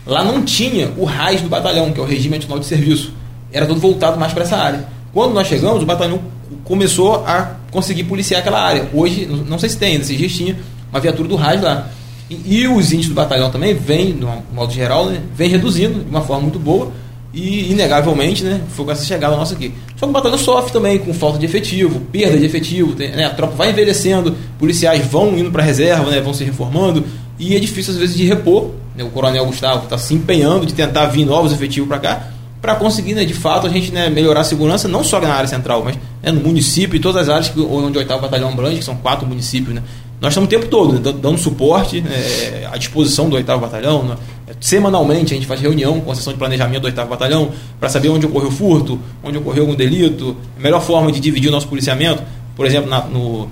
Lá 0.06 0.26
não 0.26 0.44
tinha 0.44 0.92
o 0.98 1.06
RAIS 1.06 1.40
do 1.40 1.48
batalhão, 1.48 1.94
que 1.94 2.02
é 2.02 2.04
o 2.04 2.06
Regime 2.06 2.36
Nacional 2.36 2.60
de 2.60 2.66
Serviço. 2.66 3.14
Era 3.50 3.66
todo 3.66 3.80
voltado 3.80 4.20
mais 4.20 4.34
para 4.34 4.44
essa 4.44 4.58
área. 4.58 4.90
Quando 5.14 5.34
nós 5.34 5.48
chegamos, 5.48 5.82
o 5.82 5.86
batalhão 5.86 6.20
começou 6.66 7.26
a 7.26 7.56
conseguir 7.72 8.04
policiar 8.04 8.42
aquela 8.42 8.62
área. 8.62 8.90
Hoje, 8.94 9.26
não 9.26 9.58
sei 9.58 9.70
se 9.70 9.78
tem, 9.78 9.94
ainda, 9.94 10.04
esses 10.04 10.36
tinha 10.36 10.60
uma 10.92 11.00
viatura 11.00 11.30
do 11.30 11.38
RAIS 11.38 11.62
lá. 11.62 11.88
E, 12.30 12.60
e, 12.60 12.68
os 12.68 12.92
índices 12.92 13.08
do 13.08 13.16
batalhão 13.16 13.50
também 13.50 13.74
vem, 13.74 14.12
de 14.12 14.26
modo 14.54 14.74
geral, 14.74 15.06
né, 15.06 15.22
vem 15.34 15.50
reduzindo 15.50 16.04
de 16.04 16.10
uma 16.10 16.22
forma 16.22 16.42
muito 16.42 16.60
boa. 16.60 16.92
E, 17.34 17.72
inegavelmente, 17.72 18.44
né, 18.44 18.62
foi 18.70 18.86
com 18.86 18.92
essa 18.92 19.04
chegada 19.04 19.36
nossa 19.36 19.56
aqui. 19.56 19.74
Só 19.96 20.06
que 20.06 20.12
o 20.12 20.14
batalhão 20.14 20.38
sofre 20.38 20.72
também 20.72 21.00
com 21.00 21.14
falta 21.14 21.40
de 21.40 21.46
efetivo, 21.46 22.00
perda 22.12 22.38
de 22.38 22.46
efetivo, 22.46 22.94
tem, 22.94 23.10
né, 23.10 23.26
a 23.26 23.32
tropa 23.32 23.56
vai 23.56 23.72
envelhecendo, 23.72 24.36
policiais 24.60 25.04
vão 25.08 25.36
indo 25.38 25.52
para 25.52 25.64
reserva, 25.64 26.12
né, 26.12 26.22
vão 26.22 26.34
se 26.34 26.44
reformando, 26.44 27.04
e 27.40 27.56
é 27.56 27.60
difícil 27.60 27.94
às 27.94 28.00
vezes 28.00 28.16
de 28.16 28.26
repor. 28.26 28.72
Né, 28.96 29.04
o 29.04 29.10
coronel 29.10 29.46
Gustavo 29.48 29.86
está 29.86 29.98
se 29.98 30.14
empenhando 30.14 30.68
de 30.68 30.74
tentar 30.76 31.08
vir 31.08 31.26
novos 31.26 31.52
efetivos 31.52 31.90
para 31.90 31.98
cá, 31.98 32.28
para 32.62 32.76
conseguir, 32.76 33.14
né, 33.14 33.26
de 33.26 33.34
fato, 33.34 33.68
a 33.68 33.70
gente 33.70 33.92
né, 33.92 34.10
melhorar 34.10 34.40
a 34.40 34.44
segurança, 34.46 34.88
não 34.88 35.04
só 35.04 35.20
na 35.20 35.34
área 35.34 35.50
central, 35.50 35.84
mas 35.84 35.98
né, 36.22 36.32
no 36.32 36.40
município 36.40 36.96
e 36.96 37.00
todas 37.00 37.24
as 37.24 37.30
áreas 37.30 37.50
que, 37.50 37.60
onde 37.60 37.98
o 37.98 38.00
8 38.00 38.20
Batalhão 38.20 38.50
abrange, 38.50 38.78
que 38.78 38.86
são 38.86 38.96
quatro 38.96 39.28
municípios. 39.28 39.76
Né, 39.76 39.82
nós 40.22 40.32
estamos 40.32 40.48
o 40.48 40.50
tempo 40.50 40.68
todo 40.68 40.94
né, 40.94 41.00
dando 41.22 41.38
suporte 41.38 42.04
é, 42.08 42.68
à 42.72 42.78
disposição 42.78 43.30
do 43.30 43.36
8 43.36 43.58
Batalhão. 43.58 44.04
Né, 44.04 44.16
semanalmente 44.60 45.34
a 45.34 45.36
gente 45.36 45.46
faz 45.46 45.60
reunião 45.60 46.00
com 46.00 46.12
a 46.12 46.16
sessão 46.16 46.32
de 46.32 46.40
planejamento 46.40 46.82
do 46.82 46.86
8 46.86 47.06
Batalhão 47.06 47.52
para 47.80 47.90
saber 47.90 48.10
onde 48.10 48.26
ocorreu 48.26 48.52
furto, 48.52 49.00
onde 49.24 49.38
ocorreu 49.38 49.64
algum 49.64 49.76
delito, 49.76 50.36
a 50.58 50.62
melhor 50.62 50.82
forma 50.82 51.12
de 51.12 51.20
dividir 51.20 51.50
o 51.50 51.52
nosso 51.52 51.68
policiamento. 51.68 52.24
Por 52.56 52.66
exemplo, 52.66 52.90
na, 52.90 53.02
no, 53.02 53.50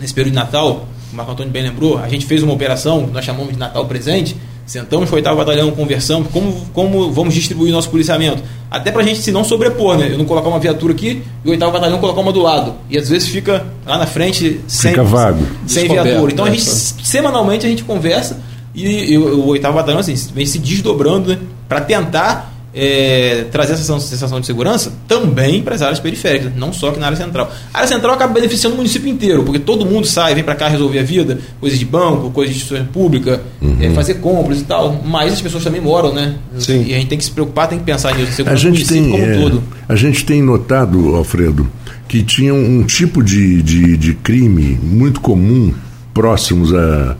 nesse 0.00 0.14
período 0.14 0.32
de 0.34 0.38
Natal, 0.38 0.86
o 1.12 1.16
Marco 1.16 1.32
Antônio 1.32 1.52
bem 1.52 1.62
lembrou, 1.62 1.98
a 1.98 2.08
gente 2.08 2.26
fez 2.26 2.42
uma 2.42 2.52
operação, 2.52 3.08
nós 3.12 3.24
chamamos 3.24 3.52
de 3.52 3.58
Natal 3.58 3.86
Presente, 3.86 4.36
Sentamos 4.66 5.10
com 5.10 5.14
o 5.14 5.18
oitavo 5.18 5.36
batalhão, 5.36 5.70
conversamos 5.72 6.28
como, 6.32 6.66
como 6.72 7.12
vamos 7.12 7.34
distribuir 7.34 7.72
nosso 7.72 7.90
policiamento. 7.90 8.42
Até 8.70 8.90
pra 8.90 9.02
gente 9.02 9.20
se 9.20 9.30
não 9.30 9.44
sobrepor, 9.44 9.98
né? 9.98 10.08
Eu 10.10 10.18
não 10.18 10.24
colocar 10.24 10.48
uma 10.48 10.58
viatura 10.58 10.94
aqui 10.94 11.22
e 11.44 11.48
o 11.48 11.50
oitavo 11.50 11.70
batalhão 11.72 11.98
colocar 11.98 12.20
uma 12.20 12.32
do 12.32 12.40
lado. 12.40 12.74
E 12.88 12.96
às 12.96 13.08
vezes 13.08 13.28
fica 13.28 13.66
lá 13.86 13.98
na 13.98 14.06
frente 14.06 14.60
sem, 14.66 14.92
fica 14.92 15.04
vago. 15.04 15.46
sem 15.66 15.86
viatura. 15.86 16.32
Então 16.32 16.46
a 16.46 16.50
gente, 16.50 16.62
semanalmente, 16.62 17.66
a 17.66 17.68
gente 17.68 17.84
conversa 17.84 18.40
e, 18.74 19.12
e 19.12 19.18
o, 19.18 19.40
o 19.40 19.46
oitavo 19.48 19.74
batalhão 19.76 20.00
assim, 20.00 20.14
vem 20.34 20.46
se 20.46 20.58
desdobrando 20.58 21.30
né? 21.30 21.38
para 21.68 21.82
tentar 21.82 22.53
é, 22.74 23.46
trazer 23.52 23.74
essa 23.74 24.00
sensação 24.00 24.40
de 24.40 24.46
segurança 24.46 24.92
também 25.06 25.62
para 25.62 25.76
as 25.76 25.82
áreas 25.82 26.00
periféricas, 26.00 26.52
não 26.56 26.72
só 26.72 26.88
aqui 26.88 26.98
na 26.98 27.06
área 27.06 27.16
central. 27.16 27.50
A 27.72 27.78
área 27.78 27.88
central 27.88 28.14
acaba 28.14 28.32
beneficiando 28.32 28.74
o 28.74 28.78
município 28.78 29.08
inteiro, 29.08 29.44
porque 29.44 29.60
todo 29.60 29.86
mundo 29.86 30.06
sai, 30.06 30.34
vem 30.34 30.42
para 30.42 30.56
cá 30.56 30.68
resolver 30.68 30.98
a 30.98 31.02
vida, 31.02 31.38
coisas 31.60 31.78
de 31.78 31.84
banco, 31.84 32.30
coisas 32.30 32.54
de 32.54 32.60
instituição 32.60 32.86
pública, 32.92 33.40
uhum. 33.62 33.76
é, 33.80 33.90
fazer 33.90 34.14
compras 34.14 34.60
e 34.60 34.64
tal, 34.64 35.00
mas 35.04 35.32
as 35.32 35.40
pessoas 35.40 35.62
também 35.62 35.80
moram, 35.80 36.12
né? 36.12 36.34
Sim. 36.58 36.84
E 36.84 36.94
a 36.94 36.98
gente 36.98 37.08
tem 37.08 37.18
que 37.18 37.24
se 37.24 37.30
preocupar, 37.30 37.68
tem 37.68 37.78
que 37.78 37.84
pensar 37.84 38.14
nisso, 38.16 38.42
a 38.44 38.56
gente 38.56 38.86
tem, 38.86 39.10
como 39.10 39.24
é, 39.24 39.38
todo. 39.38 39.62
A 39.88 39.94
gente 39.94 40.24
tem 40.24 40.42
notado, 40.42 41.14
Alfredo, 41.14 41.70
que 42.08 42.22
tinha 42.22 42.52
um 42.52 42.82
tipo 42.82 43.22
de, 43.22 43.62
de, 43.62 43.96
de 43.96 44.14
crime 44.14 44.78
muito 44.82 45.20
comum 45.20 45.72
próximos 46.12 46.74
a 46.74 47.16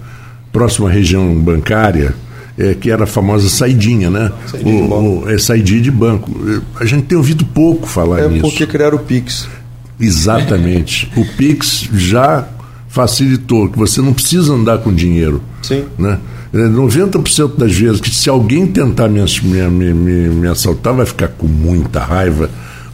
próxima 0.52 0.88
região 0.88 1.34
bancária, 1.34 2.14
é, 2.58 2.74
que 2.74 2.90
era 2.90 3.04
a 3.04 3.06
famosa 3.06 3.48
saidinha, 3.48 4.10
né? 4.10 4.30
Saidinha 4.46 4.84
o, 4.84 5.24
o, 5.24 5.30
é 5.30 5.38
saidinha 5.38 5.80
de 5.80 5.90
banco. 5.90 6.30
A 6.78 6.84
gente 6.84 7.04
tem 7.04 7.18
ouvido 7.18 7.44
pouco 7.44 7.86
falar 7.86 8.20
é 8.20 8.28
nisso. 8.28 8.46
É 8.46 8.50
porque 8.50 8.66
criaram 8.66 8.96
o 8.96 9.00
Pix. 9.00 9.48
Exatamente. 9.98 11.10
o 11.16 11.24
Pix 11.36 11.88
já 11.92 12.46
facilitou, 12.88 13.68
que 13.68 13.78
você 13.78 14.00
não 14.00 14.12
precisa 14.12 14.52
andar 14.52 14.78
com 14.78 14.92
dinheiro. 14.92 15.42
Sim. 15.62 15.84
Né? 15.98 16.18
90% 16.54 17.54
é, 17.56 17.58
das 17.58 17.74
vezes 17.74 18.00
que 18.00 18.10
se 18.10 18.28
alguém 18.28 18.66
tentar 18.66 19.08
me, 19.08 19.20
me, 19.42 19.92
me, 19.92 20.28
me, 20.28 20.48
assaltar, 20.48 20.94
vai 20.94 21.04
ficar 21.04 21.28
com 21.28 21.48
muita 21.48 21.98
raiva, 21.98 22.48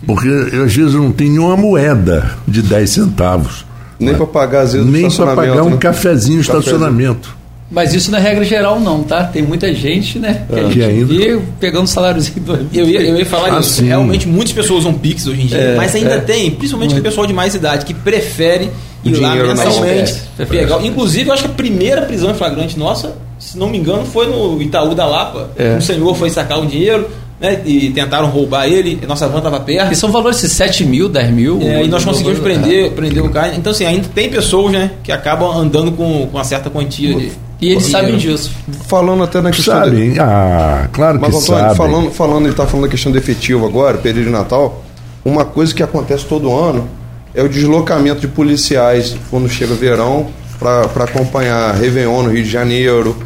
porque 0.07 0.27
eu, 0.27 0.65
às 0.65 0.75
vezes 0.75 0.95
eu 0.95 1.03
não 1.03 1.13
tenho 1.13 1.33
nenhuma 1.33 1.57
moeda 1.57 2.33
de 2.49 2.63
10 2.63 2.89
centavos. 2.89 3.67
Nem 3.99 4.13
né? 4.13 4.17
para 4.17 4.27
pagar, 4.27 4.63
às 4.63 4.73
vezes, 4.73 4.89
Nem 4.89 5.11
para 5.11 5.37
pagar 5.37 5.63
um 5.63 5.71
né? 5.71 5.77
cafezinho 5.77 6.37
no 6.37 6.41
estacionamento. 6.41 7.37
Mas 7.71 7.95
isso 7.95 8.11
na 8.11 8.19
é 8.19 8.21
regra 8.21 8.45
geral 8.45 8.81
não, 8.81 9.05
tá? 9.05 9.25
Tem 9.25 9.43
muita 9.43 9.73
gente, 9.73 10.19
né? 10.19 10.45
Que, 10.49 10.59
é. 10.59 10.61
a 10.61 10.65
gente 10.65 10.83
ainda... 10.83 11.07
vê 11.07 11.41
pegando 11.61 11.87
saláriozinho 11.87 12.41
do 12.41 12.69
eu 12.75 12.89
ia, 12.89 13.01
eu 13.03 13.17
ia 13.17 13.25
falar 13.25 13.57
ah, 13.57 13.61
isso. 13.61 13.83
Realmente 13.85 14.27
muitas 14.27 14.53
pessoas 14.53 14.81
usam 14.81 14.95
Pix 14.95 15.27
hoje 15.27 15.43
em 15.43 15.47
dia, 15.47 15.59
é, 15.59 15.77
mas 15.77 15.95
ainda 15.95 16.15
é. 16.15 16.21
tem, 16.21 16.51
principalmente 16.51 16.99
o 16.99 17.03
pessoal 17.03 17.27
de 17.27 17.33
mais 17.33 17.55
idade, 17.55 17.87
que 17.87 17.95
prefere 17.95 18.71
ir 19.05 19.15
lá 19.17 19.37
mensalmente. 19.37 20.21
Pegar. 20.49 20.85
Inclusive, 20.85 21.29
eu 21.29 21.33
acho 21.33 21.45
que 21.45 21.51
a 21.51 21.55
primeira 21.55 22.03
prisão 22.03 22.31
em 22.31 22.35
flagrante 22.35 22.77
nossa, 22.77 23.15
se 23.39 23.57
não 23.57 23.69
me 23.69 23.79
engano, 23.79 24.05
foi 24.05 24.27
no 24.27 24.61
Itaú 24.61 24.95
da 24.95 25.07
Lapa. 25.07 25.51
É. 25.57 25.77
Um 25.77 25.81
senhor 25.81 26.15
foi 26.17 26.29
sacar 26.29 26.59
o 26.59 26.67
dinheiro, 26.67 27.09
né, 27.41 27.63
e 27.65 27.91
tentaram 27.91 28.29
roubar 28.29 28.67
ele, 28.67 29.01
nossa 29.07 29.29
van 29.29 29.39
estava 29.39 29.61
perto. 29.61 29.93
E 29.93 29.97
são 29.97 30.11
valores 30.11 30.41
de 30.41 30.49
7 30.49 30.85
mil, 30.85 31.09
10 31.09 31.31
mil. 31.31 31.61
É, 31.63 31.85
e 31.85 31.89
nós 31.89 32.05
conseguimos 32.05 32.41
prender, 32.41 32.91
prender 32.91 33.25
o 33.25 33.31
cara. 33.31 33.55
Então, 33.55 33.71
assim, 33.71 33.87
ainda 33.87 34.09
tem 34.13 34.29
pessoas 34.29 34.73
né, 34.73 34.91
que 35.05 35.13
acabam 35.13 35.57
andando 35.57 35.93
com, 35.93 36.27
com 36.27 36.37
uma 36.37 36.45
certa 36.45 36.69
quantia 36.69 37.15
de 37.15 37.33
e 37.61 37.71
eles 37.71 37.87
sabem 37.87 38.17
disso. 38.17 38.51
Falando 38.87 39.23
até 39.23 39.41
na 39.41 39.51
questão. 39.51 39.75
Sabem, 39.75 40.13
de... 40.13 40.21
ah, 40.21 40.89
claro 40.93 41.19
Mas, 41.21 41.31
que 41.31 41.37
Antônio, 41.37 41.63
sabem. 41.63 41.77
Falando, 41.77 42.11
falando, 42.11 42.43
ele 42.43 42.51
está 42.51 42.67
falando 42.67 42.87
da 42.87 42.91
questão 42.91 43.13
do 43.13 43.19
efetivo 43.19 43.67
agora, 43.67 43.99
período 43.99 44.27
de 44.27 44.33
Natal. 44.33 44.85
Uma 45.25 45.45
coisa 45.45 45.75
que 45.75 45.83
acontece 45.83 46.25
todo 46.25 46.55
ano 46.55 46.89
é 47.35 47.43
o 47.43 47.49
deslocamento 47.49 48.21
de 48.21 48.29
policiais 48.29 49.17
quando 49.31 49.49
chega 49.49 49.75
verão 49.75 50.29
para 50.59 51.05
acompanhar 51.05 51.75
Réveillon 51.75 52.23
no 52.23 52.31
Rio 52.31 52.45
de 52.45 52.51
Janeiro, 52.51 53.17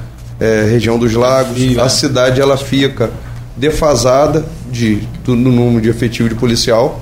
é, 0.41 0.64
região 0.64 0.99
dos 0.99 1.12
lagos. 1.14 1.57
E, 1.57 1.78
a 1.78 1.89
cidade 1.89 2.41
ela 2.41 2.57
fica 2.57 3.11
defasada 3.57 4.45
de, 4.70 4.97
do, 5.24 5.35
no 5.37 5.51
número 5.51 5.80
de 5.80 5.89
efetivo 5.89 6.28
de 6.28 6.35
policial. 6.35 7.01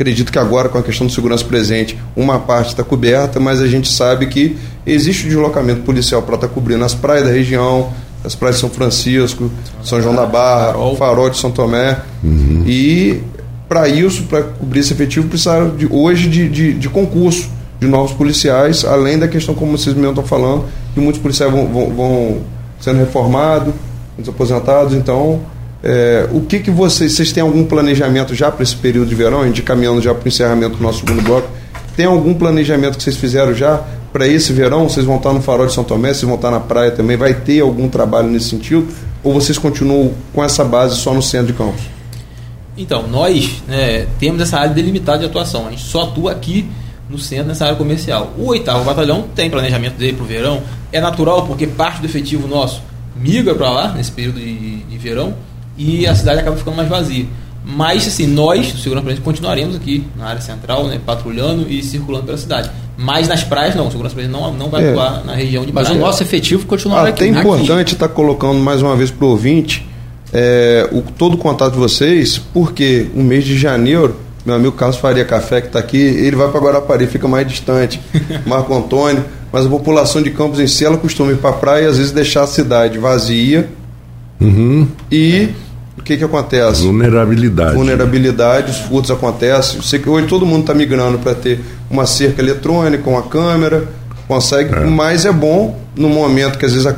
Acredito 0.00 0.32
que 0.32 0.38
agora, 0.38 0.66
com 0.70 0.78
a 0.78 0.82
questão 0.82 1.06
de 1.06 1.12
segurança 1.12 1.44
presente, 1.44 1.94
uma 2.16 2.38
parte 2.38 2.68
está 2.68 2.82
coberta, 2.82 3.38
mas 3.38 3.60
a 3.60 3.66
gente 3.68 3.86
sabe 3.86 4.28
que 4.28 4.56
existe 4.86 5.26
o 5.26 5.28
deslocamento 5.28 5.82
policial 5.82 6.22
para 6.22 6.36
estar 6.36 6.48
tá 6.48 6.54
cobrindo 6.54 6.82
as 6.82 6.94
praias 6.94 7.26
da 7.26 7.30
região, 7.30 7.92
as 8.24 8.34
praias 8.34 8.56
de 8.56 8.62
São 8.62 8.70
Francisco, 8.70 9.50
São 9.84 10.00
João 10.00 10.14
da 10.14 10.24
Barra, 10.24 10.68
Farol, 10.68 10.96
Farol 10.96 11.28
de 11.28 11.36
São 11.36 11.50
Tomé. 11.50 11.98
Uhum. 12.24 12.64
E 12.66 13.20
para 13.68 13.90
isso, 13.90 14.22
para 14.22 14.42
cobrir 14.42 14.80
esse 14.80 14.94
efetivo, 14.94 15.28
precisaram 15.28 15.76
de, 15.76 15.86
hoje 15.90 16.30
de, 16.30 16.48
de, 16.48 16.72
de, 16.72 16.88
concurso 16.88 17.50
de 17.78 17.86
novos 17.86 18.12
policiais, 18.12 18.86
além 18.86 19.18
da 19.18 19.28
questão, 19.28 19.54
como 19.54 19.76
vocês 19.76 19.94
mesmo 19.94 20.12
estão 20.12 20.24
falando, 20.24 20.64
que 20.94 21.00
muitos 21.00 21.20
policiais 21.20 21.52
vão, 21.52 21.66
vão, 21.66 21.90
vão 21.90 22.38
sendo 22.80 23.00
reformados, 23.00 23.74
muitos 24.16 24.32
aposentados, 24.34 24.94
então. 24.94 25.40
É, 25.82 26.28
o 26.30 26.42
que, 26.42 26.58
que 26.60 26.70
vocês, 26.70 27.14
vocês 27.14 27.32
têm 27.32 27.42
algum 27.42 27.64
planejamento 27.64 28.34
já 28.34 28.50
para 28.50 28.62
esse 28.62 28.76
período 28.76 29.08
de 29.08 29.14
verão? 29.14 29.44
Gente 29.44 29.62
caminhando 29.62 30.00
já 30.00 30.14
para 30.14 30.24
o 30.24 30.28
encerramento 30.28 30.76
do 30.76 30.82
nosso 30.82 31.00
segundo 31.00 31.22
bloco. 31.22 31.48
Tem 31.96 32.06
algum 32.06 32.34
planejamento 32.34 32.98
que 32.98 33.02
vocês 33.02 33.16
fizeram 33.16 33.54
já 33.54 33.82
para 34.12 34.26
esse 34.26 34.52
verão? 34.52 34.88
Vocês 34.88 35.06
vão 35.06 35.16
estar 35.16 35.32
no 35.32 35.40
Farol 35.40 35.66
de 35.66 35.72
São 35.72 35.84
Tomé, 35.84 36.08
vocês 36.08 36.22
vão 36.22 36.34
estar 36.34 36.50
na 36.50 36.60
praia 36.60 36.90
também? 36.90 37.16
Vai 37.16 37.34
ter 37.34 37.60
algum 37.60 37.88
trabalho 37.88 38.28
nesse 38.28 38.50
sentido? 38.50 38.88
Ou 39.22 39.32
vocês 39.32 39.58
continuam 39.58 40.12
com 40.34 40.44
essa 40.44 40.64
base 40.64 40.96
só 40.96 41.14
no 41.14 41.22
centro 41.22 41.48
de 41.48 41.52
campos? 41.54 41.82
Então, 42.76 43.06
nós 43.08 43.62
né, 43.66 44.06
temos 44.18 44.40
essa 44.40 44.58
área 44.58 44.72
delimitada 44.72 45.18
de 45.18 45.26
atuação. 45.26 45.66
A 45.66 45.70
gente 45.70 45.82
só 45.82 46.04
atua 46.04 46.32
aqui 46.32 46.66
no 47.08 47.18
centro, 47.18 47.48
nessa 47.48 47.64
área 47.64 47.76
comercial. 47.76 48.32
O 48.38 48.46
oitavo 48.46 48.84
batalhão 48.84 49.24
tem 49.34 49.50
planejamento 49.50 49.96
dele 49.96 50.14
para 50.14 50.24
o 50.24 50.26
verão. 50.26 50.62
É 50.92 51.00
natural 51.00 51.46
porque 51.46 51.66
parte 51.66 52.00
do 52.00 52.06
efetivo 52.06 52.46
nosso 52.46 52.82
migra 53.16 53.54
para 53.54 53.70
lá 53.70 53.92
nesse 53.92 54.10
período 54.12 54.38
de, 54.38 54.78
de 54.84 54.98
verão 54.98 55.34
e 55.80 56.06
a 56.06 56.14
cidade 56.14 56.40
acaba 56.40 56.56
ficando 56.56 56.76
mais 56.76 56.88
vazia. 56.88 57.26
Mas, 57.64 58.06
assim, 58.06 58.26
nós, 58.26 58.72
do 58.72 58.78
Segurança 58.78 59.04
Presente, 59.04 59.24
continuaremos 59.24 59.76
aqui 59.76 60.04
na 60.16 60.26
área 60.26 60.40
central, 60.40 60.86
né, 60.86 61.00
patrulhando 61.04 61.70
e 61.70 61.82
circulando 61.82 62.26
pela 62.26 62.38
cidade. 62.38 62.70
Mas 62.96 63.28
nas 63.28 63.44
praias, 63.44 63.74
não. 63.74 63.86
O 63.88 63.90
Segurança 63.90 64.14
Presente 64.14 64.32
não, 64.32 64.52
não 64.52 64.68
vai 64.68 64.84
é. 64.84 64.90
atuar 64.90 65.24
na 65.24 65.34
região 65.34 65.64
de 65.64 65.72
Mas 65.72 65.88
praia. 65.88 65.98
o 65.98 66.04
nosso 66.04 66.22
efetivo 66.22 66.66
continuará 66.66 67.08
Até 67.08 67.24
aqui. 67.24 67.30
Até 67.30 67.40
importante 67.40 67.94
estar 67.94 68.08
tá 68.08 68.14
colocando 68.14 68.58
mais 68.60 68.82
uma 68.82 68.96
vez 68.96 69.10
para 69.10 69.26
o 69.26 69.30
ouvinte 69.30 69.88
é, 70.32 70.88
o, 70.92 71.02
todo 71.02 71.34
o 71.34 71.38
contato 71.38 71.72
de 71.72 71.78
vocês, 71.78 72.38
porque 72.38 73.08
o 73.14 73.22
mês 73.22 73.44
de 73.44 73.58
janeiro, 73.58 74.16
meu 74.44 74.54
amigo 74.54 74.72
Carlos 74.72 74.96
Faria 74.96 75.24
Café, 75.24 75.60
que 75.60 75.68
está 75.68 75.78
aqui, 75.78 75.96
ele 75.96 76.36
vai 76.36 76.48
para 76.48 76.60
Guarapari, 76.60 77.06
fica 77.06 77.26
mais 77.26 77.46
distante. 77.46 78.00
Marco 78.46 78.74
Antônio. 78.74 79.24
Mas 79.52 79.66
a 79.66 79.68
população 79.68 80.22
de 80.22 80.30
Campos 80.30 80.60
em 80.60 80.66
si, 80.66 80.84
ela 80.84 80.96
costuma 80.96 81.32
ir 81.32 81.38
para 81.38 81.50
a 81.50 81.54
praia 81.54 81.84
e 81.84 81.86
às 81.86 81.96
vezes 81.96 82.12
deixar 82.12 82.44
a 82.44 82.46
cidade 82.46 82.98
vazia. 82.98 83.68
Uhum. 84.40 84.86
E 85.10 85.48
o 86.00 86.02
que, 86.02 86.16
que 86.16 86.24
acontece? 86.24 86.82
Vulnerabilidade. 86.82 87.74
Vulnerabilidade, 87.74 88.70
os 88.70 88.78
furtos 88.78 89.10
acontecem. 89.10 89.76
Eu 89.76 89.82
sei 89.82 89.98
que 89.98 90.08
hoje 90.08 90.26
todo 90.26 90.46
mundo 90.46 90.62
está 90.62 90.74
migrando 90.74 91.18
para 91.18 91.34
ter 91.34 91.60
uma 91.90 92.06
cerca 92.06 92.40
eletrônica, 92.40 93.08
uma 93.08 93.22
câmera, 93.22 93.86
consegue, 94.26 94.74
é. 94.74 94.80
mas 94.86 95.26
é 95.26 95.32
bom 95.32 95.78
no 95.94 96.08
momento 96.08 96.58
que 96.58 96.64
às 96.64 96.72
vezes 96.72 96.92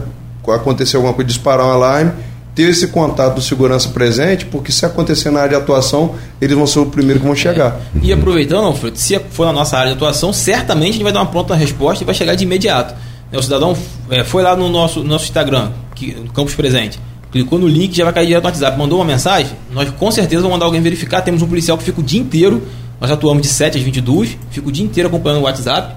aconteceu 0.46 1.00
alguma 1.00 1.14
coisa, 1.14 1.28
disparar 1.28 1.66
um 1.66 1.70
alarme, 1.70 2.12
ter 2.54 2.64
esse 2.64 2.88
contato 2.88 3.36
do 3.36 3.40
segurança 3.42 3.88
presente, 3.88 4.44
porque 4.44 4.70
se 4.70 4.86
acontecer 4.86 5.30
na 5.30 5.40
área 5.40 5.56
de 5.56 5.56
atuação, 5.56 6.14
eles 6.40 6.56
vão 6.56 6.66
ser 6.66 6.80
o 6.80 6.86
primeiro 6.86 7.18
que 7.18 7.26
vão 7.26 7.34
chegar. 7.34 7.80
É. 7.96 8.00
E 8.02 8.12
aproveitando, 8.12 8.66
Alfredo, 8.66 8.96
se 8.96 9.18
for 9.30 9.46
na 9.46 9.52
nossa 9.52 9.76
área 9.76 9.90
de 9.90 9.96
atuação, 9.96 10.32
certamente 10.32 10.90
a 10.90 10.92
gente 10.92 11.02
vai 11.02 11.12
dar 11.12 11.20
uma 11.20 11.30
pronta 11.30 11.54
resposta 11.54 12.04
e 12.04 12.06
vai 12.06 12.14
chegar 12.14 12.34
de 12.34 12.44
imediato. 12.44 12.94
O 13.32 13.42
cidadão 13.42 13.74
é, 14.10 14.22
foi 14.22 14.42
lá 14.42 14.54
no 14.54 14.68
nosso, 14.68 15.00
no 15.00 15.08
nosso 15.08 15.24
Instagram, 15.24 15.70
que, 15.94 16.14
no 16.14 16.30
Campus 16.32 16.54
Presente, 16.54 17.00
clicou 17.32 17.58
no 17.58 17.66
link, 17.66 17.96
já 17.96 18.04
vai 18.04 18.12
cair 18.12 18.26
direto 18.26 18.42
no 18.42 18.48
WhatsApp, 18.50 18.78
mandou 18.78 18.98
uma 18.98 19.04
mensagem, 19.04 19.52
nós 19.72 19.90
com 19.90 20.10
certeza 20.10 20.42
vamos 20.42 20.54
mandar 20.54 20.66
alguém 20.66 20.82
verificar. 20.82 21.22
Temos 21.22 21.40
um 21.40 21.48
policial 21.48 21.78
que 21.78 21.82
fica 21.82 21.98
o 21.98 22.04
dia 22.04 22.20
inteiro, 22.20 22.62
nós 23.00 23.10
atuamos 23.10 23.42
de 23.42 23.48
7 23.48 23.78
às 23.78 23.82
22, 23.82 24.36
fica 24.50 24.68
o 24.68 24.70
dia 24.70 24.84
inteiro 24.84 25.08
acompanhando 25.08 25.40
o 25.40 25.44
WhatsApp. 25.44 25.96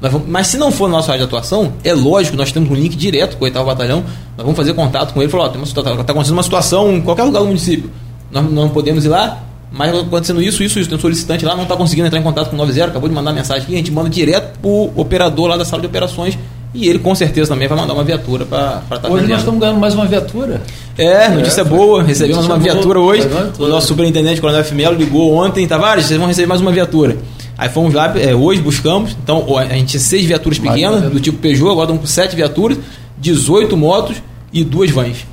Vamos, 0.00 0.22
mas 0.26 0.48
se 0.48 0.56
não 0.58 0.72
for 0.72 0.88
na 0.88 0.96
nossa 0.96 1.12
área 1.12 1.24
de 1.24 1.28
atuação, 1.28 1.74
é 1.84 1.94
lógico, 1.94 2.36
nós 2.36 2.50
temos 2.50 2.68
um 2.68 2.74
link 2.74 2.96
direto 2.96 3.36
com 3.36 3.44
o 3.44 3.46
oitavo 3.46 3.66
batalhão, 3.66 4.00
nós 4.36 4.44
vamos 4.44 4.56
fazer 4.56 4.74
contato 4.74 5.14
com 5.14 5.22
ele 5.22 5.28
e 5.28 5.30
falar, 5.30 5.44
ó, 5.44 5.70
está 5.70 6.12
acontecendo 6.12 6.32
uma 6.32 6.42
situação 6.42 6.92
em 6.92 7.00
qualquer 7.00 7.22
lugar 7.22 7.38
do 7.40 7.46
município. 7.46 7.88
Nós 8.32 8.50
não 8.50 8.68
podemos 8.68 9.04
ir 9.04 9.08
lá, 9.08 9.40
mas 9.70 9.96
acontecendo 9.96 10.42
isso, 10.42 10.64
isso, 10.64 10.80
isso. 10.80 10.88
Tem 10.88 10.98
um 10.98 11.00
solicitante 11.00 11.44
lá, 11.44 11.54
não 11.54 11.62
está 11.62 11.76
conseguindo 11.76 12.08
entrar 12.08 12.18
em 12.18 12.22
contato 12.22 12.50
com 12.50 12.56
o 12.56 12.58
90, 12.58 12.86
acabou 12.86 13.08
de 13.08 13.14
mandar 13.14 13.32
mensagem 13.32 13.62
aqui, 13.62 13.74
a 13.74 13.76
gente 13.76 13.92
manda 13.92 14.10
direto 14.10 14.58
para 14.58 14.68
o 14.68 14.92
operador 14.96 15.46
lá 15.46 15.56
da 15.56 15.64
sala 15.64 15.80
de 15.80 15.86
operações 15.86 16.36
e 16.74 16.88
ele 16.88 16.98
com 16.98 17.14
certeza 17.14 17.50
também 17.50 17.68
vai 17.68 17.78
mandar 17.78 17.92
uma 17.92 18.04
viatura 18.04 18.46
para 18.46 18.82
estar 18.82 18.98
tá 18.98 19.08
Hoje 19.08 19.16
vendendo. 19.16 19.30
nós 19.30 19.38
estamos 19.40 19.60
ganhando 19.60 19.78
mais 19.78 19.94
uma 19.94 20.06
viatura. 20.06 20.62
É, 20.96 21.28
notícia 21.28 21.60
é, 21.60 21.64
boa. 21.64 22.02
Recebemos 22.02 22.46
uma 22.46 22.58
viatura 22.58 22.98
boa, 22.98 23.12
hoje. 23.12 23.28
O 23.58 23.68
nosso 23.68 23.88
superintendente, 23.88 24.40
Coronel 24.40 24.62
F. 24.62 24.74
Melo, 24.74 24.96
ligou 24.96 25.34
ontem. 25.34 25.66
Tavares, 25.66 26.06
vocês 26.06 26.18
vão 26.18 26.26
receber 26.26 26.46
mais 26.46 26.60
uma 26.60 26.72
viatura. 26.72 27.18
Aí 27.58 27.68
fomos 27.68 27.92
lá, 27.92 28.18
é, 28.18 28.34
hoje 28.34 28.62
buscamos. 28.62 29.14
Então 29.22 29.58
a 29.58 29.64
gente 29.74 29.88
tinha 29.88 30.00
seis 30.00 30.24
viaturas 30.24 30.58
pequenas, 30.58 31.10
do 31.10 31.20
tipo 31.20 31.38
Peugeot, 31.38 31.70
agora 31.70 31.84
estamos 31.84 32.00
com 32.00 32.06
sete 32.06 32.34
viaturas, 32.34 32.78
18 33.18 33.76
motos 33.76 34.16
e 34.52 34.64
duas 34.64 34.90
vans. 34.90 35.26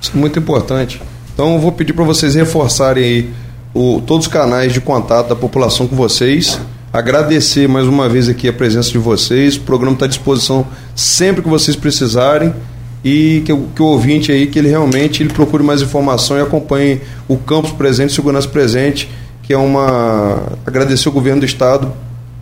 Isso 0.00 0.12
é 0.14 0.18
muito 0.18 0.38
importante. 0.38 1.00
Então 1.32 1.54
eu 1.54 1.60
vou 1.60 1.70
pedir 1.70 1.92
para 1.92 2.04
vocês 2.04 2.34
reforçarem 2.34 3.04
aí 3.04 3.30
o, 3.72 4.02
todos 4.04 4.26
os 4.26 4.32
canais 4.32 4.72
de 4.72 4.80
contato 4.80 5.28
da 5.28 5.36
população 5.36 5.86
com 5.86 5.94
vocês 5.94 6.60
Agradecer 6.92 7.68
mais 7.68 7.86
uma 7.86 8.08
vez 8.08 8.28
aqui 8.28 8.48
a 8.48 8.52
presença 8.52 8.90
de 8.90 8.98
vocês. 8.98 9.54
O 9.54 9.60
programa 9.60 9.94
está 9.94 10.06
à 10.06 10.08
disposição 10.08 10.66
sempre 10.96 11.40
que 11.40 11.48
vocês 11.48 11.76
precisarem 11.76 12.52
e 13.04 13.44
que, 13.46 13.56
que, 13.76 13.80
o 13.80 13.86
ouvinte 13.86 14.32
aí 14.32 14.48
que 14.48 14.58
ele 14.58 14.68
realmente 14.68 15.22
ele 15.22 15.32
procure 15.32 15.62
mais 15.62 15.80
informação 15.82 16.36
e 16.36 16.40
acompanhe 16.40 17.00
o 17.28 17.36
campus 17.36 17.70
presente, 17.70 18.12
segurança 18.12 18.48
presente, 18.48 19.08
que 19.44 19.52
é 19.52 19.56
uma 19.56 20.42
agradecer 20.66 21.06
ao 21.06 21.14
governo 21.14 21.38
do 21.38 21.46
estado 21.46 21.92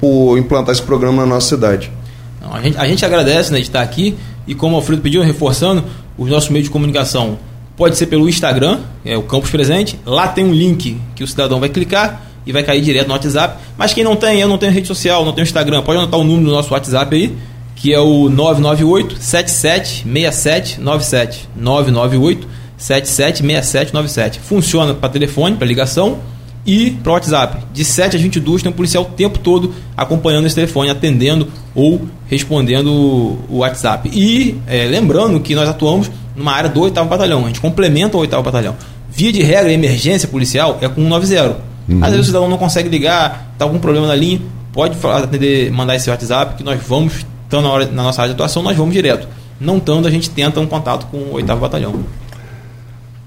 por 0.00 0.38
implantar 0.38 0.72
esse 0.72 0.82
programa 0.82 1.26
na 1.26 1.34
nossa 1.34 1.48
cidade. 1.50 1.92
Não, 2.40 2.54
a, 2.54 2.62
gente, 2.62 2.78
a 2.78 2.86
gente 2.86 3.04
agradece 3.04 3.52
né, 3.52 3.58
de 3.58 3.64
estar 3.64 3.82
aqui 3.82 4.16
e 4.46 4.54
como 4.54 4.72
o 4.72 4.76
Alfredo 4.76 5.02
pediu, 5.02 5.22
reforçando 5.22 5.84
os 6.16 6.30
nossos 6.30 6.48
meios 6.48 6.64
de 6.64 6.70
comunicação. 6.70 7.38
Pode 7.76 7.98
ser 7.98 8.06
pelo 8.06 8.26
Instagram, 8.26 8.80
é 9.04 9.14
o 9.14 9.22
Campus 9.24 9.50
Presente. 9.50 10.00
Lá 10.06 10.26
tem 10.26 10.42
um 10.42 10.54
link 10.54 10.98
que 11.14 11.22
o 11.22 11.26
cidadão 11.26 11.60
vai 11.60 11.68
clicar 11.68 12.27
e 12.48 12.52
vai 12.52 12.64
cair 12.64 12.80
direto 12.80 13.06
no 13.08 13.12
WhatsApp. 13.12 13.58
Mas 13.76 13.92
quem 13.92 14.02
não 14.02 14.16
tem, 14.16 14.40
eu 14.40 14.48
não 14.48 14.56
tenho 14.56 14.72
rede 14.72 14.88
social, 14.88 15.22
não 15.22 15.34
tenho 15.34 15.44
Instagram, 15.44 15.82
pode 15.82 15.98
anotar 15.98 16.18
o 16.18 16.24
número 16.24 16.46
do 16.46 16.52
nosso 16.52 16.72
WhatsApp 16.72 17.14
aí, 17.14 17.36
que 17.76 17.92
é 17.92 18.00
o 18.00 18.30
998 18.30 19.20
776797 19.20 21.50
998 21.54 22.48
776797. 22.78 24.40
Funciona 24.40 24.94
para 24.94 25.10
telefone, 25.10 25.56
para 25.56 25.66
ligação 25.66 26.20
e 26.64 26.90
para 26.90 27.12
WhatsApp. 27.12 27.58
De 27.70 27.84
7 27.84 28.16
às 28.16 28.22
22 28.22 28.62
tem 28.62 28.72
um 28.72 28.74
policial 28.74 29.04
o 29.04 29.06
tempo 29.06 29.38
todo 29.38 29.74
acompanhando 29.94 30.46
esse 30.46 30.54
telefone, 30.54 30.88
atendendo 30.88 31.48
ou 31.74 32.00
respondendo 32.28 33.38
o 33.50 33.58
WhatsApp. 33.58 34.08
E 34.10 34.56
é, 34.66 34.86
lembrando 34.86 35.38
que 35.38 35.54
nós 35.54 35.68
atuamos 35.68 36.10
numa 36.34 36.52
área 36.52 36.70
do 36.70 36.80
8 36.80 37.04
Batalhão, 37.04 37.44
a 37.44 37.48
gente 37.48 37.60
complementa 37.60 38.16
o 38.16 38.20
8 38.20 38.42
Batalhão. 38.42 38.74
Via 39.10 39.32
de 39.32 39.42
regra, 39.42 39.70
emergência 39.70 40.26
policial 40.28 40.78
é 40.80 40.88
com 40.88 41.02
190. 41.02 41.67
Uhum. 41.88 42.04
Às 42.04 42.10
vezes 42.10 42.20
o 42.20 42.26
cidadão 42.26 42.48
não 42.48 42.58
consegue 42.58 42.88
ligar, 42.88 43.50
está 43.52 43.64
algum 43.64 43.78
problema 43.78 44.06
na 44.06 44.14
linha, 44.14 44.40
pode 44.72 44.96
atender, 45.04 45.70
mandar 45.72 45.96
esse 45.96 46.10
WhatsApp 46.10 46.56
que 46.56 46.62
nós 46.62 46.80
vamos, 46.86 47.24
estando 47.44 47.64
na, 47.64 47.70
hora, 47.70 47.86
na 47.86 48.02
nossa 48.02 48.20
área 48.20 48.34
de 48.34 48.36
atuação, 48.36 48.62
nós 48.62 48.76
vamos 48.76 48.92
direto. 48.92 49.26
Não 49.60 49.78
estando, 49.78 50.06
a 50.06 50.10
gente 50.10 50.30
tenta 50.30 50.60
um 50.60 50.66
contato 50.66 51.06
com 51.06 51.16
o 51.16 51.32
oitavo 51.34 51.60
batalhão. 51.60 52.04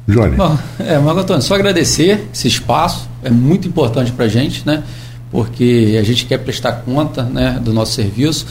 Johnny. 0.08 0.36
Bom, 0.36 0.58
é, 0.80 0.98
Marco 0.98 1.22
Antônio, 1.22 1.42
só 1.42 1.56
agradecer 1.56 2.28
esse 2.34 2.48
espaço, 2.48 3.10
é 3.24 3.30
muito 3.30 3.68
importante 3.68 4.12
para 4.12 4.26
a 4.26 4.28
gente, 4.28 4.66
né? 4.66 4.84
Porque 5.30 5.98
a 6.00 6.04
gente 6.04 6.26
quer 6.26 6.40
prestar 6.40 6.74
conta 6.74 7.24
né, 7.24 7.60
do 7.62 7.72
nosso 7.72 7.94
serviço. 7.94 8.46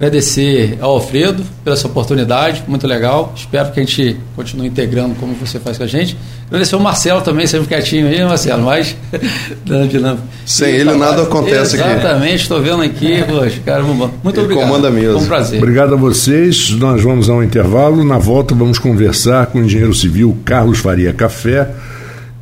Agradecer 0.00 0.78
ao 0.80 0.92
Alfredo 0.92 1.42
pela 1.64 1.74
essa 1.74 1.88
oportunidade, 1.88 2.62
muito 2.68 2.86
legal. 2.86 3.32
Espero 3.34 3.72
que 3.72 3.80
a 3.80 3.82
gente 3.84 4.16
continue 4.36 4.68
integrando 4.68 5.16
como 5.16 5.34
você 5.34 5.58
faz 5.58 5.76
com 5.76 5.82
a 5.82 5.88
gente. 5.88 6.16
Agradecer 6.46 6.76
ao 6.76 6.80
Marcelo 6.80 7.20
também, 7.20 7.48
sempre 7.48 7.66
quietinho 7.66 8.06
aí, 8.06 8.24
Marcelo, 8.24 8.62
mas 8.62 8.96
Sem 10.46 10.72
ele 10.72 10.94
nada 10.94 11.24
acontece 11.24 11.74
Exatamente, 11.74 11.96
aqui. 11.96 12.06
Exatamente, 12.06 12.42
estou 12.42 12.62
vendo 12.62 12.82
aqui, 12.82 13.24
poxa, 13.24 13.60
cara, 13.66 13.82
muito 13.82 14.38
ele 14.38 14.40
obrigado. 14.40 14.68
comanda 14.68 14.88
mesmo. 14.88 15.14
Foi 15.14 15.22
um 15.22 15.26
prazer. 15.26 15.58
Obrigado 15.58 15.94
a 15.94 15.96
vocês. 15.96 16.70
Nós 16.70 17.02
vamos 17.02 17.28
a 17.28 17.32
um 17.32 17.42
intervalo. 17.42 18.04
Na 18.04 18.18
volta 18.18 18.54
vamos 18.54 18.78
conversar 18.78 19.46
com 19.46 19.58
o 19.58 19.64
engenheiro 19.64 19.92
civil 19.92 20.38
Carlos 20.44 20.78
Faria 20.78 21.12
Café, 21.12 21.68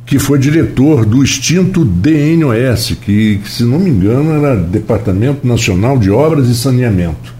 que 0.05 0.19
foi 0.19 0.37
diretor 0.37 1.05
do 1.05 1.23
extinto 1.23 1.83
DNOS, 1.83 2.97
que, 3.01 3.41
se 3.47 3.63
não 3.63 3.79
me 3.79 3.89
engano, 3.89 4.45
era 4.45 4.55
Departamento 4.55 5.47
Nacional 5.47 5.97
de 5.97 6.11
Obras 6.11 6.47
e 6.49 6.55
Saneamento. 6.55 7.36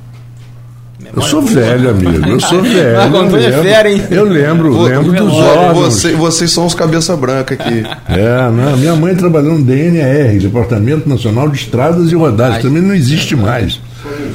Eu 1.18 1.22
sou 1.24 1.42
velho, 1.42 1.90
amigo. 1.90 2.30
Eu 2.30 2.40
sou 2.40 2.62
velho. 2.62 2.96
Marco 2.96 3.18
Antônio 3.18 3.48
é 3.48 3.52
fera, 3.52 3.92
hein? 3.92 4.04
Eu 4.12 4.24
lembro, 4.24 4.84
lembro 4.84 5.12
dos 5.14 5.34
órgãos. 5.34 5.94
Você, 5.96 6.12
vocês 6.14 6.52
são 6.52 6.68
os 6.68 6.76
cabeça 6.76 7.18
branca 7.18 7.56
aqui. 7.56 7.84
É, 8.08 8.52
né? 8.52 8.76
Minha 8.78 8.96
mãe 8.96 9.16
trabalhou 9.16 9.58
no 9.58 9.66
DNR, 9.66 10.38
Departamento 10.38 11.10
Nacional 11.10 11.50
de 11.50 11.58
Estradas 11.58 12.12
e 12.12 12.16
Rodagens. 12.16 12.62
Também 12.62 12.84
não 12.84 12.94
existe 12.94 13.36
mais. 13.36 13.80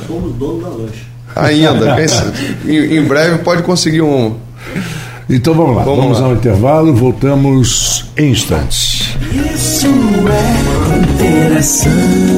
Somos 0.08 0.34
dono 0.34 0.60
da 0.60 0.68
lanche. 0.70 1.06
Ainda. 1.36 1.96
em, 2.66 2.96
em 2.96 3.04
breve 3.04 3.38
pode 3.38 3.62
conseguir 3.62 4.02
um. 4.02 4.34
Então 5.30 5.54
vamos 5.54 5.76
lá, 5.76 5.84
vamos, 5.84 6.00
vamos 6.02 6.20
lá. 6.20 6.26
ao 6.26 6.32
intervalo, 6.34 6.92
voltamos 6.94 8.06
em 8.16 8.32
instantes. 8.32 9.16
Isso 9.54 9.86
é 9.86 10.98
interação. 10.98 12.31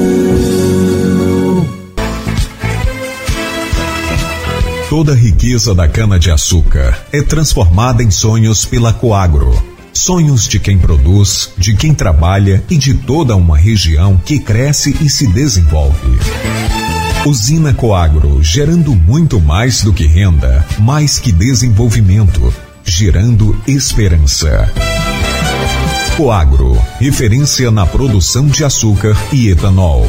Toda 4.95 5.11
a 5.11 5.17
riqueza 5.17 5.75
da 5.75 5.89
cana-de-açúcar 5.89 6.97
é 7.11 7.21
transformada 7.21 8.01
em 8.01 8.13
sonhos 8.13 8.65
pela 8.65 8.93
Coagro. 8.93 9.53
Sonhos 9.93 10.47
de 10.47 10.61
quem 10.61 10.79
produz, 10.79 11.51
de 11.59 11.75
quem 11.75 11.93
trabalha 11.93 12.63
e 12.71 12.77
de 12.77 12.95
toda 12.95 13.35
uma 13.35 13.57
região 13.57 14.17
que 14.25 14.39
cresce 14.39 14.97
e 15.01 15.11
se 15.11 15.27
desenvolve. 15.27 16.17
Usina 17.27 17.75
Coagro, 17.75 18.41
gerando 18.41 18.95
muito 18.95 19.41
mais 19.41 19.83
do 19.83 19.93
que 19.93 20.07
renda, 20.07 20.65
mais 20.79 21.19
que 21.19 21.33
desenvolvimento, 21.33 22.55
gerando 22.85 23.61
esperança. 23.67 24.73
Coagro, 26.17 26.81
referência 27.01 27.69
na 27.73 27.85
produção 27.85 28.47
de 28.47 28.63
açúcar 28.63 29.17
e 29.33 29.49
etanol. 29.49 30.09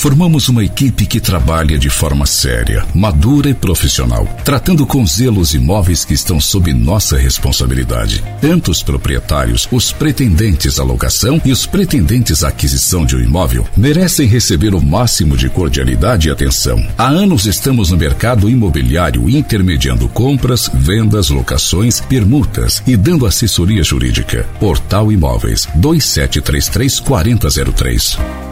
Formamos 0.00 0.48
uma 0.48 0.64
equipe 0.64 1.04
que 1.04 1.20
trabalha 1.20 1.78
de 1.78 1.90
forma 1.90 2.24
séria, 2.24 2.86
madura 2.94 3.50
e 3.50 3.54
profissional, 3.54 4.26
tratando 4.42 4.86
com 4.86 5.06
zelo 5.06 5.42
os 5.42 5.52
imóveis 5.52 6.06
que 6.06 6.14
estão 6.14 6.40
sob 6.40 6.72
nossa 6.72 7.18
responsabilidade. 7.18 8.24
Tanto 8.40 8.70
os 8.70 8.82
proprietários, 8.82 9.68
os 9.70 9.92
pretendentes 9.92 10.80
à 10.80 10.84
locação 10.84 11.38
e 11.44 11.52
os 11.52 11.66
pretendentes 11.66 12.42
à 12.42 12.48
aquisição 12.48 13.04
de 13.04 13.14
um 13.14 13.20
imóvel 13.20 13.68
merecem 13.76 14.26
receber 14.26 14.74
o 14.74 14.80
máximo 14.80 15.36
de 15.36 15.50
cordialidade 15.50 16.28
e 16.28 16.30
atenção. 16.30 16.82
Há 16.96 17.08
anos 17.08 17.44
estamos 17.44 17.90
no 17.90 17.98
mercado 17.98 18.48
imobiliário 18.48 19.28
intermediando 19.28 20.08
compras, 20.08 20.70
vendas, 20.72 21.28
locações, 21.28 22.00
permutas 22.00 22.82
e 22.86 22.96
dando 22.96 23.26
assessoria 23.26 23.84
jurídica. 23.84 24.48
Portal 24.58 25.12
Imóveis 25.12 25.68
2733 25.74 27.00
4003. 27.00 28.49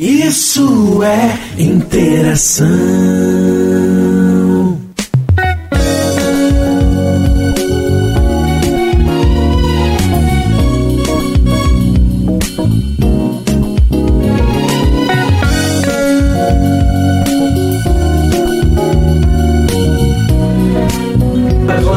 Isso 0.00 1.02
é 1.02 1.60
interação. 1.62 2.66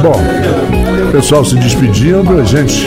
Bom, 0.02 0.12
pessoal 1.14 1.46
se 1.46 1.56
despedindo, 1.56 2.38
a 2.38 2.44
gente, 2.44 2.86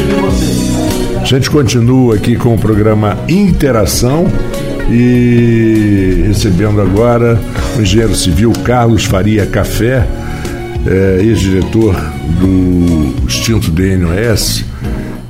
a 1.18 1.24
gente 1.24 1.50
continua 1.50 2.16
aqui 2.16 2.36
com 2.36 2.54
o 2.54 2.58
programa 2.58 3.16
Interação 3.26 4.26
e 4.90 6.24
recebendo 6.28 6.80
agora 6.80 7.38
o 7.76 7.82
engenheiro 7.82 8.14
civil 8.14 8.52
Carlos 8.64 9.04
Faria 9.04 9.46
Café, 9.46 10.06
é, 10.86 11.18
ex-diretor 11.22 11.94
do 12.40 13.26
extinto 13.26 13.70
DNOS. 13.70 14.64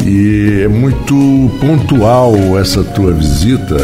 E 0.05 0.63
é 0.63 0.69
muito 0.69 1.15
pontual 1.61 2.35
essa 2.59 2.85
tua 2.85 3.13
visita, 3.13 3.77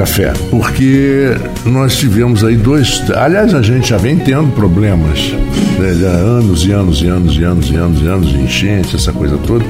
Café, 0.00 0.32
porque 0.48 1.36
nós 1.66 1.98
tivemos 1.98 2.42
aí 2.42 2.56
dois. 2.56 3.02
Aliás, 3.14 3.52
a 3.52 3.60
gente 3.60 3.90
já 3.90 3.98
vem 3.98 4.16
tendo 4.16 4.50
problemas 4.54 5.30
né, 5.78 5.90
há 6.06 6.16
anos 6.16 6.64
e 6.64 6.72
anos 6.72 7.02
e 7.02 7.06
anos 7.06 7.36
e 7.36 7.44
anos 7.44 7.70
e 7.70 7.76
anos 7.76 8.00
e 8.00 8.06
anos 8.06 8.28
de 8.30 8.38
enchente, 8.38 8.96
essa 8.96 9.12
coisa 9.12 9.36
toda. 9.46 9.62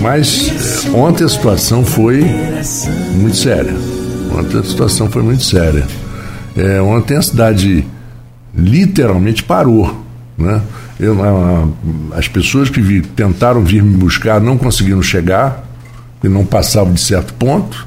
Mas 0.00 0.86
ontem 0.94 1.24
a 1.24 1.28
situação 1.28 1.84
foi 1.84 2.24
muito 3.16 3.36
séria. 3.36 3.74
Ontem 4.34 4.60
a 4.60 4.64
situação 4.64 5.10
foi 5.10 5.22
muito 5.22 5.42
séria. 5.42 5.86
É, 6.56 6.80
ontem 6.80 7.18
a 7.18 7.20
cidade 7.20 7.84
literalmente 8.56 9.42
parou. 9.42 9.94
Né? 10.38 10.58
Eu, 10.98 11.18
as 12.16 12.26
pessoas 12.28 12.70
que 12.70 12.80
vi, 12.80 13.02
tentaram 13.02 13.62
vir 13.62 13.82
me 13.82 13.94
buscar 13.94 14.40
não 14.40 14.56
conseguiram 14.56 15.02
chegar, 15.02 15.68
porque 16.14 16.30
não 16.30 16.46
passavam 16.46 16.94
de 16.94 17.00
certo 17.02 17.34
ponto. 17.34 17.86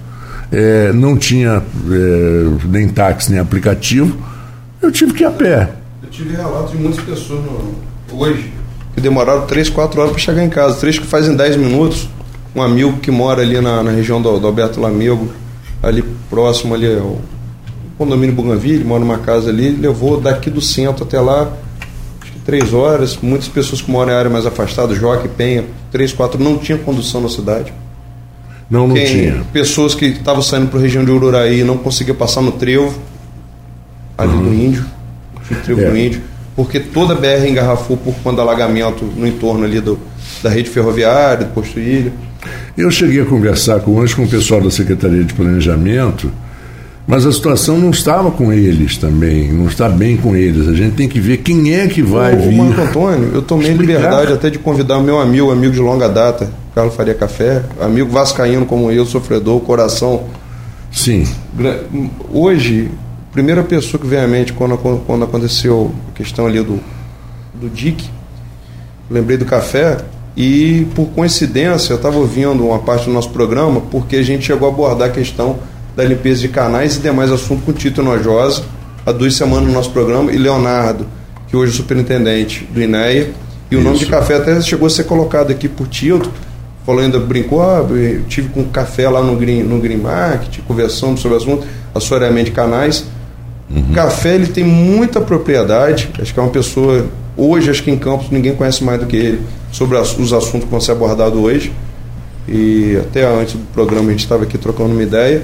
É, 0.52 0.92
não 0.94 1.16
tinha 1.16 1.62
é, 1.92 2.68
nem 2.68 2.88
táxi 2.90 3.32
nem 3.32 3.40
aplicativo. 3.40 4.18
Eu 4.82 4.92
tive 4.92 5.14
que 5.14 5.24
ir 5.24 5.28
a 5.28 5.32
pé. 5.32 5.70
Eu 6.02 6.10
tive 6.10 6.36
relatos 6.36 6.72
de 6.72 6.78
muitas 6.78 7.04
pessoas 7.04 7.42
no, 7.44 8.18
hoje 8.18 8.52
que 8.96 9.02
demoraram 9.02 9.46
3, 9.46 9.70
4 9.70 10.00
horas 10.00 10.12
para 10.12 10.22
chegar 10.22 10.44
em 10.44 10.50
casa. 10.50 10.80
Três 10.80 10.98
que 10.98 11.06
fazem 11.06 11.36
10 11.36 11.58
minutos. 11.58 12.10
Um 12.56 12.62
amigo 12.62 12.98
que 12.98 13.12
mora 13.12 13.42
ali 13.42 13.62
na, 13.62 13.84
na 13.84 13.92
região 13.92 14.22
do, 14.22 14.40
do, 14.40 14.48
Alberto 14.48 14.82
Lamego, 14.82 15.30
ali 15.84 16.04
próximo 16.30 16.74
ali 16.74 16.98
ao 16.98 17.22
condomínio 17.98 18.34
Bougainville, 18.34 18.84
mora 18.84 19.02
numa 19.02 19.20
casa 19.20 19.50
ali, 19.50 19.70
levou 19.70 20.20
daqui 20.20 20.50
do 20.50 20.62
centro 20.62 21.04
até 21.04 21.20
lá, 21.20 21.52
3 22.46 22.74
horas. 22.74 23.18
Muitas 23.22 23.48
pessoas 23.48 23.82
que 23.82 23.92
moram 23.92 24.12
em 24.12 24.16
área 24.16 24.32
mais 24.32 24.46
afastada, 24.46 24.96
Joque, 24.96 25.28
Penha, 25.28 25.66
3, 25.92 26.14
4, 26.14 26.44
não 26.44 26.58
tinha 26.58 26.78
condução 26.78 27.22
na 27.22 27.30
cidade. 27.30 27.72
Não, 28.70 28.88
não 28.88 28.96
Quem, 28.96 29.06
tinha. 29.06 29.42
Pessoas 29.52 29.96
que 29.96 30.06
estavam 30.06 30.42
saindo 30.42 30.68
para 30.68 30.80
a 30.80 30.82
região 30.82 31.04
de 31.04 31.10
Ururaí 31.12 31.64
não 31.64 31.78
conseguiam 31.78 32.16
passar 32.16 32.42
no 32.42 32.52
trevo, 32.52 32.94
ali 34.18 34.32
Uhum. 34.34 34.44
do 34.44 34.54
Índio, 34.54 34.86
no 35.50 35.58
trevo 35.62 35.82
É. 35.82 35.90
do 35.90 35.98
Índio, 35.98 36.22
porque 36.56 36.80
toda 36.80 37.14
a 37.14 37.16
BR 37.18 37.48
engarrafou 37.50 37.98
por 37.98 38.14
conta 38.16 38.38
do 38.38 38.42
alagamento 38.44 39.06
no 39.16 39.26
entorno 39.26 39.64
ali 39.66 39.80
do, 39.82 39.98
da 40.44 40.50
rede 40.50 40.70
ferroviária, 40.70 41.46
do 41.46 41.54
posto 41.54 41.80
Ilha. 41.80 42.12
Eu 42.78 42.92
cheguei 42.92 43.22
a 43.22 43.26
conversar 43.26 43.80
com 43.80 43.96
hoje 43.96 44.16
com 44.16 44.24
o 44.24 44.28
pessoal 44.28 44.62
da 44.62 44.70
Secretaria 44.70 45.24
de 45.24 45.34
Planejamento, 45.34 46.32
mas 47.08 47.26
a 47.26 47.32
situação 47.32 47.78
não 47.78 47.90
estava 47.90 48.30
com 48.30 48.54
eles 48.54 48.98
também, 48.98 49.52
não 49.52 49.66
está 49.66 49.90
bem 49.90 50.16
com 50.16 50.36
eles. 50.36 50.68
A 50.68 50.74
gente 50.74 50.94
tem 50.96 51.08
que 51.10 51.20
ver 51.20 51.38
quem 51.38 51.74
é 51.74 51.88
que 51.88 52.02
vai 52.04 52.36
Ô, 52.36 52.38
vir. 52.38 52.56
Marco 52.56 52.82
Antônio, 52.82 53.32
eu 53.34 53.42
tomei 53.42 53.72
explicar. 53.72 53.94
liberdade 53.94 54.32
até 54.34 54.50
de 54.50 54.60
convidar 54.60 55.00
o 55.00 55.04
meu 55.04 55.20
amigo, 55.20 55.52
amigo 55.52 55.74
de 55.74 55.80
longa 55.80 56.08
data, 56.08 56.50
Carlos 56.74 56.96
Faria 56.96 57.14
Café, 57.14 57.64
amigo 57.80 58.10
vascaíno 58.10 58.66
como 58.66 58.92
eu, 58.92 59.06
sofredor, 59.06 59.60
coração. 59.62 60.26
Sim. 60.92 61.28
Hoje, 62.32 62.90
a 63.30 63.34
primeira 63.34 63.64
pessoa 63.64 64.00
que 64.00 64.08
veio 64.08 64.24
à 64.24 64.28
mente 64.28 64.54
quando, 64.54 64.78
quando 65.06 65.24
aconteceu 65.24 65.92
a 66.10 66.18
questão 66.18 66.48
ali 66.48 66.62
do, 66.62 66.80
do 67.54 67.70
DIC, 67.70 68.10
lembrei 69.10 69.38
do 69.38 69.46
café 69.46 69.98
e 70.38 70.88
por 70.96 71.08
coincidência 71.08 71.94
eu 71.94 71.98
estava 71.98 72.18
ouvindo 72.18 72.66
uma 72.66 72.80
parte 72.80 73.06
do 73.06 73.12
nosso 73.12 73.30
programa 73.30 73.82
porque 73.82 74.16
a 74.16 74.24
gente 74.24 74.46
chegou 74.46 74.70
a 74.70 74.72
abordar 74.72 75.10
a 75.10 75.12
questão 75.12 75.58
da 75.96 76.04
limpeza 76.04 76.42
de 76.42 76.48
canais 76.48 76.96
e 76.96 77.00
demais 77.00 77.32
assuntos 77.32 77.66
com 77.66 77.74
Tito 77.74 78.02
Nojosa 78.02 78.64
há 79.06 79.12
duas 79.12 79.36
semanas 79.36 79.68
no 79.68 79.74
nosso 79.74 79.92
programa 79.92 80.32
e 80.32 80.38
Leonardo, 80.38 81.06
que 81.48 81.56
hoje 81.56 81.72
é 81.72 81.74
o 81.74 81.78
superintendente 81.78 82.64
do 82.66 82.82
INEA, 82.82 83.32
e 83.72 83.76
o 83.76 83.82
nome 83.82 83.98
de 83.98 84.06
café 84.06 84.36
até 84.36 84.60
chegou 84.62 84.88
a 84.88 84.90
ser 84.90 85.04
colocado 85.04 85.52
aqui 85.52 85.68
por 85.68 85.88
Tito, 85.88 86.32
ainda, 86.98 87.20
brincou, 87.20 87.62
ah, 87.62 87.86
eu 87.92 88.24
tive 88.24 88.50
com 88.50 88.64
café 88.66 89.08
lá 89.08 89.22
no 89.22 89.36
Green, 89.36 89.62
no 89.62 89.80
Green 89.80 89.98
Market, 89.98 90.60
conversamos 90.68 91.20
sobre 91.22 91.38
o 91.38 91.42
assunto, 91.42 91.68
assoreamento 91.94 92.46
de 92.46 92.52
canais. 92.52 93.06
Café 93.94 94.34
ele 94.34 94.48
tem 94.48 94.64
muita 94.64 95.22
propriedade, 95.22 96.10
acho 96.20 96.34
que 96.34 96.40
é 96.40 96.42
uma 96.44 96.50
pessoa, 96.52 97.06
hoje 97.38 97.70
acho 97.70 97.84
que 97.84 97.92
em 97.92 97.98
Campos 98.00 98.32
ninguém 98.32 98.56
conhece 98.56 98.84
mais 98.84 99.00
do 99.00 99.06
que 99.06 99.16
ele 99.16 99.42
sobre 99.72 99.96
as- 99.98 100.18
os 100.18 100.34
assuntos 100.34 100.64
que 100.66 100.72
vão 100.72 100.82
ser 100.82 100.94
abordados 100.94 101.38
hoje. 101.40 101.72
E 102.48 102.98
até 103.00 103.24
antes 103.28 103.54
do 103.54 103.66
programa 103.74 104.08
a 104.08 104.12
gente 104.12 104.22
estava 104.24 104.44
aqui 104.44 104.58
trocando 104.58 104.92
uma 104.94 105.04
ideia 105.04 105.44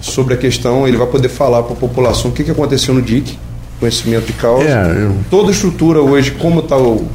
sobre 0.00 0.34
a 0.34 0.36
questão, 0.36 0.86
ele 0.86 0.96
vai 0.96 1.06
poder 1.08 1.28
falar 1.28 1.64
para 1.64 1.72
a 1.72 1.76
população 1.76 2.30
o 2.30 2.34
que, 2.34 2.44
que 2.44 2.50
aconteceu 2.52 2.94
no 2.94 3.02
DIC, 3.02 3.36
conhecimento 3.80 4.26
de 4.26 4.34
causa. 4.34 4.62
É, 4.68 5.02
eu- 5.06 5.16
Toda 5.28 5.48
a 5.48 5.50
estrutura 5.52 6.00
hoje, 6.00 6.30
como 6.30 6.60
está 6.60 6.76
o, 6.76 7.08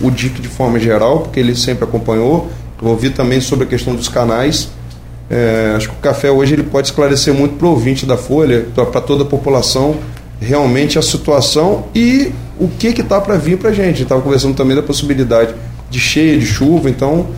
o 0.00 0.10
DIC 0.10 0.40
de 0.40 0.48
forma 0.48 0.78
geral, 0.78 1.20
porque 1.20 1.38
ele 1.38 1.54
sempre 1.54 1.84
acompanhou. 1.84 2.50
Eu 2.82 2.88
ouvi 2.88 3.10
também 3.10 3.40
sobre 3.40 3.64
a 3.64 3.68
questão 3.68 3.94
dos 3.94 4.08
canais. 4.08 4.68
É, 5.30 5.72
acho 5.76 5.88
que 5.88 5.94
o 5.94 5.98
café 5.98 6.30
hoje 6.30 6.54
ele 6.54 6.64
pode 6.64 6.88
esclarecer 6.88 7.32
muito 7.32 7.54
para 7.54 7.66
o 7.66 7.70
ouvinte 7.70 8.04
da 8.04 8.16
Folha, 8.16 8.66
para 8.74 9.00
toda 9.00 9.22
a 9.22 9.26
população, 9.26 9.96
realmente 10.40 10.98
a 10.98 11.02
situação 11.02 11.86
e 11.94 12.32
o 12.58 12.68
que 12.68 12.88
está 12.88 13.20
para 13.20 13.36
vir 13.36 13.56
para 13.56 13.70
a 13.70 13.72
gente. 13.72 14.02
Estava 14.02 14.20
conversando 14.20 14.54
também 14.54 14.76
da 14.76 14.82
possibilidade 14.82 15.54
de 15.88 16.00
cheia, 16.00 16.36
de 16.36 16.44
chuva, 16.44 16.90
então 16.90 17.28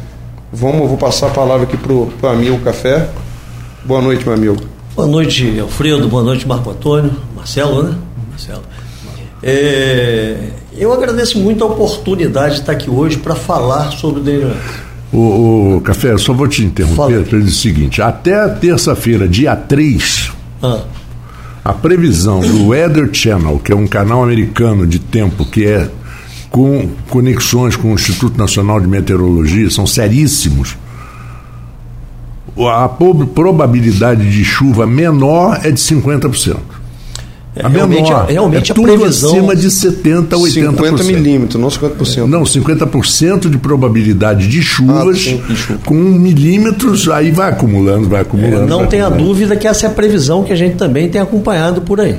vamos, 0.53 0.89
vou 0.89 0.97
passar 0.97 1.27
a 1.27 1.31
palavra 1.31 1.65
aqui 1.65 1.77
para 1.77 1.93
o 1.93 2.11
amigo 2.27 2.59
Café. 2.61 3.09
Boa 3.85 4.01
noite, 4.01 4.25
meu 4.25 4.35
amigo. 4.35 4.57
Boa 4.97 5.07
noite, 5.07 5.59
Alfredo. 5.61 6.09
Boa 6.09 6.23
noite, 6.23 6.49
Marco 6.49 6.71
Antônio. 6.71 7.13
Marcelo, 7.37 7.83
né? 7.83 7.99
Marcelo. 8.31 8.63
É, 9.43 10.39
eu 10.77 10.91
agradeço 10.93 11.39
muito 11.39 11.63
a 11.63 11.67
oportunidade 11.67 12.55
de 12.55 12.61
estar 12.61 12.73
aqui 12.73 12.89
hoje 12.89 13.19
para 13.19 13.35
falar 13.35 13.91
sobre 13.91 14.21
o. 14.21 14.57
O, 15.15 15.77
o 15.77 15.81
Café, 15.81 16.11
eu 16.11 16.19
só 16.19 16.33
vou 16.33 16.49
te 16.49 16.65
interromper 16.65 17.25
para 17.25 17.39
dizer 17.39 17.51
o 17.51 17.55
seguinte: 17.55 18.03
até 18.03 18.49
terça-feira, 18.49 19.29
dia 19.29 19.55
3, 19.55 20.33
Ah, 20.62 20.83
a 21.65 21.73
previsão 21.73 22.41
do 22.41 22.67
Weather 22.69 23.09
Channel, 23.12 23.59
que 23.59 23.73
é 23.73 23.77
um 23.77 23.87
canal 23.87 24.23
americano 24.23 24.87
de 24.87 24.99
tempo 24.99 25.47
que 25.47 25.65
é 25.65 25.89
com 26.51 26.91
conexões 27.09 27.75
com 27.75 27.93
o 27.93 27.95
Instituto 27.95 28.37
Nacional 28.37 28.81
de 28.81 28.87
Meteorologia, 28.87 29.71
são 29.71 29.87
seríssimos. 29.87 30.77
A 32.57 32.89
probabilidade 32.89 34.31
de 34.31 34.45
chuva 34.45 34.87
menor 34.87 35.59
é 35.65 35.71
de 35.71 35.81
50%. 35.81 36.57
A 37.63 37.69
realmente, 37.69 38.03
menor. 38.03 38.27
realmente 38.27 38.71
é 38.71 38.73
a 38.73 38.75
tudo 38.75 38.85
previsão. 38.97 39.31
acima 39.31 39.55
de 39.55 39.69
70%, 39.69 40.29
80%. 40.29 40.51
50 40.51 41.05
milímetros, 41.05 41.61
não 41.61 41.69
50%. 41.69 42.27
Não, 42.27 42.43
50% 42.43 43.49
de 43.49 43.59
probabilidade 43.59 44.49
de 44.49 44.61
chuvas, 44.61 45.19
Ah, 45.41 45.47
de 45.47 45.57
chuva. 45.57 45.79
com 45.85 45.95
milímetros, 45.95 47.09
aí 47.09 47.31
vai 47.31 47.51
acumulando, 47.51 48.09
vai 48.09 48.23
acumulando. 48.23 48.67
Não 48.67 48.79
vai 48.81 48.89
tenha 48.89 49.07
acumulando. 49.07 49.29
dúvida 49.33 49.57
que 49.57 49.69
essa 49.69 49.87
é 49.87 49.89
a 49.89 49.93
previsão 49.93 50.43
que 50.43 50.53
a 50.53 50.57
gente 50.57 50.75
também 50.77 51.09
tem 51.09 51.21
acompanhado 51.21 51.83
por 51.83 52.01
aí. 52.01 52.19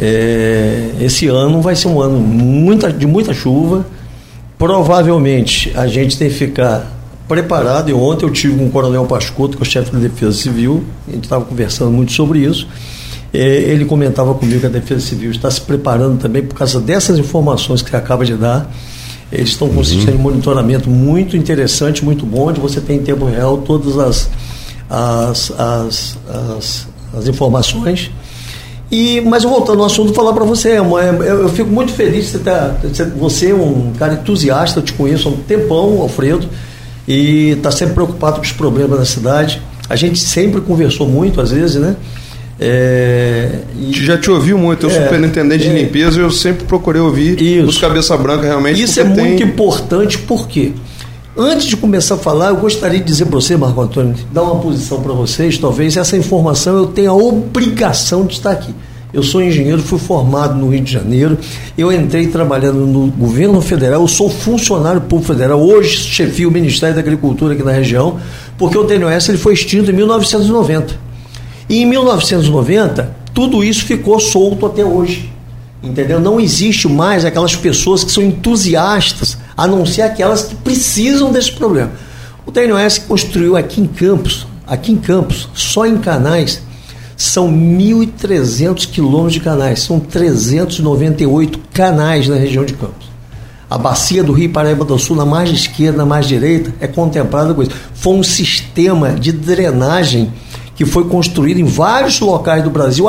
É, 0.00 0.92
esse 1.00 1.26
ano 1.26 1.60
vai 1.60 1.74
ser 1.76 1.88
um 1.88 2.00
ano 2.00 2.18
muita, 2.18 2.90
de 2.92 3.06
muita 3.06 3.34
chuva. 3.34 3.84
Provavelmente 4.56 5.72
a 5.76 5.86
gente 5.86 6.16
tem 6.18 6.28
que 6.28 6.34
ficar 6.34 6.90
preparado. 7.28 7.90
E 7.90 7.92
ontem 7.92 8.24
eu 8.26 8.30
tive 8.30 8.56
com 8.56 8.66
o 8.66 8.70
Coronel 8.70 9.04
Pascotto, 9.06 9.56
que 9.56 9.62
é 9.62 9.66
o 9.66 9.70
chefe 9.70 9.90
da 9.92 9.98
Defesa 9.98 10.32
Civil, 10.36 10.82
a 11.06 11.12
gente 11.12 11.24
estava 11.24 11.44
conversando 11.44 11.90
muito 11.90 12.12
sobre 12.12 12.40
isso. 12.40 12.66
É, 13.32 13.38
ele 13.38 13.84
comentava 13.84 14.34
comigo 14.34 14.60
que 14.60 14.66
a 14.66 14.70
Defesa 14.70 15.00
Civil 15.00 15.30
está 15.30 15.50
se 15.50 15.60
preparando 15.60 16.18
também 16.18 16.42
por 16.42 16.54
causa 16.54 16.80
dessas 16.80 17.18
informações 17.18 17.82
que 17.82 17.94
acaba 17.94 18.24
de 18.24 18.34
dar. 18.34 18.70
Eles 19.30 19.50
estão 19.50 19.68
com 19.68 19.80
um 19.80 19.84
sistema 19.84 20.16
de 20.16 20.22
monitoramento 20.22 20.88
muito 20.88 21.36
interessante, 21.36 22.02
muito 22.02 22.24
bom, 22.24 22.48
onde 22.48 22.60
você 22.60 22.80
tem 22.80 22.96
em 22.96 23.02
tempo 23.02 23.26
real 23.26 23.58
todas 23.58 23.98
as, 23.98 24.30
as, 24.88 25.50
as, 25.50 26.18
as, 26.28 26.88
as 27.14 27.28
informações. 27.28 28.10
E, 28.90 29.20
mas 29.20 29.42
voltando 29.42 29.80
ao 29.80 29.86
assunto, 29.86 30.14
falar 30.14 30.32
para 30.32 30.44
você, 30.44 30.70
é 30.70 30.78
eu, 30.78 31.22
eu, 31.42 31.48
fico 31.50 31.68
muito 31.68 31.92
feliz 31.92 32.24
de 32.24 32.30
você, 32.30 32.38
tá, 32.38 32.74
você 33.18 33.50
é 33.50 33.54
um 33.54 33.92
cara 33.98 34.14
entusiasta, 34.14 34.78
eu 34.78 34.82
te 34.82 34.94
conheço 34.94 35.28
há 35.28 35.32
um 35.32 35.36
tempão, 35.36 36.00
Alfredo, 36.00 36.48
e 37.06 37.50
está 37.50 37.70
sempre 37.70 37.92
preocupado 37.92 38.36
com 38.36 38.42
os 38.42 38.52
problemas 38.52 38.98
da 38.98 39.04
cidade. 39.04 39.60
A 39.90 39.96
gente 39.96 40.18
sempre 40.18 40.62
conversou 40.62 41.06
muito, 41.06 41.38
às 41.38 41.50
vezes, 41.50 41.76
né? 41.76 41.96
É, 42.60 43.60
e, 43.78 43.92
Já 44.04 44.18
te 44.18 44.30
ouvi 44.30 44.52
muito, 44.52 44.86
eu 44.86 44.90
é, 44.90 45.04
superintendente 45.04 45.66
é, 45.66 45.70
de 45.70 45.78
limpeza, 45.82 46.20
eu 46.20 46.30
sempre 46.30 46.64
procurei 46.64 47.00
ouvir 47.00 47.40
isso. 47.40 47.68
os 47.68 47.78
cabeça 47.78 48.16
branca 48.16 48.46
realmente. 48.46 48.82
Isso 48.82 49.00
é 49.00 49.04
tem... 49.04 49.14
muito 49.14 49.42
importante, 49.42 50.18
porque 50.18 50.72
antes 51.36 51.66
de 51.66 51.76
começar 51.76 52.16
a 52.16 52.18
falar, 52.18 52.48
eu 52.48 52.56
gostaria 52.56 52.98
de 52.98 53.04
dizer 53.04 53.26
para 53.26 53.36
você, 53.36 53.56
Marco 53.56 53.80
Antônio, 53.80 54.14
dar 54.32 54.42
uma 54.42 54.56
posição 54.56 55.00
para 55.00 55.12
vocês, 55.12 55.56
talvez 55.56 55.96
essa 55.96 56.16
informação 56.16 56.76
eu 56.76 56.86
tenha 56.86 57.10
a 57.10 57.14
obrigação 57.14 58.26
de 58.26 58.34
estar 58.34 58.50
aqui. 58.50 58.74
Eu 59.10 59.22
sou 59.22 59.42
engenheiro, 59.42 59.80
fui 59.80 59.98
formado 59.98 60.54
no 60.58 60.68
Rio 60.68 60.82
de 60.82 60.92
Janeiro. 60.92 61.38
Eu 61.78 61.90
entrei 61.90 62.26
trabalhando 62.26 62.80
no 62.80 63.06
governo 63.06 63.58
federal. 63.62 64.02
Eu 64.02 64.08
sou 64.08 64.28
funcionário 64.28 65.00
público 65.00 65.32
federal. 65.32 65.58
Hoje 65.58 65.96
chefio 65.96 66.50
o 66.50 66.52
Ministério 66.52 66.94
da 66.94 67.00
Agricultura 67.00 67.54
aqui 67.54 67.62
na 67.62 67.72
região, 67.72 68.20
porque 68.58 68.76
o 68.76 68.84
TNOS 68.84 69.30
ele 69.30 69.38
foi 69.38 69.54
extinto 69.54 69.90
em 69.90 69.94
1990. 69.94 71.07
E 71.68 71.82
em 71.82 71.86
1990, 71.86 73.16
tudo 73.34 73.62
isso 73.62 73.84
ficou 73.84 74.18
solto 74.18 74.66
até 74.66 74.84
hoje. 74.84 75.30
Entendeu? 75.82 76.18
Não 76.18 76.40
existe 76.40 76.88
mais 76.88 77.24
aquelas 77.24 77.54
pessoas 77.54 78.02
que 78.02 78.10
são 78.10 78.22
entusiastas, 78.22 79.38
a 79.56 79.66
não 79.66 79.86
ser 79.86 80.02
aquelas 80.02 80.44
que 80.44 80.54
precisam 80.56 81.30
desse 81.30 81.52
problema. 81.52 81.92
O 82.44 82.50
TNOS 82.50 82.98
construiu 82.98 83.56
aqui 83.56 83.80
em 83.80 83.86
Campos, 83.86 84.46
aqui 84.66 84.90
em 84.90 84.96
Campos, 84.96 85.48
só 85.54 85.86
em 85.86 85.98
canais, 85.98 86.62
são 87.16 87.52
1.300 87.52 88.88
quilômetros 88.90 89.34
de 89.34 89.40
canais, 89.40 89.82
são 89.82 90.00
398 90.00 91.58
canais 91.72 92.28
na 92.28 92.36
região 92.36 92.64
de 92.64 92.72
Campos. 92.72 93.08
A 93.68 93.76
bacia 93.76 94.24
do 94.24 94.32
Rio 94.32 94.50
Paraíba 94.50 94.84
do 94.84 94.98
Sul, 94.98 95.14
na 95.14 95.26
margem 95.26 95.54
esquerda, 95.54 95.98
na 95.98 96.06
margem 96.06 96.38
direita, 96.38 96.72
é 96.80 96.86
contemplada 96.86 97.52
com 97.52 97.62
isso. 97.62 97.72
Foi 97.92 98.14
um 98.14 98.22
sistema 98.22 99.10
de 99.10 99.30
drenagem 99.30 100.32
que 100.78 100.86
foi 100.86 101.04
construído 101.08 101.58
em 101.58 101.64
vários 101.64 102.20
locais 102.20 102.62
do 102.62 102.70
Brasil. 102.70 103.06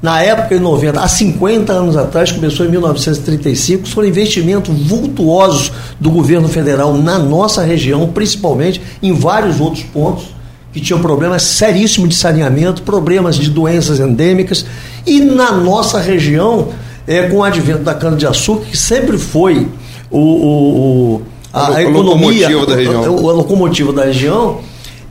Na 0.00 0.22
época, 0.22 0.54
em 0.54 0.60
90, 0.60 1.00
há 1.00 1.08
50 1.08 1.72
anos 1.72 1.96
atrás, 1.96 2.30
começou 2.30 2.64
em 2.64 2.68
1935, 2.70 3.88
foram 3.88 4.08
investimentos 4.08 4.72
vultuosos 4.86 5.72
do 5.98 6.08
governo 6.08 6.48
federal 6.48 6.96
na 6.96 7.18
nossa 7.18 7.64
região, 7.64 8.06
principalmente 8.06 8.80
em 9.02 9.12
vários 9.12 9.60
outros 9.60 9.82
pontos, 9.82 10.26
que 10.72 10.80
tinham 10.80 11.00
problemas 11.00 11.42
seríssimos 11.42 12.10
de 12.10 12.14
saneamento, 12.14 12.82
problemas 12.82 13.34
de 13.34 13.50
doenças 13.50 13.98
endêmicas. 13.98 14.64
E 15.04 15.20
na 15.20 15.50
nossa 15.50 15.98
região, 15.98 16.68
é, 17.08 17.24
com 17.24 17.38
o 17.38 17.42
advento 17.42 17.82
da 17.82 17.92
cana-de-açúcar, 17.92 18.66
que 18.66 18.76
sempre 18.76 19.18
foi 19.18 19.66
o, 20.08 20.18
o, 20.18 21.16
o 21.16 21.22
a, 21.52 21.74
a, 21.74 21.82
economia, 21.82 22.48
locomotiva 22.48 22.66
da 22.66 22.76
região. 22.76 23.02
A, 23.02 23.06
a 23.06 23.32
locomotiva 23.32 23.92
da 23.92 24.04
região, 24.04 24.60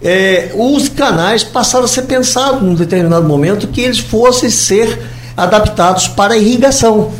é, 0.02 0.52
os 0.56 0.88
canais 0.88 1.44
passaram 1.44 1.86
a 1.86 1.88
ser 1.88 2.04
pensados 2.04 2.62
num 2.62 2.74
determinado 2.74 3.28
momento 3.28 3.68
que 3.68 3.82
eles 3.82 4.00
fossem 4.00 4.50
ser 4.50 5.00
adaptados 5.36 6.08
para 6.08 6.38
irrigação, 6.38 7.12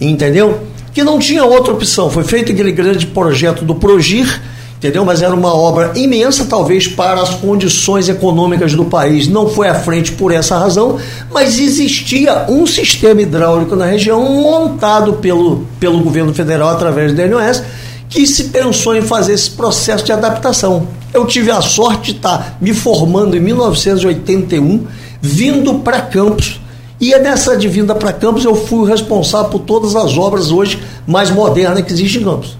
entendeu? 0.00 0.60
Que 0.92 1.02
não 1.02 1.18
tinha 1.18 1.44
outra 1.44 1.72
opção. 1.72 2.10
Foi 2.10 2.24
feito 2.24 2.52
aquele 2.52 2.72
grande 2.72 3.06
projeto 3.06 3.64
do 3.64 3.74
Progir, 3.74 4.40
entendeu? 4.76 5.04
Mas 5.04 5.22
era 5.22 5.34
uma 5.34 5.54
obra 5.54 5.92
imensa, 5.94 6.44
talvez 6.44 6.88
para 6.88 7.22
as 7.22 7.30
condições 7.34 8.08
econômicas 8.08 8.74
do 8.74 8.84
país 8.84 9.28
não 9.28 9.48
foi 9.48 9.68
à 9.68 9.74
frente 9.74 10.12
por 10.12 10.32
essa 10.32 10.58
razão, 10.58 10.98
mas 11.30 11.58
existia 11.58 12.46
um 12.48 12.66
sistema 12.66 13.22
hidráulico 13.22 13.76
na 13.76 13.86
região 13.86 14.22
montado 14.22 15.14
pelo, 15.14 15.66
pelo 15.78 16.00
governo 16.00 16.34
federal 16.34 16.70
através 16.70 17.12
do 17.12 17.16
DNOS 17.16 17.62
que 18.08 18.26
se 18.26 18.44
pensou 18.44 18.94
em 18.94 19.02
fazer 19.02 19.32
esse 19.32 19.50
processo 19.50 20.04
de 20.04 20.12
adaptação. 20.12 20.86
Eu 21.12 21.26
tive 21.26 21.50
a 21.50 21.60
sorte 21.60 22.12
de 22.12 22.18
estar 22.18 22.56
me 22.60 22.72
formando 22.72 23.36
em 23.36 23.40
1981, 23.40 24.86
vindo 25.20 25.74
para 25.74 26.00
Campos. 26.00 26.60
E 26.98 27.12
é 27.12 27.18
nessa 27.18 27.56
de 27.56 27.68
vinda 27.68 27.94
para 27.94 28.12
Campos 28.12 28.44
eu 28.44 28.54
fui 28.54 28.78
o 28.78 28.84
responsável 28.84 29.50
por 29.50 29.60
todas 29.60 29.94
as 29.94 30.16
obras 30.16 30.50
hoje 30.50 30.80
mais 31.06 31.30
modernas 31.30 31.82
que 31.82 31.92
existem 31.92 32.22
em 32.22 32.24
Campos. 32.24 32.56